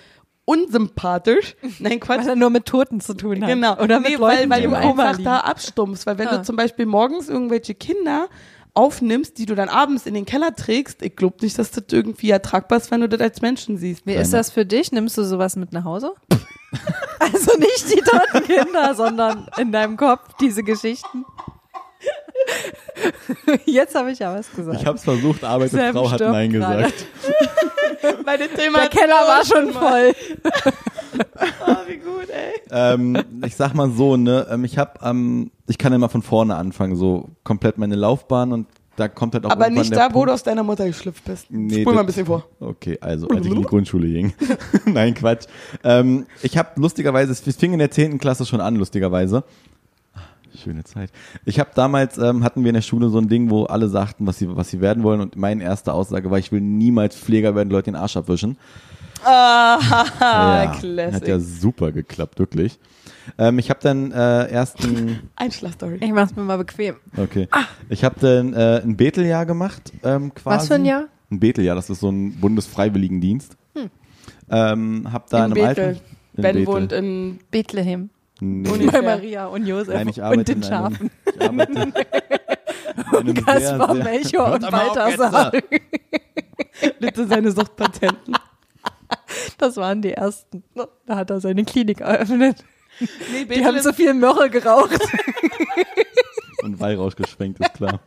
[0.46, 1.56] unsympathisch.
[1.80, 2.20] Nein, Quatsch.
[2.20, 3.50] Was er nur mit Toten zu tun hat.
[3.50, 3.78] Genau.
[3.80, 5.24] Oder mit nee, Leuten, weil, weil die du einfach liegen.
[5.24, 6.06] da abstumpfst.
[6.06, 6.38] Weil wenn Ah.
[6.38, 8.28] du zum Beispiel morgens irgendwelche Kinder
[8.80, 12.30] aufnimmst, die du dann abends in den Keller trägst, ich glaube nicht, dass das irgendwie
[12.30, 14.06] ertragbar ist, wenn du das als Menschen siehst.
[14.06, 14.94] Wie ist das für dich?
[14.94, 16.14] Nimmst du sowas mit nach Hause?
[17.20, 21.26] also nicht die toten Kinder, sondern in deinem Kopf diese Geschichten.
[23.66, 24.80] Jetzt habe ich ja was gesagt.
[24.80, 26.84] Ich habe es versucht, aber die Frau hat Nein gerade.
[26.84, 27.06] gesagt.
[28.26, 30.14] Bei dem Thema Der Keller war schon voll.
[31.66, 32.62] Oh, wie gut, ey.
[32.72, 36.22] ähm, ich sag mal so, ne, ähm, ich habe, ähm, ich kann ja mal von
[36.22, 40.10] vorne anfangen, so komplett meine Laufbahn und da kommt halt auch Aber nicht der da,
[40.10, 41.48] wo Punkt, du aus deiner Mutter geschlüpft bist.
[41.50, 42.46] Nee, Spul mal ein bisschen vor.
[42.60, 44.34] Okay, also als ich in die Grundschule ging.
[44.86, 45.46] Nein, Quatsch.
[45.84, 48.20] Ähm, ich habe lustigerweise, es fing in der 10.
[48.20, 49.44] Klasse schon an, lustigerweise.
[50.60, 51.12] Ah, Schöne Zeit.
[51.46, 54.28] Ich habe damals, ähm, hatten wir in der Schule so ein Ding, wo alle sagten,
[54.28, 55.22] was sie, was sie werden wollen.
[55.22, 58.58] Und meine erste Aussage war, ich will niemals Pfleger werden, Leute den Arsch abwischen.
[59.24, 59.80] Ah,
[60.20, 61.14] Ja, Classic.
[61.14, 62.80] Hat ja super geklappt, wirklich.
[63.38, 65.98] Ähm, ich habe dann äh, erst ein, Einschlafstory.
[66.02, 66.96] Ich mach's mir mal bequem.
[67.18, 67.48] okay,
[67.90, 70.58] ich habe dann äh, ein Beteljahr gemacht, ähm, quasi.
[70.58, 71.06] Was für ein Jahr?
[71.32, 73.56] Ein Beteljahr, das ist so ein Bundesfreiwilligendienst.
[74.52, 75.86] Ähm, hab da In in einem Bethel.
[75.86, 76.02] alten.
[76.38, 76.68] in Ben Bethel.
[76.68, 78.10] wohnt in Bethlehem.
[78.42, 79.02] Nee, Ungefähr.
[79.02, 81.12] Bei Maria und Josef Nein, ich und arbeite den in einem, Schafen.
[81.26, 81.72] ich arbeite
[83.18, 85.52] einem sehr, Kaspar, sehr, Melchior und mal auf Balthasar.
[87.00, 88.38] Litte seine Suchtpatienten.
[89.58, 90.64] Das waren die ersten.
[91.06, 92.64] Da hat er seine Klinik eröffnet.
[93.32, 95.00] Nee, Die haben zu viel Mörre geraucht.
[96.64, 98.00] und Weihrauch geschwenkt, ist klar.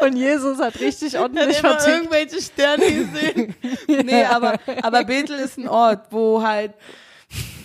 [0.00, 1.96] Und Jesus hat richtig hat ordentlich immer vertickt.
[1.96, 3.54] irgendwelche Sterne gesehen.
[4.04, 6.72] nee, aber, aber Bethel ist ein Ort, wo halt,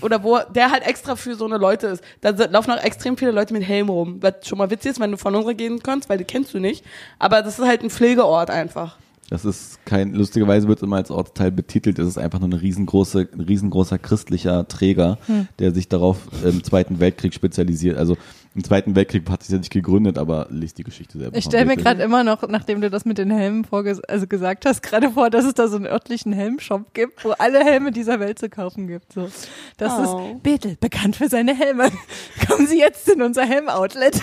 [0.02, 2.04] oder wo der halt extra für so eine Leute ist.
[2.22, 4.18] Da laufen auch extrem viele Leute mit Helm rum.
[4.22, 6.60] Was schon mal witzig ist, wenn du von unserer Gegend kommst, weil die kennst du
[6.60, 6.86] nicht.
[7.18, 8.98] Aber das ist halt ein Pflegeort einfach.
[9.30, 12.00] Das ist kein, lustigerweise wird es immer als Ortsteil betitelt.
[12.00, 15.48] Es ist einfach nur eine riesengroße, ein riesengroßer christlicher Träger, Hm.
[15.60, 17.98] der sich darauf im Zweiten Weltkrieg spezialisiert.
[17.98, 18.18] Also
[18.56, 21.38] im Zweiten Weltkrieg hat sich ja nicht gegründet, aber liest die Geschichte selber.
[21.38, 24.66] Ich stelle mir gerade immer noch, nachdem du das mit den Helmen vorges also gesagt
[24.66, 28.20] hast, gerade vor, dass es da so einen örtlichen Helmshop gibt, wo alle Helme dieser
[28.20, 29.14] Welt zu kaufen gibt.
[29.14, 29.30] So,
[29.78, 30.32] das Oh.
[30.34, 31.90] ist Bethel, bekannt für seine Helme.
[32.48, 34.20] Kommen Sie jetzt in unser Helm-Outlet.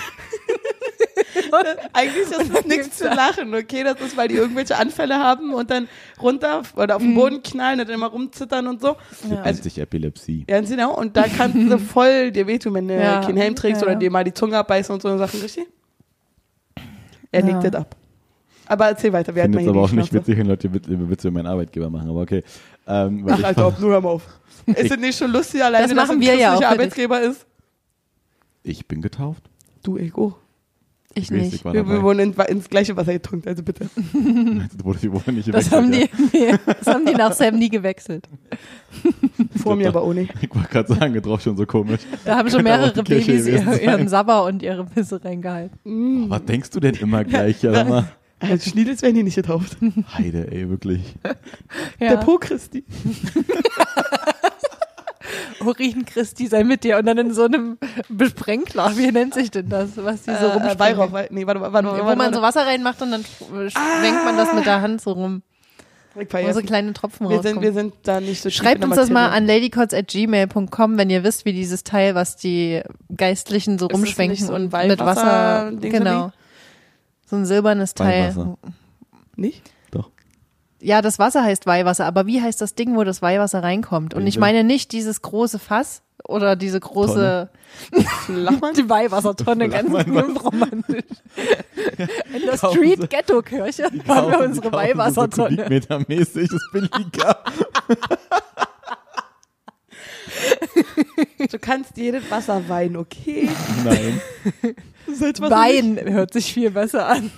[1.92, 3.84] Eigentlich ist das nichts zu lachen, okay?
[3.84, 5.88] Das ist, weil die irgendwelche Anfälle haben und dann
[6.20, 8.96] runter oder auf den Boden knallen und dann immer rumzittern und so.
[9.28, 9.42] Ja.
[9.42, 10.44] Nennt sich Epilepsie.
[10.48, 10.94] Ja, genau.
[10.96, 13.20] Und da kannst du voll dir wehtun, wenn du Ja.
[13.20, 13.98] keinen Helm trägst Ja, oder ja.
[13.98, 15.66] dir mal die Zunge abbeißen und so Sachen, richtig?
[17.32, 17.46] Er Ja.
[17.46, 17.96] legt das ab.
[18.68, 20.46] Aber erzähl weiter, wer Ich hat finde mal es hier aber auch nicht witzig, wenn
[20.46, 20.72] Leute
[21.10, 22.42] Witze, über meinen Arbeitgeber machen, aber okay.
[22.88, 24.26] Ähm, Ach, ich Alter, ob, nur hör mal auf.
[24.66, 26.62] Ist es nicht schon lustig, alleine, Das dass machen ein wir ja auch.
[26.62, 27.46] Arbeitgeber ist?
[28.64, 29.44] Ich bin getauft.
[29.84, 30.36] Du, Ego.
[31.18, 31.64] Ich nicht.
[31.64, 33.88] Wir, wir wurden in, ins gleiche Wasser getunkt, also bitte.
[33.96, 36.06] Das wurde, die wurde nicht Das gewechselt, haben, ja.
[36.32, 38.28] die, nee, das haben die nach Sam nie gewechselt.
[39.62, 40.28] Vor mir aber ohne.
[40.42, 42.00] Ich wollte gerade sagen, geht drauf schon so komisch.
[42.24, 45.78] Da haben schon mehrere Babys ihr, ihren Sabber und ihre Pisse reingehalten.
[45.84, 46.28] Mm.
[46.28, 47.62] Was denkst du denn immer gleich?
[47.62, 48.12] Ja, sag mal.
[48.38, 49.78] Als Schniedels werden die nicht getauft.
[50.12, 51.14] Heide, ey, wirklich.
[51.98, 52.10] Ja.
[52.10, 52.84] Der Po Christi.
[55.66, 58.96] Urin Christi sei mit dir und dann in so einem Besprenkler.
[58.96, 59.90] Wie nennt sich denn das?
[59.96, 60.78] Was die so Äh, rumsprengen?
[60.78, 62.42] Weihrauch, Wei- nee, warte, warte, warte, Wo warte, man so.
[62.42, 65.42] Wasser reinmacht und dann schwenkt man das mit der Hand so rum.
[66.14, 67.62] Wo so kleine Tropfen wir, sind, rauskommen.
[67.62, 71.52] wir sind da nicht so Schreibt uns das mal an ladycots.gmail.com, wenn ihr wisst, wie
[71.52, 72.80] dieses Teil, was die
[73.14, 76.32] Geistlichen so Ist rumschwenken nicht so ein und mit Wasser, genau.
[77.26, 78.34] So ein silbernes Teil.
[79.36, 79.62] Nicht?
[80.80, 84.14] Ja, das Wasser heißt Weihwasser, aber wie heißt das Ding, wo das Weihwasser reinkommt?
[84.14, 87.48] Und ich meine nicht dieses große Fass oder diese große
[88.28, 90.36] die Weihwassertonne, ganz Flachmann.
[90.36, 91.04] romantisch.
[92.34, 95.56] In der Street Ghetto Kirche haben wir unsere So Weihwassertonne.
[95.56, 97.38] Kubikmetermäßig ist billiger.
[101.50, 103.48] Du kannst jedes Wasser weinen, okay?
[103.84, 104.20] Nein.
[105.06, 107.30] Wein hört sich viel besser an.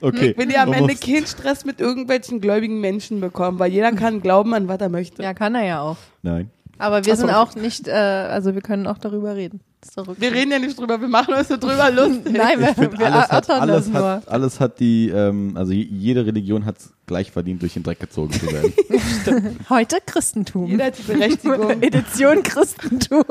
[0.00, 0.34] Okay.
[0.36, 4.54] Wenn ihr am Ende keinen Stress mit irgendwelchen gläubigen Menschen bekommen, weil jeder kann glauben
[4.54, 5.22] an, was er möchte.
[5.22, 5.96] Ja, kann er ja auch.
[6.22, 6.50] Nein.
[6.78, 7.26] Aber wir Ach so.
[7.26, 9.60] sind auch nicht, äh, also wir können auch darüber reden.
[9.82, 10.16] Ist doch okay.
[10.20, 12.32] Wir reden ja nicht drüber, wir machen uns nur drüber lustig.
[12.32, 14.08] Nein, wir, Ich finde, wir alles, hat, erörtern das alles, nur.
[14.08, 17.82] hat, alles hat die, ähm, also je- jede Religion hat es gleich verdient, durch den
[17.82, 19.58] Dreck gezogen zu werden.
[19.68, 20.66] Heute Christentum.
[20.68, 23.24] Jeder hat die Berechtigung, Edition Christentum.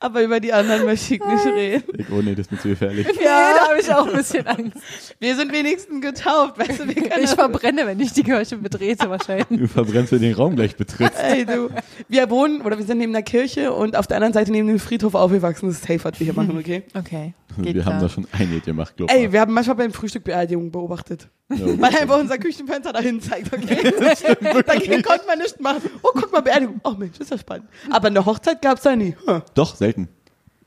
[0.00, 1.84] Aber über die anderen möchte ich nicht reden.
[1.98, 3.06] ich, oh nee, das ist mir zu gefährlich.
[3.22, 4.76] Ja, da habe ich auch ein bisschen Angst.
[5.18, 6.84] Wir sind wenigstens getauft, weißt du,
[7.22, 9.46] Ich verbrenne, wenn ich die Kirche betrete, wahrscheinlich.
[9.48, 11.20] Du verbrennst, wenn du den Raum gleich betrittst.
[11.20, 11.70] Ey, du.
[12.08, 14.78] Wir wohnen, oder wir sind neben der Kirche und auf der anderen Seite neben dem
[14.78, 15.66] Friedhof aufgewachsen.
[15.68, 16.82] Das ist safe, was wir hier machen, okay?
[16.94, 17.34] Okay.
[17.56, 18.00] wir Geht haben klar.
[18.02, 19.32] da schon einiges gemacht, glaub Ey, mal.
[19.32, 21.28] wir haben manchmal beim Frühstück Beerdigungen beobachtet.
[21.50, 23.92] Ja, Weil einfach unser Küchenfenster dahin zeigt, okay?
[24.66, 25.82] Dagegen konnte man nichts machen.
[26.02, 26.80] Oh, guck mal, Beerdigung.
[26.84, 27.68] Oh Mensch, ist ja spannend.
[27.90, 29.13] Aber eine Hochzeit gab's da nie.
[29.26, 29.40] Huh.
[29.54, 30.08] Doch, selten.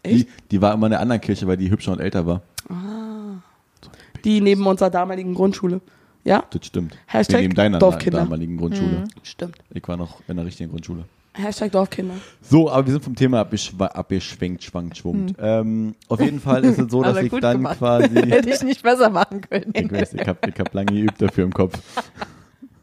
[0.05, 0.27] Die, Echt?
[0.51, 2.41] die war immer in der anderen Kirche, weil die hübscher und älter war.
[4.23, 5.81] Die neben unserer damaligen Grundschule.
[6.23, 6.43] Ja?
[6.50, 6.98] Das stimmt.
[7.06, 8.19] Hashtag nee, neben deiner Dorfkinder.
[8.19, 9.06] damaligen Grundschule.
[9.23, 9.58] Stimmt.
[9.73, 11.06] Ich war noch in der richtigen Grundschule.
[11.33, 12.15] Hashtag Dorfkinder.
[12.41, 15.35] So, aber wir sind vom Thema abgeschw abgeschwenkt, schwankt, schwungt.
[15.39, 17.77] Ähm, auf jeden Fall ist es so, dass ich dann gemacht.
[17.77, 18.15] quasi.
[18.15, 19.71] Hätte ich nicht besser machen können.
[19.73, 21.79] ich weiß, ich habe ich hab lange geübt dafür im Kopf.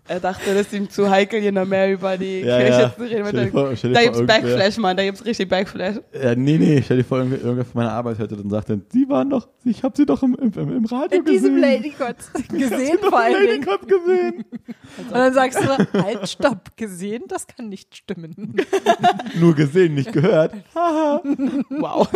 [0.07, 2.95] Er dachte, das ist ihm zu heikel, hier noch mehr über die Ja, Kirche ja.
[2.95, 3.25] zu reden.
[3.29, 5.97] Stell dir vor- stell dir da vor, gibt's irgendwer- Backflash, Mann, da gibt's richtig Backflash.
[6.23, 9.09] Ja, nee, nee, stell dir vor, irgendwer, irgendwer von meiner Arbeit hörte und sagte, sie
[9.09, 11.61] waren doch, ich habe sie doch im, im, im Radio In diesem gesehen.
[11.73, 12.17] Ladycott
[12.51, 13.65] gesehen vor allen Lady Dingen.
[13.65, 14.45] Cop gesehen.
[14.99, 18.57] Und dann sagst du, halt, stopp, gesehen, das kann nicht stimmen.
[19.41, 20.53] Nur gesehen, nicht gehört.
[20.75, 22.09] Wow.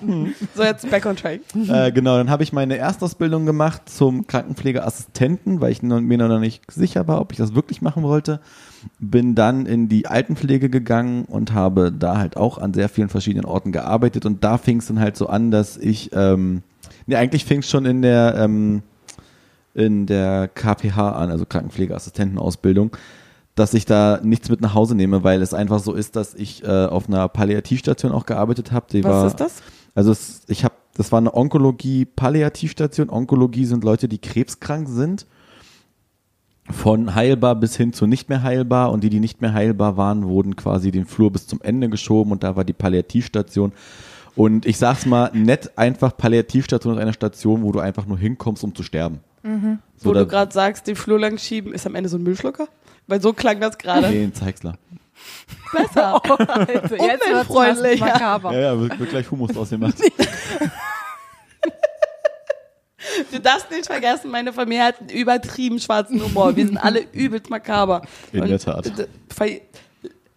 [0.54, 1.40] so, jetzt back on track.
[1.68, 6.70] äh, genau, dann habe ich meine Erstausbildung gemacht zum Krankenpflegeassistenten, weil ich mir noch nicht
[6.70, 8.40] sicher war, ob ich das wirklich machen wollte.
[8.98, 13.46] Bin dann in die Altenpflege gegangen und habe da halt auch an sehr vielen verschiedenen
[13.46, 16.62] Orten gearbeitet und da fing es dann halt so an, dass ich, ähm,
[17.06, 18.82] nee, eigentlich fing es schon in der, ähm,
[19.74, 22.94] in der KPH an, also Krankenpflegeassistentenausbildung,
[23.54, 26.64] dass ich da nichts mit nach Hause nehme, weil es einfach so ist, dass ich
[26.64, 28.86] äh, auf einer Palliativstation auch gearbeitet habe.
[29.02, 29.62] Was war, ist das?
[29.94, 33.10] also es, ich habe, das war eine Onkologie-Palliativstation.
[33.10, 35.26] Onkologie sind Leute, die krebskrank sind.
[36.70, 38.92] Von heilbar bis hin zu nicht mehr heilbar.
[38.92, 42.32] Und die, die nicht mehr heilbar waren, wurden quasi den Flur bis zum Ende geschoben.
[42.32, 43.72] Und da war die Palliativstation.
[44.34, 48.64] Und ich sag's mal, nett einfach Palliativstation ist eine Station, wo du einfach nur hinkommst,
[48.64, 49.20] um zu sterben.
[49.96, 52.68] So, Wo du gerade sagst, den Flur lang schieben, ist am Ende so ein Müllschlucker?
[53.08, 54.08] Weil so klang das gerade.
[54.08, 54.78] Nee, ein Zeichsler.
[55.72, 56.20] Besser.
[56.28, 58.20] Oh, also, jetzt wird's Umweltfreundlich, fast ja.
[58.20, 58.52] makaber.
[58.52, 59.94] Ja, ja, wird, wird gleich Humus draus gemacht.
[63.32, 66.54] Du darfst nicht vergessen, meine Familie hat einen übertrieben schwarzen Humor.
[66.56, 68.02] Wir sind alle übelst makaber.
[68.32, 68.90] In der Tat.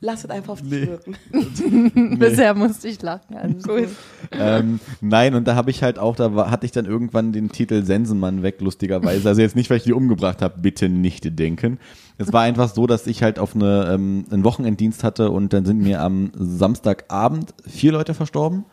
[0.01, 0.87] Lass es einfach auf dich Nee.
[0.87, 2.19] wirken.
[2.19, 3.35] Bisher musste ich lachen.
[3.37, 3.87] Also Gut.
[4.31, 7.49] ähm, nein, und da habe ich halt auch, da war, hatte ich dann irgendwann den
[7.49, 9.27] Titel Sensenmann weg, lustigerweise.
[9.27, 11.79] Also jetzt nicht, weil ich die umgebracht habe, bitte nicht denken.
[12.17, 15.65] Es war einfach so, dass ich halt auf eine, ähm, einen Wochenenddienst hatte und dann
[15.65, 18.65] sind mir am Samstagabend vier Leute verstorben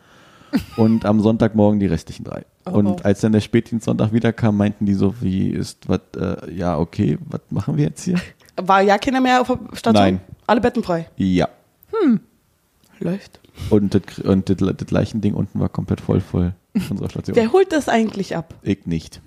[0.77, 2.45] und am Sonntagmorgen die restlichen drei.
[2.65, 2.97] Oh, und oh.
[3.03, 7.17] als dann der Spätdienst Sonntag wiederkam, meinten die so, wie ist, was, äh, ja, okay,
[7.25, 8.19] was machen wir jetzt hier?
[8.61, 9.93] War ja keiner mehr auf der Station?
[9.93, 10.19] Nein.
[10.45, 11.09] Alle Betten frei.
[11.17, 11.49] Ja.
[13.03, 13.39] Läuft.
[13.69, 16.53] Und das, und das, das Leichen-Ding unten war komplett voll voll
[16.89, 17.35] unserer Station.
[17.35, 18.55] Wer holt das eigentlich ab?
[18.63, 19.21] Ich nicht.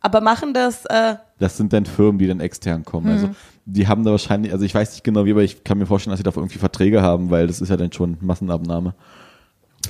[0.00, 3.08] Aber machen das, äh, Das sind dann Firmen, die dann extern kommen.
[3.08, 3.30] Also
[3.66, 6.12] die haben da wahrscheinlich, also ich weiß nicht genau wie, aber ich kann mir vorstellen,
[6.12, 8.94] dass sie dafür irgendwie Verträge haben, weil das ist ja dann schon Massenabnahme.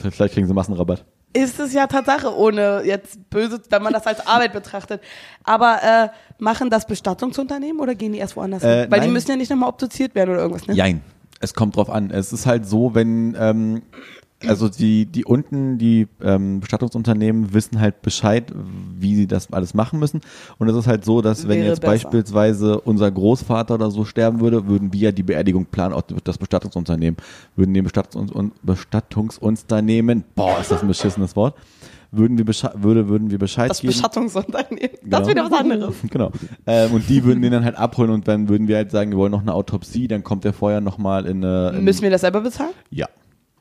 [0.10, 1.04] Vielleicht kriegen sie Massenrabatt.
[1.32, 5.00] ist es ja Tatsache, ohne jetzt böse, wenn man das als Arbeit betrachtet.
[5.44, 8.90] Aber äh, machen das Bestattungsunternehmen oder gehen die erst woanders Äh, hin?
[8.90, 9.12] Weil die nein.
[9.14, 10.74] müssen ja nicht nochmal obduziert werden oder irgendwas, ne?
[10.74, 11.02] Jein.
[11.40, 12.10] Es kommt drauf an.
[12.10, 13.82] Es ist halt so, wenn, ähm,
[14.46, 18.52] also die, die unten, die ähm, Bestattungsunternehmen wissen halt Bescheid,
[18.98, 20.20] wie sie das alles machen müssen.
[20.58, 21.92] Und es ist halt so, dass wenn jetzt besser.
[21.92, 27.16] beispielsweise unser Großvater oder so sterben würde, würden wir die Beerdigung planen, auch das Bestattungsunternehmen,
[27.56, 28.32] würden dem Bestattungs
[28.62, 31.54] Bestattungsunternehmen, boah, ist das ein beschissenes Wort,
[32.10, 33.92] würden wir, Besche würde, würden wir Bescheid Das geben.
[33.92, 34.02] Das
[35.02, 35.20] Genau.
[35.22, 35.94] ist wieder was anderes.
[36.10, 36.30] Genau.
[36.66, 39.18] Ähm, und die würden den dann halt abholen und dann würden wir halt sagen, wir
[39.18, 41.76] wollen noch eine Autopsie, dann kommt der vorher nochmal in eine.
[41.76, 42.70] In, Müssen wir das selber bezahlen?
[42.90, 43.08] Ja.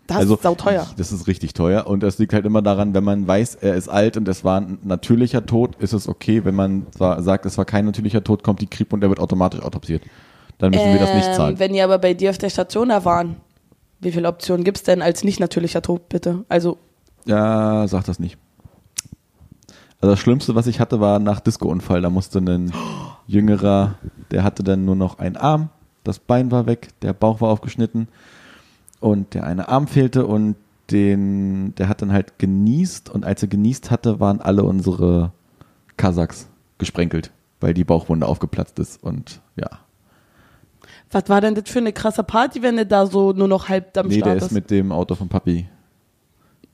[0.08, 0.88] Das also, ist sauteuer.
[0.96, 3.90] Das ist richtig teuer und das liegt halt immer daran, wenn man weiß, er ist
[3.90, 6.46] alt und es war ein natürlicher Tod, ist es okay.
[6.46, 9.62] Wenn man sagt, es war kein natürlicher Tod, kommt die Kripo und der wird automatisch
[9.62, 10.04] autopsiert.
[10.60, 11.54] Dann müssen wir das nicht zahlen.
[11.56, 13.36] Ähm, Wenn die aber bei dir auf der Station da waren,
[14.00, 16.46] wie viele Optionen gibt es denn als nicht natürlicher Tod, bitte?
[16.48, 16.78] Also,
[17.26, 18.38] Ja, sag das nicht.
[20.00, 22.02] Also das Schlimmste, was ich hatte, war nach Disco-Unfall.
[22.02, 22.72] Da musste ein
[23.28, 23.96] jüngerer,
[24.32, 25.70] der hatte dann nur noch einen Arm,
[26.06, 28.08] das Bein war weg, der Bauch war aufgeschnitten
[29.00, 30.56] und der eine Arm fehlte und
[30.92, 35.32] den, der hat dann halt genießt und als er genießt hatte, waren alle unsere
[35.98, 39.70] Kasachs gesprenkelt, weil die Bauchwunde aufgeplatzt ist und ja.
[41.12, 43.98] was war denn das für eine krasse Party, wenn du da so nur noch halb
[43.98, 44.52] am Nee, der Start ist ist?
[44.52, 45.68] mit dem Auto von Papi.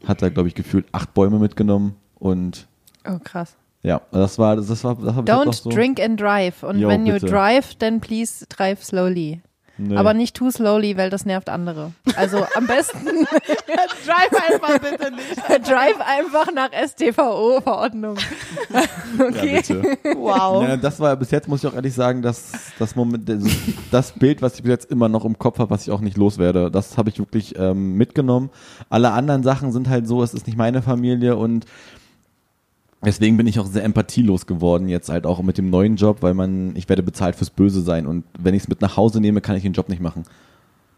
[0.06, 2.68] Hat er, glaube ich, gefühlt acht Bäume mitgenommen und
[3.08, 3.56] Oh, krass.
[3.82, 5.70] Ja, das war, das war, das habe ich jetzt noch Don't so.
[5.70, 6.64] drink and drive.
[6.64, 9.42] Und Jo, when you drive, then please drive slowly.
[9.88, 9.98] Nee.
[9.98, 11.92] Aber nicht too slowly, weil das nervt andere.
[12.16, 13.06] Also am besten
[14.06, 15.38] Drive einfach bitte nicht.
[15.70, 18.18] drive einfach nach StVO-Verordnung.
[18.74, 19.58] ja, Okay.
[19.58, 19.98] bitte.
[20.16, 20.64] Wow.
[20.64, 23.44] Ja, das war bis jetzt muss ich auch ehrlich sagen, dass das Moment, das,
[23.92, 26.18] das Bild, was ich bis jetzt immer noch im Kopf habe, was ich auch nicht
[26.18, 28.50] loswerde, das habe ich wirklich ähm, mitgenommen.
[28.90, 31.66] Alle anderen Sachen sind halt so, es ist nicht meine Familie und
[33.06, 36.34] deswegen bin ich auch sehr empathielos geworden jetzt halt auch mit dem neuen Job, weil
[36.34, 39.42] man, ich werde bezahlt fürs Böse sein und wenn ich es mit nach Hause nehme,
[39.42, 40.24] kann ich den Job nicht machen.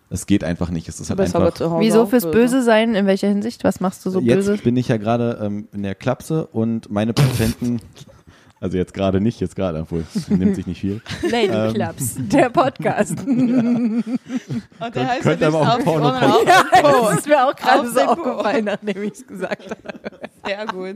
[0.10, 0.88] Es geht einfach nicht.
[0.88, 1.80] Es ist halt einfach.
[1.80, 2.93] Wieso fürs Böse sein?
[2.93, 3.64] In welcher Hinsicht?
[3.64, 4.58] Was machst du so jetzt böse?
[4.58, 7.80] bin ich ja gerade ähm, in der Klapse und meine Patienten,
[8.66, 11.01] also jetzt gerade nicht, jetzt gerade, obwohl es nimmt sich nicht viel.
[11.22, 13.16] Lady ähm, Clubs, der Podcast.
[13.28, 14.03] Und
[14.95, 17.55] der heißt könnte ja aber nicht auch auf, Porno- auf Ja, das ist mir auch
[17.55, 20.20] gerade so aufgefallen, nachdem ich es gesagt habe.
[20.45, 20.95] Sehr gut.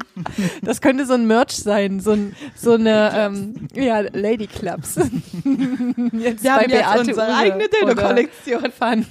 [0.64, 4.96] Das könnte so ein Merch sein, so, ein, so eine ähm, ja, Lady Clubs.
[6.14, 8.72] jetzt Wir haben jetzt unsere Uwe eigene Dildo-Kollektion.
[8.72, 9.06] Fun.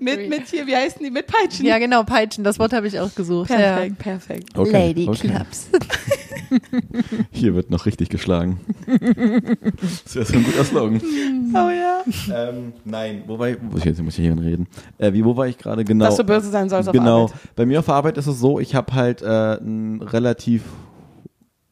[0.00, 1.10] Mit, mit hier, wie heißen die?
[1.10, 1.64] Mit Peitschen.
[1.64, 3.48] Ja, genau, Peitschen, das Wort habe ich auch gesucht.
[3.48, 4.50] Perfekt, perfekt.
[4.54, 4.60] Ja.
[4.60, 5.28] Okay, Lady okay.
[5.28, 5.68] Clubs.
[7.30, 8.60] Hier wird noch richtig geschlagen.
[10.04, 11.00] Das wäre so ein guter Slogan.
[11.54, 12.02] Oh ja.
[12.34, 14.66] ähm, nein, wobei, wo- jetzt muss ich hier reden.
[14.98, 16.04] Äh, wie, wo war ich gerade genau?
[16.06, 17.24] Dass du böse sein sollst auf genau.
[17.26, 17.36] Arbeit.
[17.54, 20.62] Bei mir auf der Arbeit ist es so, ich habe halt äh, eine relativ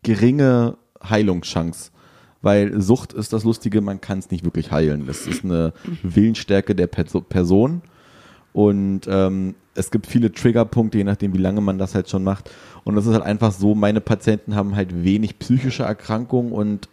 [0.03, 1.91] geringe Heilungschance.
[2.41, 5.07] Weil Sucht ist das Lustige, man kann es nicht wirklich heilen.
[5.07, 5.73] Das ist eine
[6.03, 7.83] Willensstärke der Perso Person.
[8.55, 12.51] Und ähm, es gibt viele Triggerpunkte, je nachdem, wie lange man das halt schon macht.
[12.85, 16.89] Und das ist halt einfach so, meine Patienten haben halt wenig psychische Erkrankungen und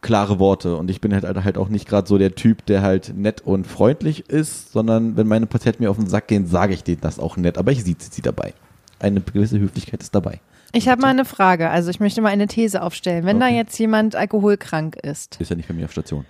[0.00, 0.76] klare Worte.
[0.76, 3.66] Und ich bin halt, halt auch nicht gerade so der Typ, der halt nett und
[3.66, 7.18] freundlich ist, sondern wenn meine Patienten mir auf den Sack gehen, sage ich denen das
[7.18, 7.58] auch nett.
[7.58, 8.54] Aber ich sehe sie dabei.
[9.00, 10.40] Eine gewisse Höflichkeit ist dabei.
[10.72, 13.24] Ich habe mal eine Frage, also ich möchte mal eine These aufstellen.
[13.24, 13.56] Wenn da Okay.
[13.56, 16.24] jetzt jemand alkoholkrank ist, Ist ja nicht bei mir auf Station.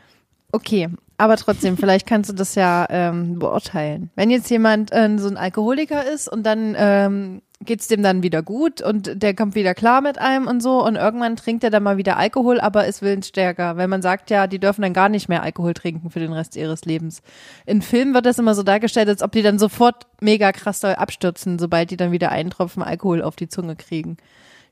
[0.52, 0.88] Okay,
[1.18, 4.10] aber trotzdem, vielleicht kannst du das ja ähm, beurteilen.
[4.14, 8.42] Wenn jetzt jemand äh, so ein Alkoholiker ist und dann ähm, geht's dem dann wieder
[8.42, 11.82] gut und der kommt wieder klar mit einem und so und irgendwann trinkt er dann
[11.82, 15.28] mal wieder Alkohol, aber ist willensstärker, weil man sagt ja, die dürfen dann gar nicht
[15.28, 17.22] mehr Alkohol trinken für den Rest ihres Lebens.
[17.64, 20.94] In Filmen wird das immer so dargestellt, als ob die dann sofort mega krass doll
[20.94, 24.18] abstürzen, sobald die dann wieder einen Tropfen Alkohol auf die Zunge kriegen.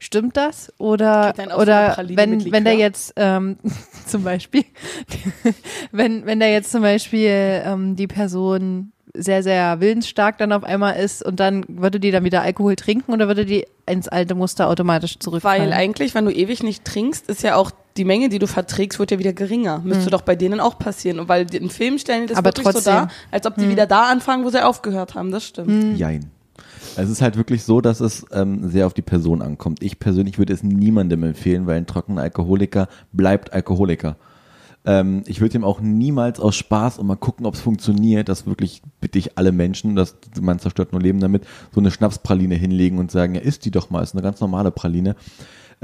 [0.04, 0.70] Stimmt das?
[0.76, 3.56] Oder, so oder wenn, wenn der jetzt ähm,
[4.06, 4.64] zum Beispiel,
[5.92, 7.30] wenn, wenn der jetzt zum Beispiel
[7.64, 12.22] ähm, die Person sehr, sehr willensstark dann auf einmal ist und dann würde die dann
[12.24, 15.70] wieder Alkohol trinken oder würde die ins alte Muster automatisch zurückfallen?
[15.70, 18.98] Weil eigentlich, wenn du ewig nicht trinkst, ist ja auch die Menge, die du verträgst,
[18.98, 19.78] wird ja wieder geringer.
[19.84, 21.18] Müsste doch bei denen auch passieren.
[21.18, 22.92] Und weil die- in Filmen stellen die das Aber wirklich so trotzdem.
[22.92, 25.30] dar, als ob die wieder da anfangen, wo sie aufgehört haben.
[25.30, 25.96] Das stimmt.
[25.96, 26.30] Jein.
[26.96, 29.82] Es ist halt wirklich so, dass es ähm, sehr auf die Person ankommt.
[29.82, 34.16] Ich persönlich würde es niemandem empfehlen, weil ein trockener Alkoholiker bleibt Alkoholiker.
[34.86, 38.46] Ähm, ich würde ihm auch niemals aus Spaß und mal gucken, ob es funktioniert, das
[38.46, 42.98] wirklich bitte ich alle Menschen, dass man zerstört nur Leben damit, so eine Schnapspraline hinlegen
[42.98, 45.16] und sagen, ja, isst die doch mal, ist eine ganz normale Praline.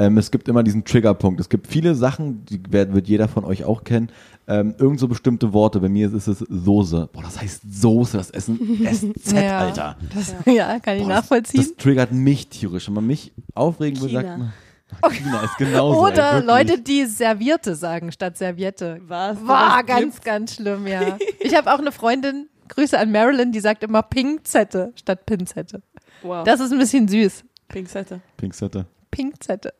[0.00, 1.40] Ähm, es gibt immer diesen Triggerpunkt.
[1.40, 4.10] Es gibt viele Sachen, die wird, wird jeder von euch auch kennen.
[4.48, 5.78] Ähm, irgend so bestimmte Worte.
[5.80, 7.10] Bei mir ist es Soße.
[7.12, 8.58] Boah, das heißt Soße, das ist ein
[8.92, 9.58] SZ, Ja.
[9.58, 9.96] Alter.
[10.14, 11.60] Das, ja, kann ich Boah, das- nachvollziehen.
[11.62, 12.86] Das triggert mich tierisch.
[12.88, 14.22] Wenn man mich aufregen will, China.
[14.22, 16.06] sagt man, China ist genauso.
[16.06, 16.46] ey, Oder wirklich.
[16.46, 19.00] Leute, die Servierte sagen statt Serviette.
[19.06, 19.36] Was?
[19.46, 20.20] War Was ganz, gibt's?
[20.22, 21.18] ganz schlimm, ja.
[21.40, 25.82] Ich habe auch eine Freundin, Grüße an Marilyn, die sagt immer Pinzette statt Pinzette.
[26.22, 26.42] Wow.
[26.44, 27.44] Das ist ein bisschen süß.
[27.68, 28.20] Pinzette.
[28.36, 28.86] Pinzette.
[29.10, 29.74] Pinzette.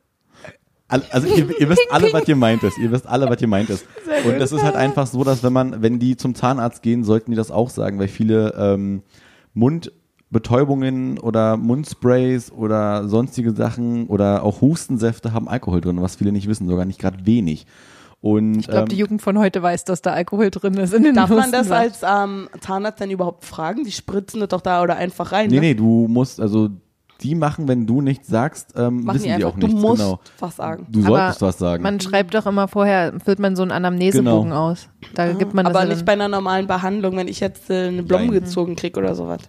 [0.91, 2.79] Also ihr, ihr wisst alle, was ihr meint ist.
[2.79, 3.87] Ihr wisst alle, was ihr meint ist.
[4.25, 7.31] Und das ist halt einfach so, dass wenn man, wenn die zum Zahnarzt gehen, sollten
[7.31, 9.03] die das auch sagen, weil viele ähm,
[9.55, 16.49] Mundbetäubungen oder Mundsprays oder sonstige Sachen oder auch Hustensäfte haben Alkohol drin, was viele nicht
[16.49, 17.67] wissen, sogar nicht gerade wenig.
[18.21, 20.93] Und Ich glaube, ähm, die Jugend von heute weiß, dass da Alkohol drin ist.
[20.93, 23.85] In den Darf man das als ähm, Zahnarzt denn überhaupt fragen?
[23.85, 25.49] Die spritzen das doch da oder einfach rein.
[25.49, 25.61] Nee, ne?
[25.61, 26.69] nee, du musst, also
[27.23, 29.75] die machen, wenn du nichts sagst, ähm, Machen wissen die die einfach, auch nichts.
[29.75, 30.21] du musst genau.
[30.39, 30.87] was sagen.
[30.91, 31.83] Du Aber solltest was sagen.
[31.83, 34.71] Man schreibt doch immer vorher, füllt man so einen Anamnesebogen Genau.
[34.71, 34.89] aus.
[35.15, 38.03] Da gibt man das Aber nicht bei einer normalen Behandlung, wenn ich jetzt äh, eine
[38.03, 38.45] Blombe Nein.
[38.45, 39.41] gezogen krieg oder sowas.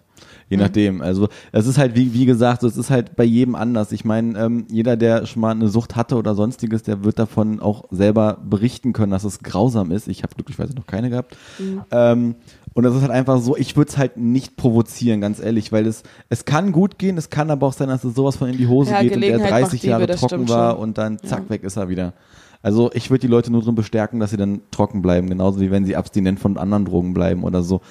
[0.49, 1.01] Je nachdem.
[1.01, 3.93] Also es ist halt, wie, wie gesagt, es ist halt bei jedem anders.
[3.93, 7.61] Ich meine, ähm, jeder, der schon mal eine Sucht hatte oder sonstiges, der wird davon
[7.61, 10.09] auch selber berichten können, dass es grausam ist.
[10.09, 11.37] Ich habe glücklicherweise noch keine gehabt.
[11.89, 12.35] Ähm,
[12.73, 15.85] und das ist halt einfach so, ich würde es halt nicht provozieren, ganz ehrlich, weil
[15.87, 18.57] es, es kann gut gehen, es kann aber auch sein, dass es sowas von in
[18.57, 20.81] die Hose Ja, geht und der Gelegenheit macht 30 Diebe, Jahre das trocken war schon.
[20.83, 21.49] und dann zack, Ja.
[21.49, 22.13] weg ist er wieder.
[22.63, 25.71] Also ich würde die Leute nur drin bestärken, dass sie dann trocken bleiben, genauso wie
[25.71, 27.81] wenn sie abstinent von anderen Drogen bleiben oder so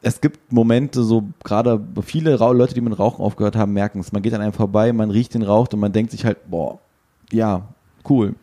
[0.00, 4.12] es gibt Momente, so gerade viele Leute, die mit Rauchen aufgehört haben, merken es.
[4.12, 6.78] Man geht an einem vorbei, man riecht den Rauch und man denkt sich halt, boah,
[7.32, 7.62] ja,
[8.08, 8.34] cool.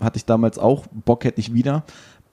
[0.00, 1.84] Hatte ich damals auch, Bock hätte ich wieder.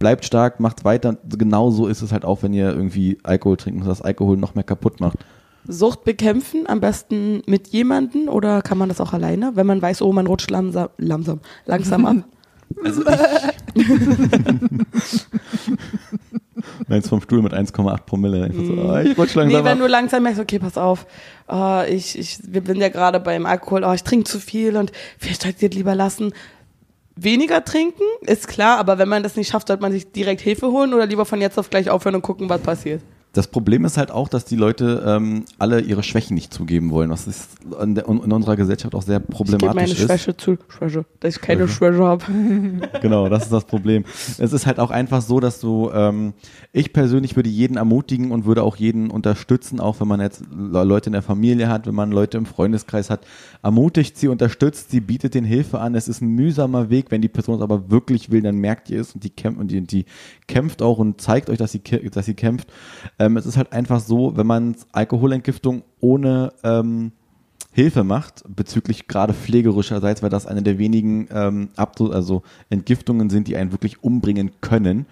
[0.01, 1.17] Bleibt stark, macht weiter.
[1.29, 4.55] Genau so ist es halt auch, wenn ihr irgendwie Alkohol trinkt und das Alkohol noch
[4.55, 5.19] mehr kaputt macht.
[5.67, 10.01] Sucht bekämpfen, am besten mit jemandem oder kann man das auch alleine, wenn man weiß,
[10.01, 12.15] oh, man rutscht langsam, langsam, langsam ab.
[12.83, 13.03] Also
[16.87, 17.03] ich.
[17.09, 18.45] Vom Stuhl mit 1,8 Promille.
[18.45, 19.79] Einfach so, oh, ich rutsch langsam Nee, wenn ab.
[19.79, 21.05] du langsam merkst, okay, pass auf,
[21.47, 24.93] oh, ich, ich, wir sind ja gerade beim Alkohol, oh, ich trinke zu viel und
[25.19, 26.31] vielleicht sollte ich das lieber lassen.
[27.15, 30.71] Weniger trinken, ist klar, aber wenn man das nicht schafft, sollte man sich direkt Hilfe
[30.71, 33.01] holen oder lieber von jetzt auf gleich aufhören und gucken, was passiert.
[33.33, 37.09] Das Problem ist halt auch, dass die Leute ähm, alle ihre Schwächen nicht zugeben wollen,
[37.11, 37.47] was ist
[37.81, 39.97] in, der, in unserer Gesellschaft auch sehr Ich gebe problematisch meine ist.
[40.01, 40.57] Schwäche zu.
[40.67, 41.05] Schwäche.
[41.21, 41.93] Dass ich keine Schwäche.
[41.93, 42.25] Schwäche habe.
[43.01, 44.03] Genau, das ist das Problem.
[44.37, 46.33] Es ist halt auch einfach so, dass du, ähm,
[46.73, 50.83] ich persönlich würde jeden ermutigen und würde auch jeden unterstützen, auch wenn man jetzt Le-
[50.83, 53.25] Leute in der Familie hat, wenn man Leute im Freundeskreis hat,
[53.63, 55.95] ermutigt sie, unterstützt sie, bietet den Hilfe an.
[55.95, 58.99] Es ist ein mühsamer Weg, wenn die Person es aber wirklich will, dann merkt ihr
[59.01, 60.05] es und die kämpft und die, die
[60.47, 62.67] kämpft auch und zeigt euch, dass sie, dass sie kämpft.
[63.21, 67.11] Ähm, es ist halt einfach so, wenn man Alkoholentgiftung ohne ähm,
[67.71, 72.41] Hilfe macht, bezüglich gerade pflegerischerseits, weil das eine der wenigen ähm, Abso also
[72.71, 75.05] Entgiftungen sind, die einen wirklich umbringen können,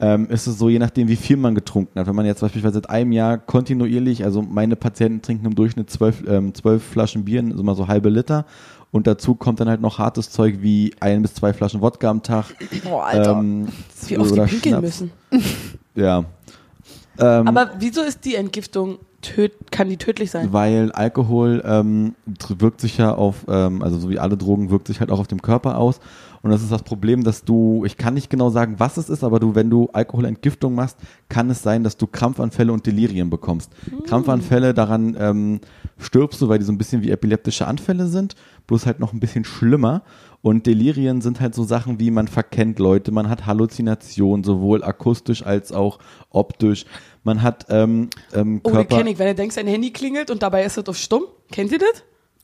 [0.00, 2.06] ähm, ist es so, je nachdem, wie viel man getrunken hat.
[2.06, 6.24] Wenn man jetzt beispielsweise seit einem Jahr kontinuierlich, also meine Patienten trinken im Durchschnitt zwölf,
[6.26, 8.46] ähm, zwölf Flaschen Bier, also mal so halbe Liter.
[8.90, 12.22] Und dazu kommt dann halt noch hartes Zeug wie ein bis zwei Flaschen Wodka am
[12.22, 12.46] Tag.
[12.82, 13.32] Boah, Alter.
[13.32, 13.68] Ähm,
[14.06, 14.82] Wie oft die pinkeln Schnaps.
[14.82, 15.10] müssen.
[15.94, 16.24] Ja.
[17.18, 20.52] Ähm, Aber wieso ist die Entgiftung töt kann die tödlich sein?
[20.52, 22.14] Weil Alkohol ähm,
[22.58, 25.28] wirkt sich ja auf, ähm, also so wie alle Drogen, wirkt sich halt auch auf
[25.28, 26.00] dem Körper aus.
[26.42, 29.22] Und das ist das Problem, dass du, ich kann nicht genau sagen, was es ist,
[29.22, 30.96] aber du, wenn du Alkoholentgiftung machst,
[31.28, 33.70] kann es sein, dass du Krampfanfälle und Delirien bekommst.
[34.06, 35.60] Krampfanfälle, daran ähm,
[35.98, 38.34] stirbst du, weil die so ein bisschen wie epileptische Anfälle sind,
[38.66, 40.02] bloß halt noch ein bisschen schlimmer.
[40.42, 45.44] Und Delirien sind halt so Sachen wie man verkennt Leute, man hat Halluzinationen, sowohl akustisch
[45.46, 46.84] als auch optisch.
[47.22, 48.96] Man hat ähm, ähm, Oh, Körper.
[48.96, 49.18] kenne ich.
[49.20, 51.24] Wenn du denkst, dein Handy klingelt und dabei ist es auf stumm.
[51.52, 52.02] Kennt ihr das?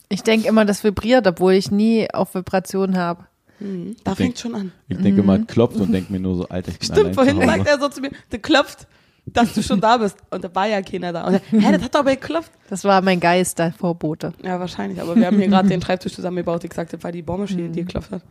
[0.09, 3.25] Ich denke immer, das vibriert, obwohl ich nie auf Vibration habe.
[3.59, 4.73] Da denk- fängt schon an.
[4.89, 7.67] Ich denke mal, klopft und denke mir nur so, Alter, ich bin Stimmt, vorhin sagt
[7.67, 8.87] er so zu mir, du klopft,
[9.33, 10.17] dass du schon da bist.
[10.31, 11.27] Und da war ja keiner da.
[11.27, 12.53] Und er, hä, das hat doch aber geklopft.
[12.69, 14.33] Das war mein Geist, der Vorbote.
[14.43, 15.01] Ja, wahrscheinlich.
[15.01, 16.65] Aber wir haben hier gerade den Schreibtisch zusammengebaut.
[16.65, 18.23] Ich sagte, das war die Bohrmaschine, die geklopft hat.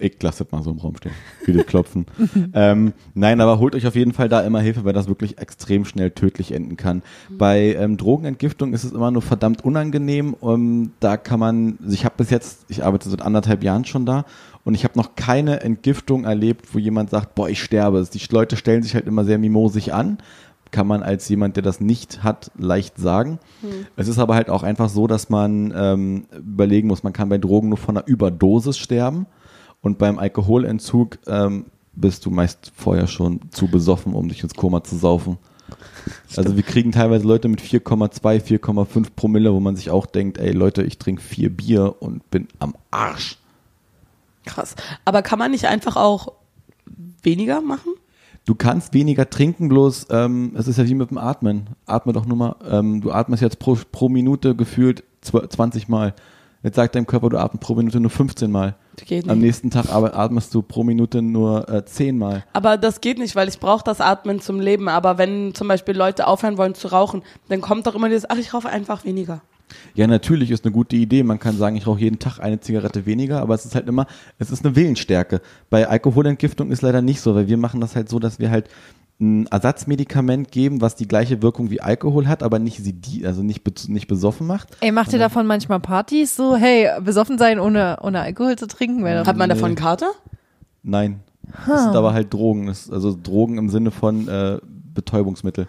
[0.00, 1.12] Ich lasse das mal so im Raum stehen.
[1.44, 2.06] Viele klopfen.
[2.54, 5.84] ähm, nein, aber holt euch auf jeden Fall da immer Hilfe, weil das wirklich extrem
[5.84, 7.02] schnell tödlich enden kann.
[7.28, 10.36] Bei ähm, Drogenentgiftung ist es immer nur verdammt unangenehm.
[10.42, 14.06] Ähm, da kann man, also ich habe bis jetzt, ich arbeite seit anderthalb Jahren schon
[14.06, 14.24] da
[14.64, 18.06] und ich habe noch keine Entgiftung erlebt, wo jemand sagt, boah, ich sterbe.
[18.12, 20.18] Die Leute stellen sich halt immer sehr mimosig an.
[20.70, 23.40] Kann man als jemand, der das nicht hat, leicht sagen.
[23.96, 27.38] Es ist aber halt auch einfach so, dass man ähm, überlegen muss, man kann bei
[27.38, 29.26] Drogen nur von einer Überdosis sterben.
[29.80, 34.84] Und beim Alkoholentzug ähm, bist du meist vorher schon zu besoffen, um dich ins Koma
[34.84, 35.38] zu saufen.
[36.36, 40.52] Also wir kriegen teilweise Leute mit 4,2, 4,5 Promille, wo man sich auch denkt, ey
[40.52, 43.39] Leute, ich trinke vier Bier und bin am Arsch.
[44.50, 44.74] Krass.
[45.04, 46.32] Aber kann man nicht einfach auch
[47.22, 47.92] weniger machen?
[48.46, 51.70] Du kannst weniger trinken, bloß ähm, es ist ja wie mit dem Atmen.
[51.86, 52.56] Atme doch nur mal.
[52.68, 56.14] Ähm, du atmest jetzt pro, pro Minute gefühlt zw- 20 Mal.
[56.62, 58.74] Jetzt sagt dein Körper, du atmest pro Minute nur 15 Mal.
[59.28, 62.44] Am nächsten Tag aber atmest du pro Minute nur äh, 10 Mal.
[62.52, 64.88] Aber das geht nicht, weil ich brauche das Atmen zum Leben.
[64.88, 68.36] Aber wenn zum Beispiel Leute aufhören wollen zu rauchen, dann kommt doch immer dieses, ach,
[68.36, 69.42] ich rauche einfach weniger.
[69.94, 71.22] Ja, natürlich ist eine gute Idee.
[71.22, 74.06] Man kann sagen, ich rauche jeden Tag eine Zigarette weniger, aber es ist halt immer,
[74.38, 75.40] es ist eine Willensstärke.
[75.68, 78.68] Bei Alkoholentgiftung ist leider nicht so, weil wir machen das halt so, dass wir halt
[79.20, 83.42] ein Ersatzmedikament geben, was die gleiche Wirkung wie Alkohol hat, aber nicht sie die, also
[83.42, 84.68] nicht, nicht besoffen macht.
[84.80, 86.36] Ey, macht ihr davon manchmal Partys?
[86.36, 89.04] So, hey, besoffen sein ohne, ohne Alkohol zu trinken?
[89.04, 89.54] Wäre Hat man Nee.
[89.54, 90.06] davon Karte?
[90.82, 91.20] Nein.
[91.66, 92.66] Das sind aber halt Drogen.
[92.66, 94.58] Das ist also Drogen im Sinne von äh,
[94.94, 95.68] Betäubungsmittel.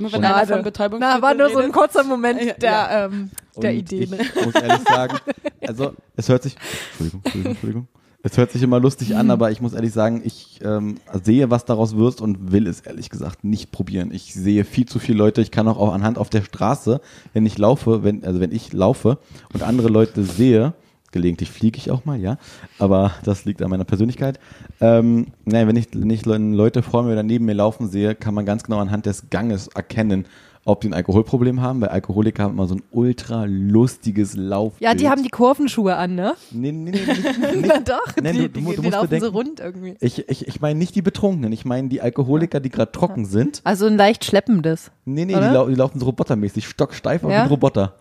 [0.00, 0.34] Immer wenn Schade.
[0.36, 3.04] einer von Betäubung Na, war nur so ein kurzer Moment Ja, der, ja.
[3.06, 4.04] ähm, der Idee.
[4.04, 5.18] Ich muss ehrlich sagen,
[5.66, 6.56] also es hört sich,
[6.90, 7.88] Entschuldigung, Entschuldigung, Entschuldigung.
[8.22, 11.64] Es hört sich immer lustig an, aber ich muss ehrlich sagen, ich ähm, sehe, was
[11.64, 14.10] daraus wird und will es ehrlich gesagt nicht probieren.
[14.12, 15.40] Ich sehe viel zu viele Leute.
[15.40, 17.00] Ich kann auch, auch anhand auf der Straße,
[17.32, 19.18] wenn ich laufe, wenn also wenn ich laufe
[19.54, 20.74] und andere Leute sehe,
[21.12, 22.38] gelegentlich fliege ich auch mal, ja,
[22.78, 24.38] aber das liegt an meiner Persönlichkeit.
[24.80, 28.46] Ähm, nein, wenn ich, ich Leute vor mir oder neben mir laufen sehe, kann man
[28.46, 30.26] ganz genau anhand des Ganges erkennen,
[30.66, 34.74] ob die ein Alkoholproblem haben, weil Alkoholiker haben immer so ein ultra lustiges Lauf.
[34.78, 36.34] Ja, die haben die Kurvenschuhe an, ne?
[36.50, 39.08] Nee, nee, nee, nicht, nicht, Na doch, Nein, die, du- die, du die musst laufen
[39.08, 39.96] bedenken- so rund irgendwie.
[40.00, 43.62] Ich, ich, ich meine nicht die Betrunkenen, ich meine die Alkoholiker, die gerade trocken sind.
[43.64, 44.90] Also ein leicht schleppendes.
[45.06, 47.38] Nee, nee, die, lau die laufen so robotermäßig, stocksteif auf Ja?
[47.38, 47.94] wie ein Roboter.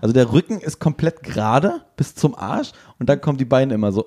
[0.00, 3.92] Also der Rücken ist komplett gerade bis zum Arsch und dann kommen die Beine immer
[3.92, 4.06] so.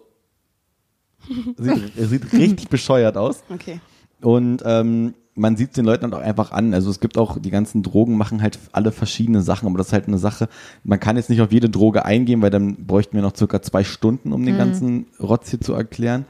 [1.58, 3.44] Sieht, er sieht richtig bescheuert aus.
[3.50, 3.80] Okay.
[4.22, 6.74] Und ähm, man sieht den Leuten auch einfach an.
[6.74, 9.94] Also es gibt auch, die ganzen Drogen machen halt alle verschiedene Sachen, aber das ist
[9.94, 10.48] halt eine Sache,
[10.84, 13.84] man kann jetzt nicht auf jede Droge eingehen, weil dann bräuchten wir noch circa zwei
[13.84, 16.26] Stunden, um den ganzen Rotz hier zu erklären.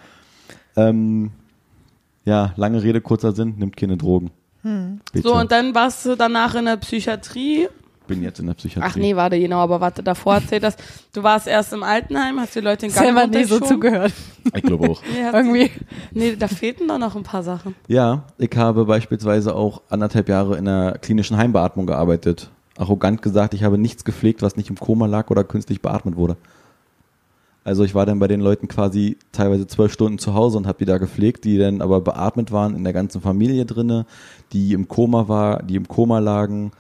[0.76, 1.32] Ähm,
[2.26, 4.32] ja, lange Rede, kurzer Sinn, nimmt keine Drogen.
[5.12, 5.28] Bitte.
[5.28, 7.68] So, und dann warst du danach in der Psychiatrie.
[8.08, 8.90] Bin jetzt in der Psychiatrie.
[8.90, 10.76] Ach nee, warte, genau, aber warte, davor erzählt das.
[11.14, 14.14] Du warst erst im Altenheim, hast die Leute in Gang nie so zugehört.
[14.54, 15.02] Ich glaube auch.
[15.14, 15.72] Nee, Irgendwie.
[16.12, 17.76] nee, da fehlten doch noch ein paar Sachen.
[17.88, 22.50] Ja, ich habe beispielsweise auch anderthalb Jahre in einer klinischen Heimbeatmung gearbeitet.
[22.78, 26.38] Arrogant gesagt, ich habe nichts gepflegt, was nicht im Koma lag oder künstlich beatmet wurde.
[27.66, 30.80] Also ich war dann bei den Leuten quasi teilweise zwölf Stunden zu Hause und habe
[30.80, 34.06] die da gepflegt, die dann aber beatmet waren in der ganzen Familie drinne,
[34.52, 36.72] die im Koma war, die im Koma lagen.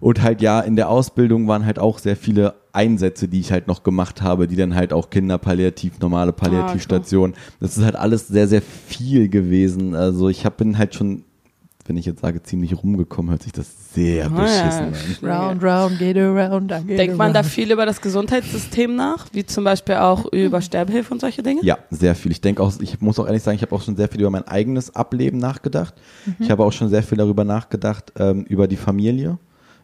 [0.00, 3.66] Und halt ja, in der Ausbildung waren halt auch sehr viele Einsätze, die ich halt
[3.66, 7.34] noch gemacht habe, die dann halt auch Kinderpalliativ, normale Palliativstation.
[7.60, 9.94] das ist halt alles sehr, sehr viel gewesen.
[9.94, 11.24] Also ich hab, bin halt schon,
[11.86, 14.92] wenn ich jetzt sage, ziemlich rumgekommen, hört sich das sehr Ah, beschissen
[15.22, 15.48] ja.
[15.48, 15.58] an.
[15.58, 17.50] Round, round, geht around, I get Denkt man da around.
[17.52, 21.62] viel über das Gesundheitssystem nach, wie zum Beispiel auch über Sterbehilfe und solche Dinge?
[21.64, 22.30] Ja, sehr viel.
[22.30, 24.30] Ich denke auch, ich muss auch ehrlich sagen, ich habe auch schon sehr viel über
[24.30, 25.94] mein eigenes Ableben nachgedacht.
[26.38, 29.38] Ich habe auch schon sehr viel darüber nachgedacht, ähm, über die Familie,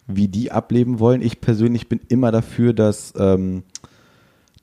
[0.07, 1.23] wie die ableben wollen.
[1.23, 3.63] Ich persönlich bin immer dafür, dass, ähm,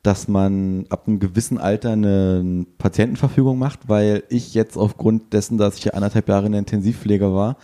[0.03, 5.77] dass man ab einem gewissen Alter eine Patientenverfügung macht, weil ich jetzt aufgrund dessen, dass
[5.77, 7.57] ich ja anderthalb Jahre in der Intensivpflege war,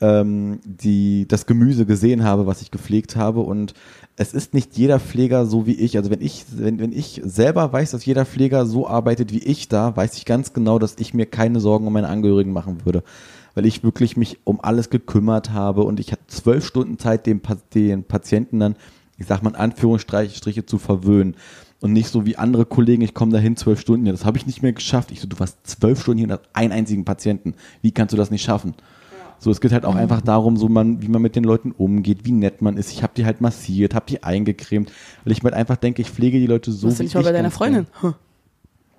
[0.00, 3.40] ähm, die, das Gemüse gesehen habe, was ich gepflegt habe.
[3.40, 3.74] Und
[4.16, 5.96] es ist nicht jeder Pfleger so wie ich.
[5.96, 9.68] Also wenn ich, wenn, wenn ich selber weiß, dass jeder Pfleger so arbeitet wie ich
[9.68, 13.02] da, weiß ich ganz genau, dass ich mir keine Sorgen um meine Angehörigen machen würde.
[13.54, 17.40] Weil ich wirklich mich um alles gekümmert habe und ich hatte zwölf Stunden Zeit, den,
[17.74, 18.76] den Patienten dann,
[19.16, 21.36] ich sag mal in Anführungsstriche, zu verwöhnen.
[21.80, 24.46] Und nicht so wie andere Kollegen, ich komme dahin zwölf Stunden, ja, das habe ich
[24.46, 25.10] nicht mehr geschafft.
[25.12, 27.54] Ich so, du warst zwölf Stunden hier und hast einen einzigen Patienten.
[27.82, 28.74] Wie kannst du das nicht schaffen?
[29.38, 32.24] So, es geht halt auch einfach darum, so man, wie man mit den Leuten umgeht,
[32.24, 32.90] wie nett man ist.
[32.90, 34.90] Ich habe die halt massiert, habe die eingecremt,
[35.24, 37.20] weil ich mir halt einfach denke, ich pflege die Leute so du wie nicht mal
[37.20, 37.86] ich bei deiner Freundin?
[38.00, 38.14] gerne.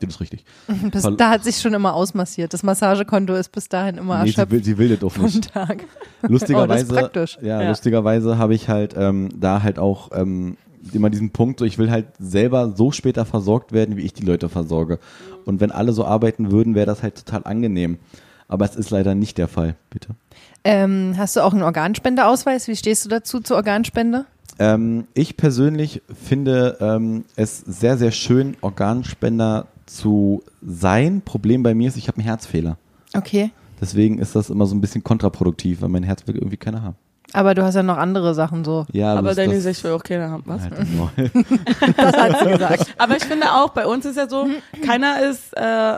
[0.02, 0.44] Das ist richtig.
[0.92, 2.54] Bis, Verl- da hat sich schon immer ausmassiert.
[2.54, 5.52] Das Massagekonto ist bis dahin immer Nee, sie erschöpft will, sie will das doch nicht.
[5.54, 5.84] Tag.
[6.22, 7.46] Lustigerweise, Oh.
[7.46, 7.70] Ja, Ja.
[7.70, 10.58] lustigerweise habe ich halt ähm, da halt auch ähm,
[10.94, 14.26] immer diesen Punkt, so ich will halt selber so später versorgt werden, wie ich die
[14.26, 15.00] Leute versorge.
[15.46, 17.98] Und wenn alle so arbeiten würden, wäre das halt total angenehm.
[18.48, 20.10] Aber es ist leider nicht der Fall, bitte.
[20.64, 22.68] Ähm, hast du auch einen Organspendeausweis?
[22.68, 24.26] Wie stehst du dazu zur Organspende?
[24.60, 31.22] Ähm, ich persönlich finde ähm, es sehr, sehr schön, Organspender zu sein.
[31.22, 32.78] Problem bei mir ist, ich habe einen Herzfehler.
[33.16, 33.52] Okay.
[33.80, 36.96] Deswegen ist das immer so ein bisschen kontraproduktiv, weil mein Herz will irgendwie keiner haben.
[37.34, 38.86] Aber du hast ja noch andere Sachen so.
[38.94, 40.44] Ja, Aber das- deine Sicht will auch keiner haben.
[40.46, 40.62] Was?
[40.62, 40.74] Halt
[41.98, 42.96] das hat sie gesagt.
[42.98, 44.48] Aber ich finde auch, bei uns ist ja so,
[44.86, 45.98] keiner ist äh,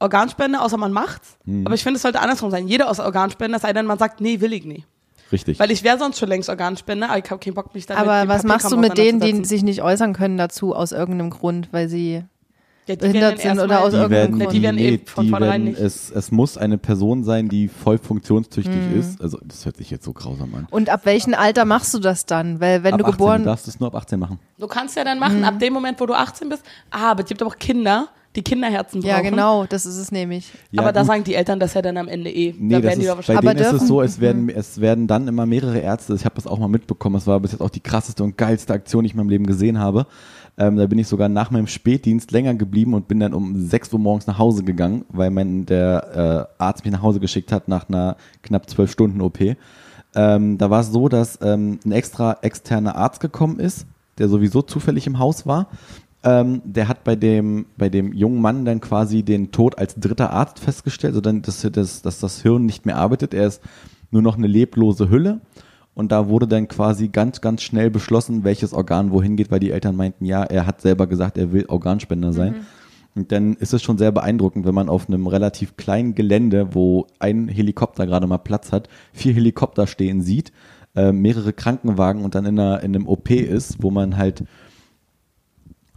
[0.00, 1.36] Organspender, außer man macht's.
[1.44, 1.66] Hm.
[1.66, 2.68] Aber ich finde, es sollte andersrum sein.
[2.68, 4.84] Jeder ist Organspender, es sei denn, man sagt, nee, will ich nie.
[5.32, 5.60] Richtig.
[5.60, 8.28] Weil ich wäre sonst schon längst Organspender, aber ich habe keinen Bock, mich damit Aber
[8.28, 11.88] was machst du mit denen, die sich nicht äußern können dazu aus irgendeinem Grund, weil
[11.88, 12.24] sie
[12.90, 14.52] ja, die behindert werden sind oder aus die irgendeinem werden, Grund.
[14.52, 15.80] die werden eh von die vornherein werden, nicht.
[15.80, 19.00] es, es muss eine Person sein, die voll funktionstüchtig Mhm.
[19.00, 19.20] ist.
[19.22, 20.66] Also das hört sich jetzt so grausam an.
[20.70, 22.60] Und ab welchem Alter machst du das dann?
[22.60, 24.38] Weil wenn ab du 18, geboren du darfst es nur ab 18 machen.
[24.58, 26.62] Du kannst ja dann machen, ab dem Moment, wo du 18 bist.
[26.90, 29.10] Ah, aber es gibt aber auch Kinder, die Kinderherzen brauchen.
[29.10, 30.52] Ja, genau, das ist es nämlich.
[30.70, 32.54] Ja, aber da sagen die Eltern das ja dann am Ende eh.
[32.56, 33.38] Nee, da das werden die ist, bei wahrscheinlich.
[33.48, 36.36] Aber denen ist es so, es werden, es werden dann immer mehrere Ärzte, ich habe
[36.36, 39.08] das auch mal mitbekommen, es war bis jetzt auch die krasseste und geilste Aktion, die
[39.08, 40.06] ich in meinem Leben gesehen habe.
[40.58, 43.92] Ähm, da bin ich sogar nach meinem Spätdienst länger geblieben und bin dann um 6
[43.92, 47.68] Uhr morgens nach Hause gegangen, weil mein, der äh, Arzt mich nach Hause geschickt hat
[47.68, 49.38] nach einer knapp 12 Stunden OP.
[50.14, 53.86] Ähm, da war es so, dass ähm, ein extra externer Arzt gekommen ist,
[54.18, 55.68] der sowieso zufällig im Haus war.
[56.22, 60.30] Ähm, der hat bei dem, bei dem jungen Mann dann quasi den Tod als dritter
[60.30, 63.32] Arzt festgestellt, also dann, dass, dass, dass das Hirn nicht mehr arbeitet.
[63.32, 63.62] Er ist
[64.10, 65.40] nur noch eine leblose Hülle.
[65.94, 69.70] Und da wurde dann quasi ganz, ganz schnell beschlossen, welches Organ wohin geht, weil die
[69.70, 72.66] Eltern meinten, ja, er hat selber gesagt, er will Organspender sein.
[73.14, 77.06] Und dann ist es schon sehr beeindruckend, wenn man auf einem relativ kleinen Gelände, wo
[77.18, 80.52] ein Helikopter gerade mal Platz hat, vier Helikopter stehen sieht,
[80.94, 84.44] äh, mehrere Krankenwagen und dann in, einer, in einem OP ist, wo man halt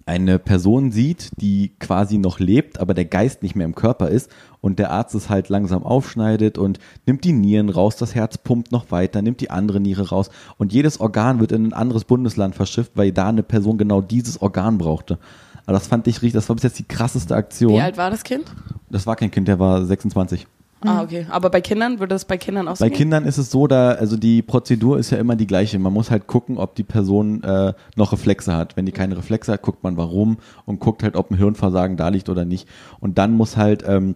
[0.06, 4.30] eine Person sieht, die quasi noch lebt, aber der Geist nicht mehr im Körper ist
[4.62, 8.72] und der Arzt es halt langsam aufschneidet und nimmt die Nieren raus, das Herz pumpt
[8.72, 12.56] noch weiter, nimmt die andere Niere raus und jedes Organ wird in ein anderes Bundesland
[12.56, 15.20] verschifft, weil da eine Person genau dieses Organ brauchte.
[15.66, 17.74] Aber das fand ich richtig, das war bis jetzt die krasseste Aktion.
[17.74, 18.54] Wie alt war das Kind?
[18.90, 20.46] Das war kein Kind, der war 26.
[20.86, 21.26] Ah, okay.
[21.30, 22.98] Aber bei Kindern würde das bei Kindern auch so Bei gehen?
[22.98, 25.80] Kindern ist es so, da, also die Prozedur ist ja immer die gleiche.
[25.80, 28.76] Man muss halt gucken, ob die Person äh, noch Reflexe hat.
[28.76, 32.10] Wenn die keine Reflexe hat, guckt man warum und guckt halt, ob ein Hirnversagen da
[32.10, 32.68] liegt oder nicht.
[33.00, 34.16] Und dann muss halt ähm,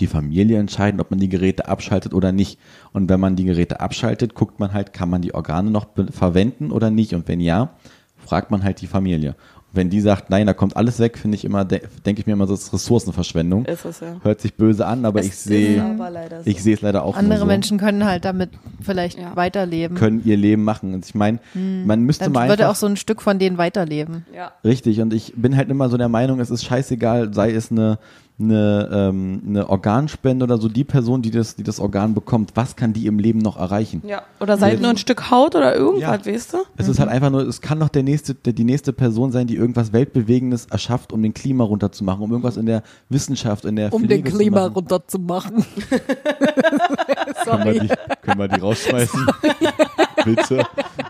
[0.00, 2.58] die Familie entscheiden, ob man die Geräte abschaltet oder nicht.
[2.92, 6.70] Und wenn man die Geräte abschaltet, guckt man halt, kann man die Organe noch verwenden
[6.70, 7.14] oder nicht.
[7.14, 7.70] Und wenn ja,
[8.16, 9.34] fragt man halt die Familie.
[9.74, 12.34] Wenn die sagt, nein, da kommt alles weg, finde ich immer, de denke ich mir
[12.34, 13.64] immer, das ist Ressourcenverschwendung.
[13.64, 14.16] Ist es ja.
[14.22, 16.40] Hört sich böse an, aber Es ich sehe, so.
[16.44, 17.46] ich sehe es leider auch Andere nur so.
[17.46, 18.50] Menschen können halt damit
[18.82, 19.34] vielleicht Ja.
[19.34, 19.96] weiterleben.
[19.96, 20.92] können ihr Leben machen.
[20.92, 24.26] Und ich meine, man müsste Dann mal würde auch so ein Stück von denen weiterleben.
[24.34, 24.52] Ja.
[24.64, 27.98] Richtig, und ich bin halt immer so der Meinung, es ist scheißegal, sei es eine,
[28.40, 32.74] eine, ähm, eine Organspende oder so, die Person, die das, die das Organ bekommt, was
[32.76, 34.02] kann die im Leben noch erreichen?
[34.06, 34.22] ja.
[34.40, 36.32] Oder seid nur ein Stück Haut oder irgendwas, Ja.
[36.32, 36.58] weißt du?
[36.76, 39.46] Es ist halt einfach nur, es kann doch der nächste, der, die nächste Person sein,
[39.46, 43.92] die irgendwas Weltbewegendes erschafft, um den Klima runterzumachen, um irgendwas in der Wissenschaft, in der
[43.92, 44.72] Um Pflege den Klima zu
[47.44, 47.88] Können wir, die,
[48.22, 49.26] können wir die rausschmeißen?
[50.24, 50.64] Bitte.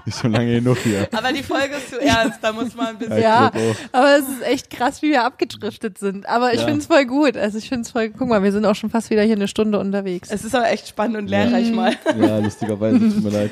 [0.07, 1.07] Ist schon lange genug hier.
[1.13, 3.21] Aber die Folge ist zu ernst, da muss man ein bisschen.
[3.21, 3.75] Ja, auch.
[3.93, 6.27] aber es ist echt krass, wie wir abgedriftet sind.
[6.29, 6.67] Aber ich Ja.
[6.67, 7.37] finde es voll gut.
[7.37, 9.49] Also ich finde es voll, guck mal, wir sind auch schon fast wieder hier eine
[9.49, 10.31] Stunde unterwegs.
[10.31, 11.95] Es ist aber echt spannend und lehrreich mal.
[12.19, 13.51] Ja, lustigerweise, tut mir leid.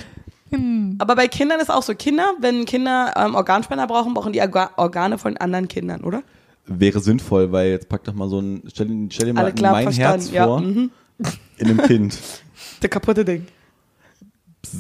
[0.99, 4.71] Aber bei Kindern ist auch so, Kinder, wenn Kinder ähm, Organspender brauchen, brauchen die Orga
[4.77, 6.25] Organe von anderen Kindern, oder?
[6.67, 9.85] Wäre sinnvoll, weil jetzt pack doch mal so ein, stell, stell dir mal klar mein
[9.85, 10.47] verstanden, Herz ja.
[10.47, 10.91] vor Mhm.
[11.59, 12.19] in einem Kind.
[12.83, 13.47] Der kaputte Ding.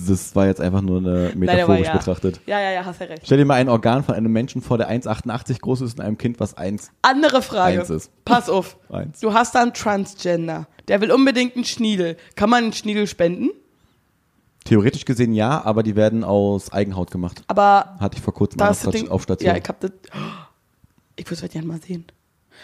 [0.06, 1.96] Das war jetzt einfach nur eine metaphorisch ja.
[1.96, 2.40] betrachtet.
[2.46, 3.22] Ja, ja, ja, hast ja recht.
[3.24, 6.18] Stell dir mal ein Organ von einem Menschen vor, der 1,88 groß ist und einem
[6.18, 7.80] Kind, was 1, Andere Frage.
[7.80, 8.10] Eins ist.
[8.24, 8.76] Pass auf.
[8.90, 9.20] Eins.
[9.20, 10.68] Du hast da einen Transgender.
[10.88, 12.16] Der will unbedingt einen Schniedel.
[12.36, 13.50] Kann man einen Schniedel spenden?
[14.64, 17.42] Theoretisch gesehen ja, aber die werden aus Eigenhaut gemacht.
[17.46, 19.46] Aber Hatte ich vor kurzem auf Station.
[19.46, 19.92] Ja, ich hab das.
[21.16, 22.04] Ich würde es halt gerne mal sehen.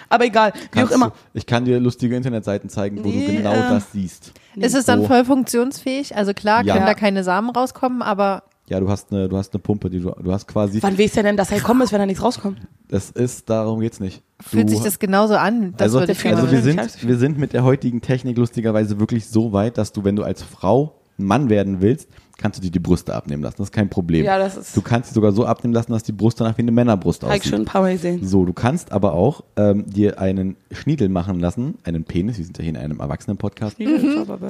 [0.08, 1.06] Aber egal, wie Kannst auch immer.
[1.08, 4.32] Du, ich kann dir lustige Internetseiten zeigen, wo Nee, du genau äh, das siehst.
[4.56, 6.16] ist es dann voll funktionsfähig?
[6.16, 6.74] Also klar, Ja.
[6.74, 10.00] können da keine Samen rauskommen, aber Ja, du hast eine, du hast eine Pumpe, die
[10.00, 10.82] du, du hast quasi.
[10.82, 12.58] Wann weiß der denn, dass er kommen ist, wenn da nichts rauskommt?
[12.88, 14.22] Das ist, darum geht's nicht.
[14.40, 15.72] fühlt du, sich das genauso an?
[15.76, 19.28] Das also, würde ich also wir sind, wir sind mit der heutigen Technik lustigerweise wirklich
[19.28, 22.08] so weit, dass du, wenn du als Frau ein Mann werden willst,
[22.38, 23.56] kannst du dir die Brüste abnehmen lassen.
[23.58, 24.24] Das ist kein Problem.
[24.24, 24.76] Ja, das ist.
[24.76, 27.30] Du kannst sie sogar so abnehmen lassen, dass die Brust danach wie eine Männerbrust Hab
[27.30, 27.50] ich aussieht.
[27.50, 28.26] schon ein paar Mal gesehen.
[28.26, 32.58] So, du kannst aber auch ähm, dir einen Schniedel machen lassen, einen Penis, wir sind
[32.58, 33.76] ja hier in einem Erwachsenen-Podcast.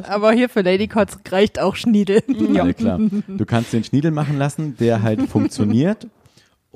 [0.09, 0.89] Aber hier für Lady
[1.31, 2.23] reicht auch Schniedel.
[2.53, 2.73] Ja.
[2.73, 2.99] klar.
[3.29, 6.09] Du kannst den Schniedel machen lassen, der halt funktioniert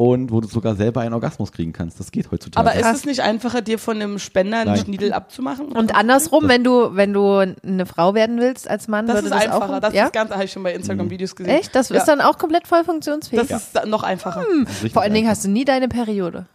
[0.01, 2.01] und wo du sogar selber einen Orgasmus kriegen kannst.
[2.01, 2.66] Das geht heutzutage.
[2.66, 4.80] Aber ist es nicht einfacher, dir von einem Spender einen Nein.
[4.80, 5.72] Schniedel abzumachen?
[5.72, 9.34] Und andersrum, wenn du, wenn du eine Frau werden willst als Mann, das würde ist
[9.34, 9.76] das einfacher.
[9.76, 9.80] auch.
[9.80, 10.07] Das ja?
[10.07, 11.55] ist ganz, habe ich schon bei Instagram-Videos gesehen.
[11.55, 11.74] Echt?
[11.74, 11.96] Das ja.
[11.96, 13.46] ist dann auch komplett voll funktionsfähig.
[13.46, 14.42] Das ist noch einfacher.
[14.70, 15.36] Richtig Vor allen Dingen einfach.
[15.36, 16.46] hast du nie deine Periode.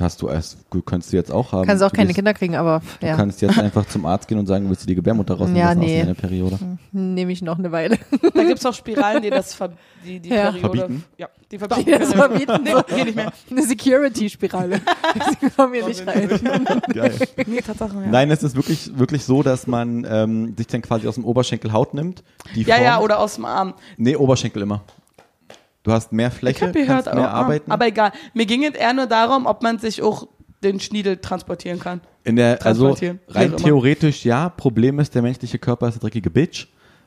[0.00, 1.66] Hast du erst, du kannst du jetzt auch haben.
[1.66, 4.26] Kannst auch du keine gehst- Kinder kriegen, aber Du ja, kannst jetzt einfach zum Arzt
[4.26, 5.98] gehen und sagen, willst du die Gebärmutter rausnehmen Ja, lassen nee.
[6.00, 6.58] aus deiner Periode?
[6.90, 7.96] nehme ich noch eine Weile.
[8.34, 9.70] Da gibt es auch Spiralen, die das ver
[10.04, 10.50] die, die Ja.
[10.50, 11.04] Periode Verbieten?
[11.16, 11.90] Ja, die verbieten.
[11.98, 13.32] Das verbieten nee, geht nicht mehr.
[13.50, 14.80] Eine Security-Spirale.
[15.40, 16.28] Sie kommen hier nicht rein.
[16.92, 17.14] Geil.
[17.46, 18.06] Nee, Tatsache, ja.
[18.10, 21.72] Nein, es ist wirklich, wirklich so, dass man ähm, sich dann quasi aus dem Oberschenkel
[21.72, 22.22] Haut nimmt.
[22.54, 23.74] Die ja, ja, formt- oder aus dem Arm.
[23.96, 24.82] Nee, Oberschenkel immer.
[25.88, 27.70] Du hast mehr Ich Fläche, hab gehört, kannst mehr aber, arbeiten.
[27.72, 28.12] aber egal.
[28.34, 30.28] Mir ging es eher nur darum, ob man sich auch
[30.62, 32.02] den Schniedel transportieren kann.
[32.24, 32.94] In der, also
[33.28, 34.50] rein theoretisch ja.
[34.50, 36.66] Problem ist, der menschliche Körper ist eine dreckige Bitch,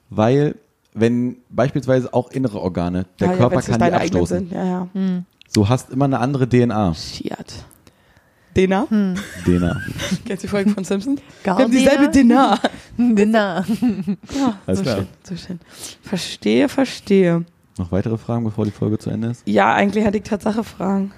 [0.10, 0.56] weil
[0.96, 4.38] wenn beispielsweise auch innere Organe, der ja, ja, Körper nicht kann die abstoßen.
[4.50, 4.52] Sind.
[4.52, 4.88] Ja, ja.
[5.48, 6.96] So hast immer eine andere DNA.
[6.96, 7.36] Shit.
[8.58, 8.88] Dena?
[9.46, 9.80] DNA.
[10.26, 11.22] Kennst du die Folge von Simpsons?
[11.44, 12.58] Gar Wir haben dieselbe Dena.
[12.98, 13.64] Dinner.
[14.36, 14.96] Ja, Alles so klar.
[14.98, 15.60] schön, so schön.
[16.02, 17.46] Verstehe, verstehe.
[17.82, 19.42] Noch weitere Fragen, bevor die Folge zu Ende ist?
[19.48, 21.14] Ja, eigentlich hatte ich Tatsache Fragen.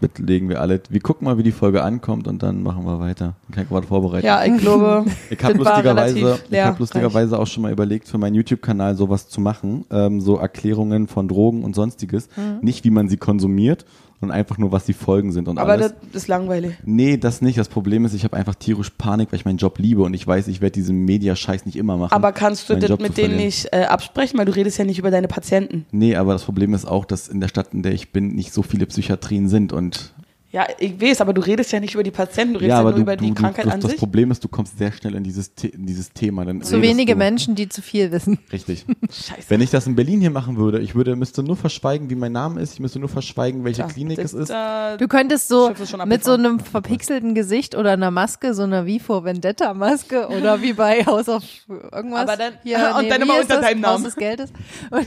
[0.00, 0.80] Bitte legen wir alle.
[0.88, 3.34] Wir gucken mal, wie die Folge ankommt und dann machen wir weiter.
[3.46, 4.24] Dann kann ich was vorbereiten.
[4.24, 8.36] Ja, ich glaube, Ich habe lustigerweise, ich hab lustigerweise auch schon mal überlegt, für meinen
[8.36, 9.84] YouTube-Kanal sowas zu machen.
[9.90, 12.30] Ähm, so Erklärungen von Drogen und sonstiges.
[12.62, 13.84] Nicht, wie man sie konsumiert,
[14.20, 15.94] sondern einfach nur, was die Folgen sind und aber alles.
[16.12, 16.74] das ist langweilig.
[16.84, 17.56] Nee, das nicht.
[17.56, 20.26] Das Problem ist, ich habe einfach tierisch Panik, weil ich meinen Job liebe und ich
[20.26, 22.12] weiß, ich werde diesen Media-Scheiß nicht immer machen.
[22.12, 24.98] Aber kannst du das Job mit denen nicht äh, absprechen, weil du redest ja nicht
[24.98, 25.86] über deine Patienten.
[25.92, 28.52] Nee, aber das Problem ist auch, dass in der Stadt, in der ich bin, nicht
[28.52, 30.12] so viele Psychiatrien sind und
[30.58, 32.82] Ja, ich weiß, aber du redest ja nicht über die Patienten, du redest ja, ja,
[32.82, 34.00] nur du, über du, die du, Krankheit das, an das sich.
[34.00, 36.44] Problem ist, du kommst sehr schnell in dieses, in dieses Thema.
[36.44, 37.18] Dann Zu wenige du.
[37.18, 38.40] Menschen, die zu viel wissen.
[38.52, 38.84] Richtig.
[39.08, 39.44] Scheiße.
[39.48, 42.32] Wenn ich das in Berlin hier machen würde, ich würde, müsste nur verschweigen, wie mein
[42.32, 44.50] Name ist, ich müsste nur verschweigen, welche Ja, Klinik das, es ist.
[44.50, 45.70] Äh, Du könntest so
[46.06, 50.60] mit so einem verpixelten Gesicht oder einer Maske, so einer wie vor Vendetta Maske oder
[50.60, 51.44] wie bei House of
[51.92, 52.22] irgendwas.
[52.22, 53.64] Aber dann- hier, und dann wie immer ist unter das?
[53.66, 54.04] deinem Haus Namen.
[54.06, 54.50] des Geldes.
[54.90, 55.06] Und,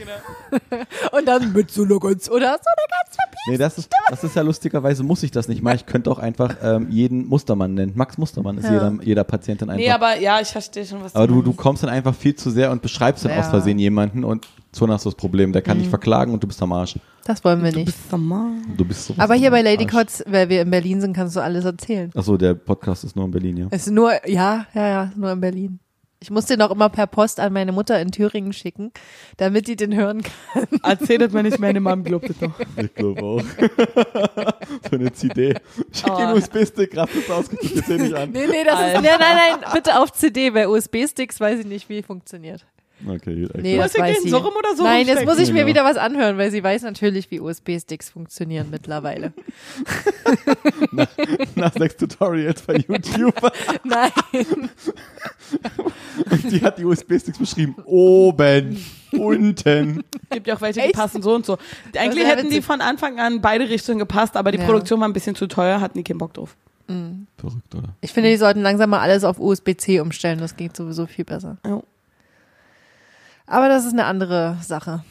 [1.12, 3.48] und dann mit so einer ganz oder so einer ganz verpixelt.
[3.48, 5.76] Nee, das ist, das ist ja lustigerweise, muss ich das nicht machen.
[5.78, 7.94] Ich könnte auch einfach ähm, jeden Mustermann nennen.
[7.96, 8.74] Max Mustermann ist Ja.
[8.74, 9.80] jeder, jeder Patientin einfach.
[9.84, 11.58] nee, aber ja, ich verstehe schon, was aber du, du meinst.
[11.58, 13.40] kommst dann einfach viel zu sehr und beschreibst dann Ja.
[13.40, 15.52] aus Versehen jemanden und schon hast du das Problem.
[15.54, 16.98] Der kann dich verklagen und du bist am Arsch.
[17.26, 17.86] Das wollen wir Du nicht.
[17.86, 18.64] bist der Mann.
[18.78, 21.40] Du bist so Aber hier bei Lady Kotz, weil wir in Berlin sind, kannst du
[21.40, 22.10] alles erzählen.
[22.16, 23.68] Achso, der Podcast ist nur in Berlin, ja.
[23.70, 25.80] Es ist nur, ja, ja, ja, nur in Berlin.
[26.24, 28.92] Ich muss den auch immer per Post an meine Mutter in Thüringen schicken,
[29.38, 30.68] damit die den hören kann.
[30.84, 32.54] Erzähl das mir nicht, meine Mom glaubt das noch.
[32.78, 33.42] Ich glaube auch.
[34.92, 35.56] so eine CD.
[35.92, 36.18] Schick Oh.
[36.18, 38.30] den USB-Stick, raff das aus, guck das hier nicht an.
[38.32, 39.02] Nee, nee, das ist, Alter.
[39.02, 40.52] nein, nein, nein, bitte auf CD.
[40.52, 42.66] Bei USB-Sticks weiß ich nicht, wie funktioniert.
[43.08, 44.30] Okay, gut, Nee, das weiß sie.
[44.30, 45.68] so rum oder so Nein, jetzt muss ich mir Genau.
[45.68, 49.34] wieder was anhören, weil sie weiß natürlich, wie USB-Sticks funktionieren mittlerweile.
[51.56, 53.34] nach sechs Tutorials bei YouTube.
[53.84, 54.12] Nein.
[56.32, 57.76] Und die hat die USB-Sticks beschrieben.
[57.86, 60.04] Oben, unten.
[60.30, 60.96] gibt ja auch welche, die Echt?
[60.96, 61.58] passen so und so.
[61.98, 64.66] Eigentlich hätten die von Anfang an beide Richtungen gepasst, aber die Ja.
[64.66, 66.56] Produktion war ein bisschen zu teuer, hatten die keinen Bock drauf.
[67.38, 67.96] Verrückt, oder?
[68.02, 70.40] Ich finde, die sollten langsam mal alles auf USB-C umstellen.
[70.40, 71.58] Das geht sowieso viel besser.
[71.66, 71.82] Ja.
[73.52, 75.04] Aber das ist eine andere Sache.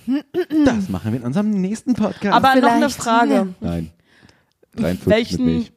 [0.65, 2.35] Das machen wir in unserem nächsten Podcast.
[2.35, 2.95] Aber noch eine vielleicht.
[2.95, 3.55] Frage.
[3.61, 3.91] Nein.
[4.77, 5.73] 43 Welchen- mit Milch.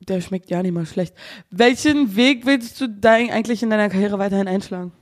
[0.00, 1.14] Der schmeckt ja nicht mal schlecht.
[1.50, 4.92] Welchen Weg willst du dein, eigentlich in deiner Karriere weiterhin einschlagen?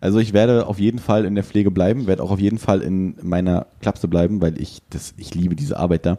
[0.00, 2.80] Also ich werde auf jeden Fall in der Pflege bleiben, werde auch auf jeden Fall
[2.82, 6.18] in meiner Klapse bleiben, weil ich das, ich liebe diese Arbeit da.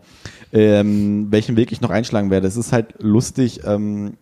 [0.54, 3.62] Ähm, welchen Weg ich noch einschlagen werde, es ist halt lustig.
[3.66, 4.16] Ähm,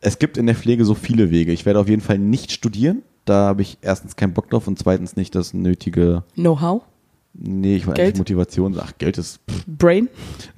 [0.00, 1.52] es gibt in der Pflege so viele Wege.
[1.52, 3.02] Ich werde auf jeden Fall nicht studieren.
[3.24, 6.82] Da habe ich erstens keinen Bock drauf und zweitens nicht das nötige, Know-how?
[7.34, 7.98] nee, ich Geld?
[8.14, 8.76] nicht, Motivation.
[8.80, 10.08] Ach, Geld ist, pff, Brain?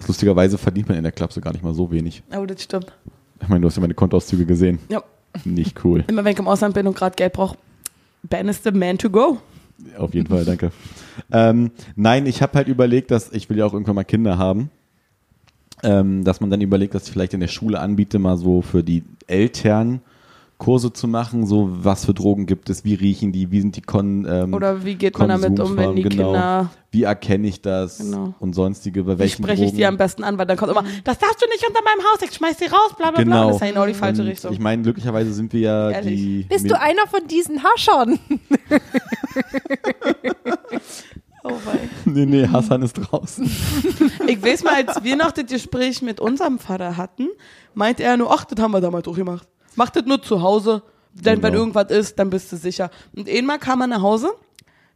[0.07, 2.22] lustigerweise verdient man in der Klapse gar nicht mal so wenig.
[2.34, 2.93] Oh, das stimmt.
[3.40, 4.78] Ich meine, du hast ja meine Kontoauszüge gesehen.
[4.88, 5.03] Ja.
[5.45, 6.05] Nicht cool.
[6.09, 7.57] Immer wenn ich im Ausland bin und gerade Geld brauche,
[8.22, 9.38] Ben is the man to go.
[9.99, 10.70] Auf jeden Fall, danke.
[11.32, 14.70] ähm, nein, ich habe halt überlegt, dass ich will ja auch irgendwann mal Kinder haben.
[15.83, 18.83] Ähm, dass man dann überlegt, dass ich vielleicht in der Schule anbiete, mal so für
[18.85, 20.01] die Eltern
[20.59, 23.80] Kurse zu machen, so was für Drogen gibt es, wie riechen die, wie sind die
[23.80, 26.30] Kon ähm, Oder wie geht man damit um, wenn die genau.
[26.30, 26.70] Kinder.
[26.93, 28.33] wie erkenne ich das Genau.
[28.39, 29.76] und sonstige, bei Wie welchen spreche ich Drogen.
[29.78, 32.20] die am besten an, weil dann kommt immer, das darfst du nicht unter meinem Haus,
[32.22, 33.24] ich schmeiß die raus, bla bla bla.
[33.24, 33.47] genau.
[33.49, 34.53] Das ist ja genau die falsche Und Richtung.
[34.53, 36.20] Ich meine, glücklicherweise sind wir ja Ehrlich.
[36.20, 36.47] die.
[36.49, 38.20] Bist du einer von diesen Haschern?
[41.45, 41.88] oh, wei.
[42.05, 43.45] nee, nee, Hassan ist draußen.
[44.26, 47.28] Ich weiß mal, als wir noch das Gespräch mit unserem Vater hatten,
[47.74, 49.49] meinte er nur, ach, das haben wir damals auch gemacht.
[49.74, 50.82] Mach das nur zu Hause,
[51.12, 51.64] denn wenn Genau.
[51.64, 52.90] irgendwas ist, dann bist du sicher.
[53.14, 54.30] Und einmal kam er nach Hause,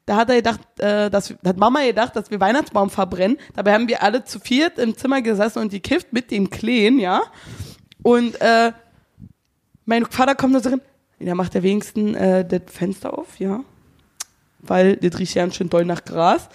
[0.07, 3.38] da hat er gedacht, äh, dass, hat Mama gedacht, dass wir Weihnachtsbaum verbrennen.
[3.55, 7.22] Dabei haben wir alle zu viert im Zimmer gesessen und gekifft mit dem Kleen, ja.
[8.03, 8.72] Und äh,
[9.84, 10.80] mein Vater kommt da rein,
[11.18, 13.61] da macht er wenigstens äh, das Fenster auf, ja.
[14.68, 16.48] Weil das riecht ja ganz schön doll nach Gras.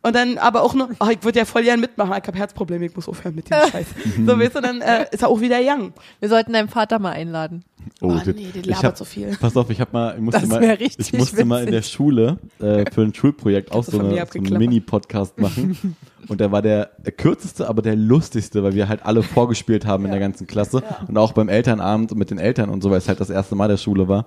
[0.00, 2.86] Und dann aber auch nur, ach, ich würde ja voll gern mitmachen, ich habe Herzprobleme,
[2.86, 3.86] ich muss aufhören mit dem Scheiß.
[4.24, 5.92] so, weißt du, dann äh, ist er auch wieder young.
[6.20, 7.64] Wir sollten deinen Vater mal einladen.
[8.00, 9.36] Oh, das- nee, der labert hab- so viel.
[9.40, 11.82] Pass auf, ich hab mal, ich musste mal, ich musste mal in der.
[11.82, 14.56] Schule äh, für ein Schulprojekt auch so, eine, so einen.
[14.58, 15.96] Mini-Podcast machen.
[16.28, 20.12] Und der war der kürzeste, aber der lustigste, weil wir halt alle vorgespielt haben in
[20.12, 23.18] der ganzen Klasse und auch beim Elternabend mit den Eltern und so, weil es halt
[23.20, 24.26] das erste Mal der Schule war.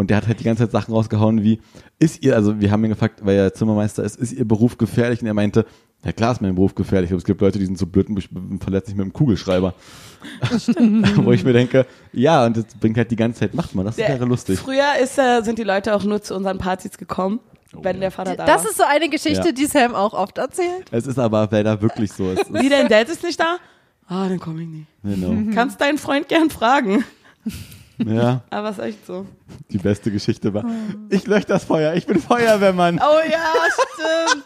[0.00, 1.60] Und der hat halt die ganze Zeit Sachen rausgehauen wie,
[1.98, 5.20] ist ihr, also wir haben ihn gefragt, weil er Zimmermeister ist, ist ihr Beruf gefährlich?
[5.20, 5.66] Und er meinte,
[6.04, 8.62] ja klar ist mein Beruf gefährlich, aber es gibt Leute, die sind so blöd und
[8.62, 9.74] verletzt sich mit dem Kugelschreiber.
[11.16, 13.96] Wo ich mir denke, ja, und das bringt halt die ganze Zeit, macht man, das
[13.96, 14.58] Der- wäre lustig.
[14.58, 17.40] Früher ist, äh, sind die Leute auch nur zu unseren Partys gekommen,
[17.72, 18.70] wenn der Vater da Das war.
[18.70, 19.52] ist so eine Geschichte, Ja.
[19.52, 20.86] die Sam auch oft erzählt.
[20.90, 22.30] Es ist aber leider wirklich so.
[22.30, 23.56] Es ist, Wie dein Dad ist nicht da?
[24.08, 24.86] Ah, dann komme ich nicht.
[25.04, 25.54] genau.
[25.54, 27.04] Kannst deinen Freund gern fragen.
[28.06, 29.26] Ja, Aber ist echt so.
[29.70, 30.64] die beste Geschichte war,
[31.10, 32.98] ich lösche das Feuer, ich bin Feuerwehrmann.
[33.02, 33.38] Oh ja,
[33.94, 34.44] stimmt.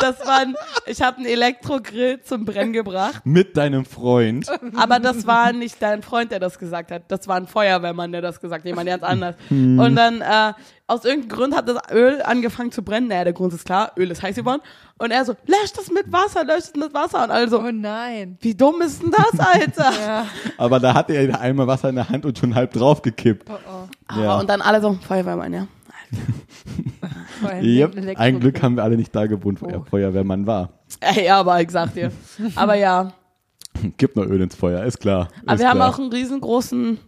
[0.00, 0.54] Das war ein,
[0.86, 4.46] ich habe einen Elektrogrill zum Brennen gebracht, Mit deinem Freund.
[4.76, 7.04] aber das war nicht dein Freund, der das gesagt hat.
[7.08, 9.36] Das war ein Feuerwehrmann, der das gesagt hat, jemand ganz anders.
[9.50, 10.52] Und dann äh,
[10.86, 13.08] aus irgendeinem Grund hat das Öl angefangen zu brennen.
[13.08, 14.60] Naja, der Grund ist klar, Öl ist heiß geworden.
[14.98, 17.24] Und er so, lösch das mit Wasser, lösch das mit Wasser.
[17.24, 18.36] Und alle so, Oh nein.
[18.40, 19.90] wie dumm ist denn das, Alter?
[20.06, 20.26] Ja.
[20.58, 23.48] Aber da hatte er einmal Wasser in der Hand und schon halb draufgekippt.
[23.50, 23.88] Oh, oh.
[24.08, 24.38] Aber Ja.
[24.40, 25.66] und dann alle so, Feuerwehrmann, ja.
[27.62, 28.16] Yep.
[28.18, 29.84] Ein Glück haben wir alle nicht da gewohnt, wo er Oh.
[29.88, 30.70] Feuerwehrmann war.
[31.00, 32.12] Ey, ja, aber ich sag dir.
[32.54, 33.12] Aber ja.
[33.96, 35.28] Gibt noch Öl ins Feuer, ist klar.
[35.44, 35.90] Aber ist wir haben klar.
[35.90, 36.98] auch einen riesengroßen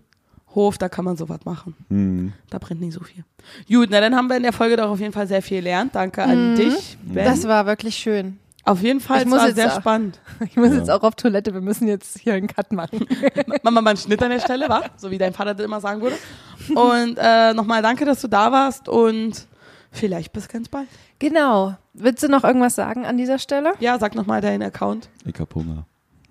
[0.57, 1.77] Hof, da kann man sowas machen.
[1.91, 2.33] Hm.
[2.51, 3.23] Da brennt nicht so viel.
[3.69, 5.95] Gut, na dann haben wir in der Folge doch auf jeden Fall sehr viel gelernt.
[5.95, 7.25] Danke an dich, Ben.
[7.25, 8.39] Das war wirklich schön.
[8.65, 10.19] auf jeden Fall, Ich es muss war jetzt sehr auch- spannend.
[10.41, 10.79] Ich muss Ja.
[10.79, 11.55] jetzt auch auf Toilette.
[11.55, 13.07] Wir müssen jetzt hier einen Cut machen.
[13.63, 14.83] Machen wir mal einen Schnitt an der Stelle, wa?
[14.97, 16.17] So wie dein Vater das immer sagen würde.
[16.75, 19.47] Und äh, nochmal danke, dass du da warst und
[19.93, 20.89] vielleicht bis ganz bald.
[21.21, 21.77] Genau.
[21.95, 23.73] Willst du noch irgendwas sagen an dieser Stelle?
[23.81, 25.09] Ja, sag nochmal deinen Account.
[25.25, 25.87] Ich hab Hunger.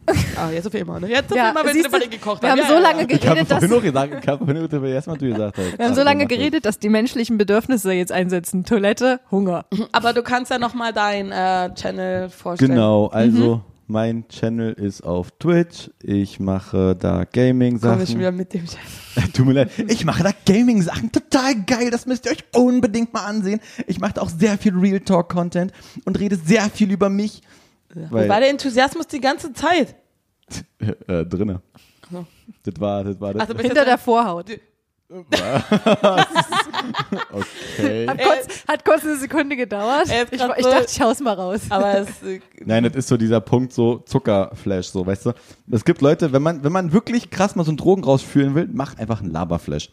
[0.38, 1.08] Ah, jetzt auf immer, ne?
[1.10, 2.80] Jetzt auf Ja, immer, wenn siehst du du, den gekocht wir haben ja, so ja,
[2.80, 3.08] lange ja.
[3.10, 5.78] Ich habe geredet, vorhin noch gesagt, ich habe vorhin noch erst mal du gesagt hast.
[5.78, 8.66] wir haben so lange geredet, dass die menschlichen Bedürfnisse jetzt einsetzen.
[8.66, 9.66] Toilette, Hunger.
[9.92, 12.72] Aber du kannst ja nochmal deinen äh, Channel vorstellen.
[12.72, 15.92] Genau, also Mein Channel ist auf Twitch.
[16.02, 18.20] Ich mache da Komm ich schon Gaming-Sachen.
[18.20, 19.32] wieder mit dem Chef.
[19.34, 19.72] Tut mir leid.
[19.88, 21.12] Ich mache da Gaming-Sachen.
[21.12, 21.92] Total geil.
[21.92, 23.60] Das müsst ihr euch unbedingt mal ansehen.
[23.88, 25.72] Ich mache da auch sehr viel Real Talk-Content
[26.04, 27.42] und rede sehr viel über mich.
[27.96, 29.96] Wo war der Enthusiasmus die ganze Zeit?
[31.08, 31.62] äh, drinne.
[32.64, 33.50] Das war, das war das.
[33.50, 34.52] Also Hinter der Vorhaut.
[37.32, 38.08] okay.
[38.08, 40.10] Hat kurz, hat kurz eine Sekunde gedauert.
[40.10, 41.62] Er Ich, grad ich so- dachte, ich hau's mal raus.
[41.70, 45.34] Aber es, äh, Nein, das ist so dieser Punkt, so Zuckerflash, so, weißt du.
[45.72, 48.68] Es gibt Leute, wenn man, wenn man wirklich krass mal so einen Drogen rausfühlen will,
[48.72, 49.90] mach einfach einen Laberflash.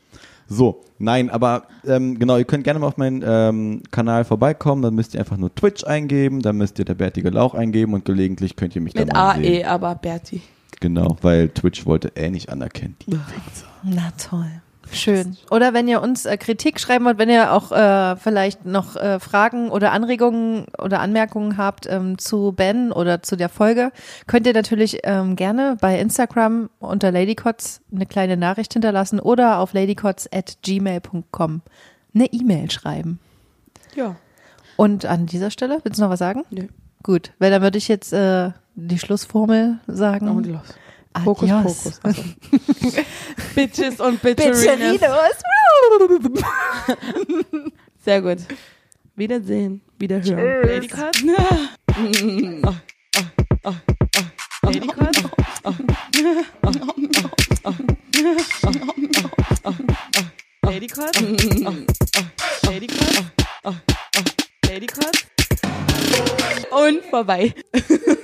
[0.52, 4.94] So, nein, aber ähm, genau, ihr könnt gerne mal auf meinen ähm, Kanal vorbeikommen, dann
[4.94, 8.56] müsst ihr einfach nur Twitch eingeben, dann müsst ihr der bärtige Lauch eingeben und gelegentlich
[8.56, 10.42] könnt ihr mich mit dann mal AE, aber Berti.
[10.80, 12.96] Genau, weil Twitch wollte eh nicht anerkennen.
[13.06, 13.16] Die
[13.84, 14.50] Na toll.
[14.92, 15.36] Schön.
[15.50, 19.18] Oder wenn ihr uns äh, Kritik schreiben wollt, wenn ihr auch äh, vielleicht noch äh,
[19.18, 23.90] Fragen oder Anregungen oder Anmerkungen habt ähm, zu Ben oder zu der Folge,
[24.26, 29.72] könnt ihr natürlich ähm, gerne bei Instagram unter Ladycots eine kleine Nachricht hinterlassen oder auf
[29.72, 31.62] ladycots at gmail.com
[32.14, 33.18] eine E-Mail schreiben.
[33.94, 34.16] Ja.
[34.76, 36.44] Und an dieser Stelle, willst du noch was sagen?
[36.50, 36.66] Nö.
[37.02, 40.28] Gut, weil dann würde ich jetzt äh, die Schlussformel sagen.
[40.28, 40.74] Und los.
[41.24, 41.50] Fokus.
[41.50, 42.00] Fokus.
[42.02, 42.22] Achso.
[43.54, 45.00] Bitches und Bitcherinos.
[48.04, 48.38] Sehr gut.
[49.14, 50.66] Wiedersehen, wiederhören.
[50.68, 51.16] Lady Cut?
[52.64, 52.74] Oh, oh,
[53.64, 53.74] oh, oh.
[54.68, 55.16] Lady Cut?
[55.64, 55.74] Oh,
[56.64, 56.70] oh, oh,
[57.64, 57.74] oh?
[66.70, 67.54] Und vorbei.